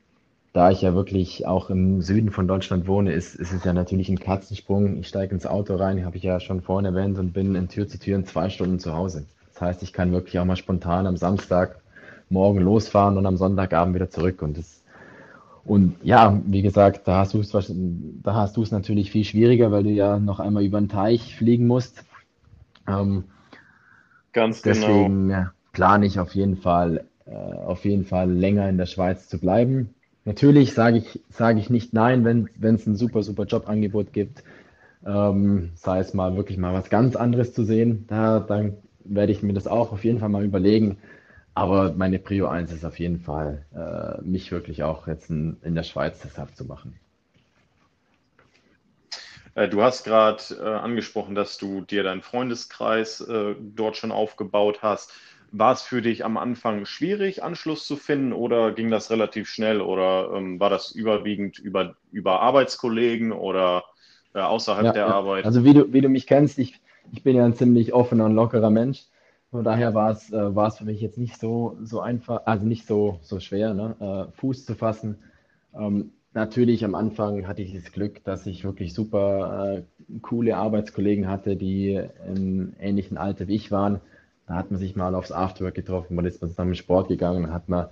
da 0.53 0.71
ich 0.71 0.83
ja 0.83 0.95
wirklich 0.95 1.47
auch 1.47 1.71
im 1.71 2.03
Süden 2.03 2.31
von 2.31 2.47
Deutschland 2.47 2.87
wohne, 2.87 3.13
ist, 3.13 3.35
ist 3.35 3.53
es 3.53 3.65
ja 3.65 3.73
natürlich 3.73 4.11
ein 4.11 4.19
Katzensprung. 4.19 4.99
Ich 4.99 5.09
steige 5.09 5.35
ins 5.35 5.47
Auto 5.47 5.77
rein, 5.77 6.05
habe 6.05 6.19
ich 6.19 6.23
ja 6.23 6.41
schon 6.41 6.61
vorhin 6.61 6.85
erwähnt, 6.85 7.19
und 7.19 7.33
bin 7.33 7.55
in 7.55 7.69
Tür 7.69 7.89
zu 7.89 7.99
Tür 7.99 8.17
in 8.17 8.27
zwei 8.27 8.51
Stunden 8.51 8.79
zu 8.79 8.93
Hause. 8.95 9.25
Das 9.55 9.63
heißt, 9.63 9.83
ich 9.83 9.95
kann 9.95 10.13
wirklich 10.13 10.39
auch 10.39 10.45
mal 10.45 10.57
spontan 10.57 11.07
am 11.07 11.17
Samstag 11.17 11.81
morgen 12.29 12.61
losfahren 12.61 13.17
und 13.17 13.25
am 13.25 13.39
Sonntagabend 13.39 13.95
wieder 13.95 14.11
zurück. 14.11 14.43
Und 14.43 14.59
das 14.59 14.82
und 15.65 15.95
ja, 16.03 16.41
wie 16.47 16.63
gesagt, 16.63 17.07
da 17.07 17.19
hast 17.19 17.35
du 17.35 17.41
es 17.41 17.51
da 17.51 18.35
hast 18.35 18.57
du 18.57 18.63
es 18.63 18.73
natürlich 18.73 19.11
viel 19.11 19.25
schwieriger, 19.25 19.71
weil 19.71 19.85
du 19.85 19.91
ja 19.91 20.19
noch 20.19 20.41
einmal 20.41 20.65
über 20.65 20.81
den 20.81 20.89
Teich 20.89 21.37
fliegen 21.37 21.67
musst. 21.67 22.05
Ähm, 22.89 23.25
Ganz 24.33 24.63
genau. 24.63 24.87
deswegen 24.87 25.31
ja, 25.31 25.53
plane 25.73 26.07
ich 26.07 26.19
auf 26.19 26.35
jeden 26.35 26.57
Fall, 26.57 27.05
äh, 27.27 27.31
auf 27.35 27.85
jeden 27.85 28.05
Fall 28.05 28.31
länger 28.31 28.69
in 28.69 28.79
der 28.79 28.87
Schweiz 28.87 29.29
zu 29.29 29.39
bleiben. 29.39 29.91
Natürlich 30.25 30.73
sage 30.75 30.99
ich, 30.99 31.21
sage 31.31 31.59
ich 31.59 31.71
nicht 31.71 31.93
nein, 31.93 32.25
wenn 32.25 32.49
wenn 32.57 32.77
es 32.77 32.87
ein 32.87 32.97
super, 32.97 33.23
super 33.23 33.45
Jobangebot 33.45 34.13
gibt, 34.13 34.45
ähm, 35.07 35.71
sei 35.75 35.99
es 36.01 36.15
mal 36.15 36.37
wirklich 36.37 36.59
mal 36.59 36.75
was 36.75 36.91
ganz 36.91 37.17
anderes 37.17 37.53
zu 37.55 37.65
sehen. 37.65 38.05
Da, 38.09 38.41
dann 38.41 38.75
werde 39.05 39.33
ich 39.33 39.43
mir 39.43 39.53
das 39.55 39.67
auch 39.67 39.93
auf 39.93 40.05
jeden 40.05 40.21
Fall 40.21 40.29
mal 40.29 40.45
überlegen. 40.45 40.99
Aber 41.55 41.93
meine 41.93 42.19
Prio 42.19 42.49
1 42.49 42.73
ist 42.73 42.85
auf 42.85 42.99
jeden 42.99 43.21
Fall, 43.21 43.67
äh, 43.75 44.23
mich 44.23 44.53
wirklich 44.53 44.83
auch 44.83 45.07
jetzt 45.07 45.31
in, 45.31 45.59
in 45.63 45.75
der 45.75 45.83
Schweiz 45.83 46.21
deshalb 46.21 46.57
zu 46.57 46.65
machen. 46.65 46.99
Äh, 49.55 49.69
Du 49.69 49.83
hast 49.83 50.05
gerade 50.05 50.43
äh, 50.59 50.63
angesprochen, 50.63 51.35
dass 51.35 51.59
du 51.59 51.83
dir 51.83 52.03
deinen 52.03 52.23
Freundeskreis 52.23 53.21
äh, 53.21 53.55
dort 53.61 53.97
schon 53.97 54.13
aufgebaut 54.13 54.83
hast. 54.83 55.13
War 55.51 55.73
es 55.75 55.83
für 55.83 56.01
dich 56.01 56.25
am 56.25 56.39
Anfang 56.39 56.87
schwierig, 56.87 57.43
Anschluss 57.43 57.87
zu 57.87 57.97
finden 57.97 58.33
oder 58.33 58.73
ging 58.73 58.91
das 58.91 59.11
relativ 59.11 59.49
schnell 59.51 59.83
oder 59.83 60.33
ähm, 60.35 60.59
war 60.59 60.71
das 60.71 60.93
überwiegend 60.93 61.59
über, 61.59 61.97
über 62.11 62.41
Arbeitskollegen 62.41 63.33
oder 63.33 63.85
äh, 64.35 64.41
außerhalb 64.41 64.87
Ja, 64.87 64.93
der 64.93 65.03
ja. 65.03 65.09
Arbeit? 65.09 65.45
Also 65.45 65.65
wie 65.65 65.75
du, 65.75 65.93
wie 65.93 66.01
du 66.01 66.09
mich 66.09 66.27
kennst, 66.27 66.59
ich, 66.59 66.81
ich 67.13 67.23
bin 67.23 67.37
ja 67.37 67.45
ein 67.45 67.55
ziemlich 67.55 67.93
offener 67.93 68.25
und 68.25 68.35
lockerer 68.35 68.71
Mensch. 68.71 69.05
Von 69.53 69.65
daher 69.65 69.93
war 69.93 70.11
es, 70.11 70.33
äh, 70.33 70.51
für 70.79 70.85
mich 70.87 71.03
jetzt 71.03 71.19
nicht 71.19 71.39
so, 71.39 71.77
so 71.83 72.01
einfach, 72.01 72.41
also 72.47 72.65
nicht 72.65 72.87
so, 72.87 73.19
so 73.21 73.39
schwer, 73.39 73.75
ne, 73.75 73.95
äh, 74.01 74.33
Fuß 74.39 74.65
zu 74.65 74.75
fassen. 74.75 75.19
Ähm, 75.79 76.13
natürlich 76.33 76.87
am 76.87 76.95
Anfang 76.95 77.47
hatte 77.47 77.61
ich 77.61 77.75
das 77.75 77.93
Glück, 77.93 78.25
dass 78.25 78.47
ich 78.47 78.65
wirklich 78.65 78.95
super 78.95 79.77
äh, 79.77 79.83
coole 80.23 80.57
Arbeitskollegen 80.57 81.29
hatte, 81.29 81.57
die 81.57 82.01
im 82.27 82.73
ähnlichen 82.81 83.19
Alter 83.19 83.47
wie 83.47 83.57
ich 83.57 83.71
waren. 83.71 84.01
Da 84.47 84.55
hat 84.55 84.71
man 84.71 84.81
sich 84.81 84.97
mal 84.97 85.15
aufs 85.15 85.33
Afterwork 85.33 85.75
getroffen, 85.75 86.15
man 86.15 86.25
ist 86.25 86.41
mal 86.41 86.49
zusammen 86.49 86.75
Sport 86.75 87.09
gegangen, 87.09 87.53
hat 87.53 87.69
man 87.69 87.89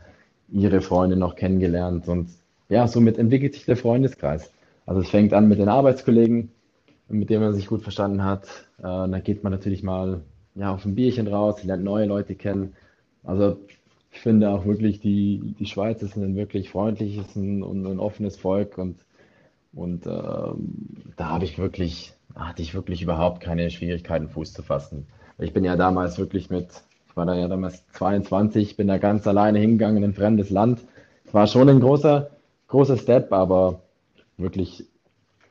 ihre 0.51 0.81
Freunde 0.81 1.17
noch 1.17 1.37
kennengelernt 1.37 2.09
und 2.09 2.31
ja, 2.71 2.87
somit 2.89 3.19
entwickelt 3.19 3.53
sich 3.53 3.67
der 3.67 3.77
Freundeskreis. 3.77 4.51
Also 4.87 5.03
es 5.03 5.11
fängt 5.11 5.35
an 5.35 5.47
mit 5.47 5.59
den 5.59 5.69
Arbeitskollegen, 5.69 6.53
mit 7.11 7.29
denen 7.29 7.43
man 7.43 7.53
sich 7.53 7.67
gut 7.67 7.83
verstanden 7.83 8.25
hat. 8.25 8.47
Äh, 8.79 8.83
dann 8.85 9.23
geht 9.23 9.45
man 9.45 9.53
natürlich 9.53 9.83
mal 9.83 10.23
ja, 10.61 10.75
auf 10.75 10.85
ein 10.85 10.95
Bierchen 10.95 11.27
raus, 11.27 11.65
lernt 11.65 11.83
neue 11.85 12.05
Leute 12.05 12.35
kennen. 12.35 12.75
Also 13.25 13.59
ich 14.13 14.21
finde 14.21 14.51
auch 14.51 14.67
wirklich, 14.67 15.01
die, 15.01 15.55
die 15.59 15.67
Schweiz 15.67 16.03
ist 16.03 16.17
ein 16.17 16.37
wirklich 16.37 16.69
freundliches 16.71 17.35
und 17.35 17.63
ein, 17.63 17.87
ein 17.87 17.99
offenes 17.99 18.37
Volk 18.37 18.77
und, 18.77 18.97
und 19.73 20.07
ähm, 20.07 21.15
da 21.17 21.29
habe 21.29 21.45
ich 21.45 21.59
wirklich, 21.59 22.13
hatte 22.35 22.61
ich 22.61 22.75
wirklich 22.75 23.01
überhaupt 23.01 23.41
keine 23.41 23.71
Schwierigkeiten, 23.71 24.29
Fuß 24.29 24.53
zu 24.53 24.63
fassen. 24.63 25.07
Ich 25.39 25.55
bin 25.55 25.65
ja 25.65 25.77
damals 25.77 26.19
wirklich 26.19 26.51
mit, 26.51 26.69
ich 27.09 27.17
war 27.17 27.25
da 27.25 27.35
ja 27.35 27.49
damals 27.49 27.87
22, 27.93 28.77
bin 28.77 28.89
da 28.89 28.99
ganz 28.99 29.27
alleine 29.27 29.59
hingegangen 29.61 29.97
in 29.99 30.11
ein 30.11 30.15
fremdes 30.15 30.51
Land. 30.51 30.85
Es 31.25 31.33
war 31.33 31.47
schon 31.47 31.71
ein 31.71 31.81
großer, 31.81 32.31
großer 32.69 32.99
Step, 32.99 33.33
aber 33.33 33.81
wirklich, 34.37 34.85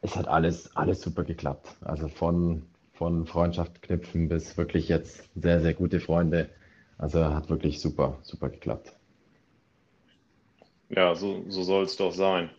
es 0.02 0.16
hat 0.16 0.28
alles, 0.28 0.76
alles 0.76 1.02
super 1.02 1.24
geklappt. 1.24 1.78
Also 1.82 2.10
von, 2.10 2.64
von 3.00 3.26
Freundschaft 3.26 3.82
knüpfen 3.82 4.28
bis 4.28 4.58
wirklich 4.58 4.90
jetzt 4.90 5.30
sehr, 5.34 5.62
sehr 5.62 5.74
gute 5.74 6.02
Freunde. 6.02 6.50
Also 6.98 7.24
hat 7.24 7.50
wirklich 7.50 7.80
super, 7.80 8.18
super 8.24 8.50
geklappt. 8.50 8.94
Ja, 10.90 11.16
so, 11.16 11.46
so 11.48 11.64
soll 11.64 11.86
es 11.86 11.96
doch 11.96 12.12
sein. 12.12 12.50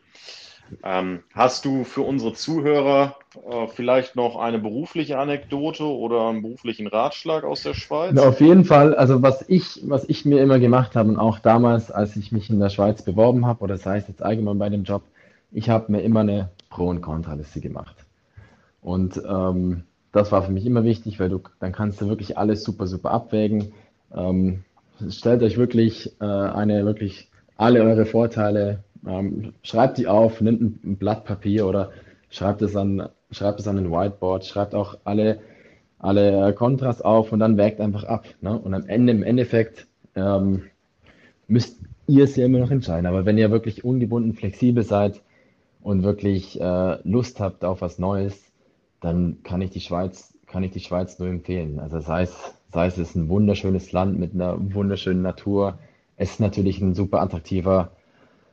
Ähm, 0.83 1.24
hast 1.35 1.66
du 1.66 1.85
für 1.85 2.00
unsere 2.00 2.33
Zuhörer 2.33 3.16
äh, 3.50 3.66
vielleicht 3.66 4.16
noch 4.16 4.37
eine 4.37 4.59
berufliche 4.59 5.18
Anekdote 5.18 5.85
oder 5.85 6.29
einen 6.29 6.40
beruflichen 6.40 6.87
Ratschlag 6.87 7.44
aus 7.44 7.62
der 7.62 7.74
Schweiz? 7.74 8.12
Na, 8.14 8.22
auf 8.22 8.40
jeden 8.40 8.64
Fall, 8.64 8.94
also 8.94 9.20
was 9.20 9.46
ich, 9.46 9.81
was 9.83 10.09
ich 10.09 10.24
mir 10.24 10.40
immer 10.40 10.59
gemacht 10.59 10.96
habe 10.96 11.11
und 11.11 11.18
auch 11.18 11.38
damals, 11.40 11.90
als 11.90 12.16
ich 12.16 12.33
mich 12.33 12.48
in 12.48 12.61
der 12.61 12.70
Schweiz 12.70 13.03
beworben 13.03 13.44
habe, 13.44 13.62
oder 13.62 13.76
sei 13.76 13.98
es 13.98 14.09
jetzt 14.09 14.22
allgemein 14.22 14.59
bei 14.59 14.70
dem 14.70 14.85
Job, 14.85 15.03
ich 15.50 15.68
habe 15.68 15.92
mir 15.92 16.00
immer 16.00 16.20
eine 16.20 16.48
Pro- 16.70 16.88
und 16.88 17.03
Kontraliste 17.03 17.61
gemacht. 17.61 17.96
Und 18.81 19.20
ähm, 19.29 19.83
das 20.12 20.32
war 20.32 20.42
für 20.42 20.52
mich 20.52 20.66
immer 20.66 20.84
wichtig, 20.84 21.20
weil 21.20 21.28
du 21.28 21.40
dann 21.60 21.72
kannst 21.72 22.00
du 22.00 22.08
wirklich 22.08 22.36
alles 22.36 22.64
super, 22.64 22.86
super 22.86 23.10
abwägen. 23.10 23.72
Ähm, 24.14 24.64
stellt 25.08 25.42
euch 25.42 25.56
wirklich 25.56 26.20
äh, 26.20 26.24
eine 26.24 26.84
wirklich 26.84 27.30
alle 27.56 27.82
eure 27.82 28.06
Vorteile, 28.06 28.84
ähm, 29.06 29.52
schreibt 29.62 29.98
die 29.98 30.08
auf, 30.08 30.40
nimmt 30.40 30.84
ein, 30.84 30.96
Blatt 30.96 31.24
Papier 31.24 31.66
oder 31.66 31.90
schreibt 32.30 32.62
es 32.62 32.74
an, 32.76 33.08
schreibt 33.30 33.60
es 33.60 33.68
an 33.68 33.78
ein 33.78 33.90
Whiteboard, 33.90 34.44
schreibt 34.44 34.74
auch 34.74 34.98
alle, 35.04 35.40
alle 35.98 36.54
Kontras 36.54 37.02
auf 37.02 37.32
und 37.32 37.40
dann 37.40 37.56
wägt 37.56 37.80
einfach 37.80 38.04
ab. 38.04 38.26
Ne? 38.40 38.58
Und 38.58 38.74
am 38.74 38.86
Ende, 38.86 39.12
im 39.12 39.22
Endeffekt, 39.22 39.86
ähm, 40.16 40.64
müsst 41.48 41.78
ihr 42.06 42.24
es 42.24 42.36
ja 42.36 42.46
immer 42.46 42.58
noch 42.58 42.70
entscheiden. 42.70 43.06
Aber 43.06 43.26
wenn 43.26 43.38
ihr 43.38 43.50
wirklich 43.50 43.84
ungebunden, 43.84 44.34
flexibel 44.34 44.82
seid 44.82 45.20
und 45.82 46.02
wirklich 46.02 46.60
äh, 46.60 46.98
Lust 47.08 47.40
habt 47.40 47.64
auf 47.64 47.80
was 47.80 47.98
Neues, 47.98 48.49
dann 49.00 49.42
kann 49.42 49.62
ich 49.62 49.70
die 49.70 49.80
Schweiz, 49.80 50.34
kann 50.46 50.62
ich 50.62 50.72
die 50.72 50.80
Schweiz 50.80 51.18
nur 51.18 51.28
empfehlen. 51.28 51.78
Also 51.78 52.00
sei 52.00 52.22
es, 52.22 52.54
sei 52.72 52.86
es 52.86 52.98
ist 52.98 53.14
ein 53.14 53.28
wunderschönes 53.28 53.92
Land 53.92 54.18
mit 54.18 54.34
einer 54.34 54.56
wunderschönen 54.74 55.22
Natur. 55.22 55.78
Es 56.16 56.32
ist 56.32 56.40
natürlich 56.40 56.80
ein 56.80 56.94
super 56.94 57.20
attraktiver 57.20 57.92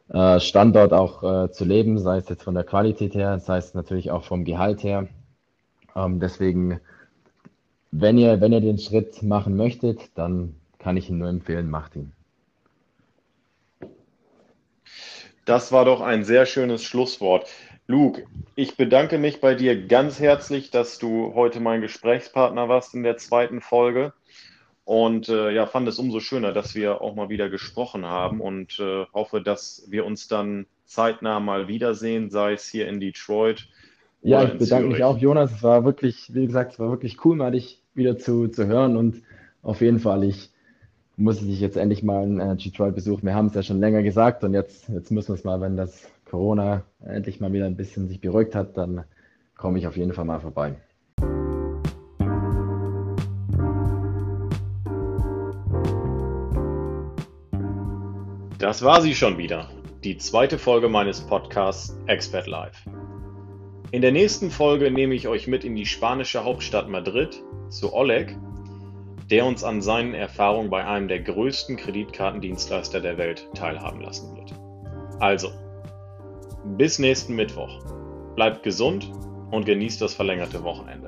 äh, 0.10 0.40
Standort 0.40 0.94
auch 0.94 1.24
äh, 1.24 1.52
zu 1.52 1.66
leben, 1.66 2.00
sei 2.00 2.18
es 2.18 2.30
jetzt 2.30 2.44
von 2.44 2.54
der 2.54 2.64
Qualität 2.64 3.14
her, 3.14 3.40
sei 3.40 3.58
es 3.58 3.74
natürlich 3.74 4.12
auch 4.12 4.24
vom 4.24 4.46
Gehalt 4.46 4.84
her. 4.84 5.08
Ähm, 5.96 6.20
deswegen, 6.20 6.80
wenn 7.92 8.18
ihr, 8.18 8.40
wenn 8.40 8.54
ihr 8.54 8.62
den 8.62 8.78
Schritt 8.78 9.22
machen 9.24 9.58
möchtet, 9.58 10.00
dann 10.16 10.56
kann 10.80 10.96
ich 10.96 11.10
ihn 11.10 11.18
nur 11.18 11.30
empfehlen, 11.30 11.70
macht 11.70 11.96
ihn. 11.96 12.14
Das 15.44 15.72
war 15.72 15.86
doch 15.86 16.02
ein 16.02 16.24
sehr 16.24 16.46
schönes 16.46 16.84
Schlusswort. 16.84 17.50
Luke, 17.90 18.26
ich 18.56 18.76
bedanke 18.76 19.18
mich 19.18 19.40
bei 19.40 19.56
dir 19.56 19.88
ganz 19.88 20.20
herzlich, 20.20 20.72
dass 20.72 21.00
du 21.00 21.34
heute 21.34 21.62
mein 21.62 21.80
Gesprächspartner 21.80 22.68
warst 22.68 22.94
in 22.94 23.04
der 23.04 23.16
zweiten 23.16 23.62
Folge. 23.62 24.12
Und 24.84 25.30
äh, 25.30 25.52
ja, 25.52 25.66
fand 25.68 25.88
es 25.88 25.98
umso 25.98 26.20
schöner, 26.20 26.52
dass 26.52 26.76
wir 26.76 27.02
auch 27.02 27.16
mal 27.16 27.30
wieder 27.30 27.50
gesprochen 27.50 28.06
haben 28.06 28.42
und 28.42 28.78
äh, 28.80 29.06
hoffe, 29.14 29.42
dass 29.42 29.86
wir 29.88 30.06
uns 30.06 30.28
dann 30.28 30.66
zeitnah 30.86 31.40
mal 31.40 31.70
wiedersehen, 31.70 32.30
sei 32.30 32.54
es 32.54 32.68
hier 32.68 32.90
in 32.90 33.00
Detroit 33.00 33.68
Ja, 34.22 34.44
ich 34.44 34.58
bedanke 34.58 34.90
mich 34.90 35.04
auch, 35.04 35.18
Jonas. 35.18 35.54
Es 35.54 35.64
war 35.64 35.86
wirklich, 35.86 36.34
wie 36.34 36.46
gesagt, 36.46 36.74
es 36.74 36.80
war 36.80 36.90
wirklich 36.90 37.24
cool, 37.24 37.38
mal 37.38 37.52
dich 37.52 37.82
wieder 37.96 38.18
zu, 38.18 38.50
zu 38.50 38.68
hören 38.68 38.98
und 38.98 39.24
auf 39.64 39.80
jeden 39.80 40.00
Fall, 40.00 40.26
ich 40.26 40.52
muss 41.16 41.42
ich 41.42 41.60
jetzt 41.62 41.78
endlich 41.78 42.04
mal 42.04 42.24
einen 42.24 42.40
Energy 42.40 42.70
Trial 42.72 42.92
besuchen. 42.92 43.26
Wir 43.26 43.34
haben 43.34 43.48
es 43.48 43.56
ja 43.56 43.64
schon 43.64 43.80
länger 43.80 44.04
gesagt 44.04 44.44
und 44.44 44.54
jetzt, 44.54 44.90
jetzt 44.90 45.10
müssen 45.10 45.30
wir 45.30 45.36
es 45.36 45.44
mal, 45.44 45.60
wenn 45.62 45.76
das 45.78 46.10
Corona 46.30 46.84
endlich 47.06 47.40
mal 47.40 47.54
wieder 47.54 47.66
ein 47.66 47.78
bisschen 47.78 48.08
sich 48.08 48.20
beruhigt 48.20 48.56
hat, 48.56 48.78
dann 48.78 49.06
komme 49.56 49.80
ich 49.80 49.88
auf 49.88 49.98
jeden 49.98 50.14
Fall 50.14 50.26
mal 50.26 50.40
vorbei. 50.40 50.76
Das 58.60 58.84
war 58.84 59.02
sie 59.02 59.16
schon 59.16 59.38
wieder, 59.38 59.70
die 60.04 60.18
zweite 60.18 60.58
Folge 60.58 60.90
meines 60.90 61.22
Podcasts 61.22 61.98
Expert 62.08 62.48
Live. 62.48 62.86
In 63.92 64.02
der 64.02 64.12
nächsten 64.12 64.52
Folge 64.52 64.92
nehme 64.92 65.16
ich 65.16 65.30
euch 65.30 65.48
mit 65.48 65.64
in 65.64 65.76
die 65.76 65.86
spanische 65.86 66.44
Hauptstadt 66.44 66.90
Madrid 66.90 67.42
zu 67.70 67.94
Oleg, 67.94 68.36
der 69.30 69.46
uns 69.46 69.64
an 69.64 69.82
seinen 69.82 70.14
Erfahrungen 70.14 70.70
bei 70.70 70.86
einem 70.86 71.08
der 71.08 71.22
größten 71.22 71.78
Kreditkartendienstleister 71.78 73.00
der 73.00 73.18
Welt 73.18 73.48
teilhaben 73.54 74.02
lassen 74.02 74.36
wird. 74.36 74.54
Also, 75.20 75.50
bis 76.76 77.00
nächsten 77.00 77.36
Mittwoch. 77.36 77.80
Bleibt 78.36 78.64
gesund 78.64 79.12
und 79.52 79.66
genießt 79.66 80.02
das 80.02 80.14
verlängerte 80.14 80.64
Wochenende. 80.64 81.07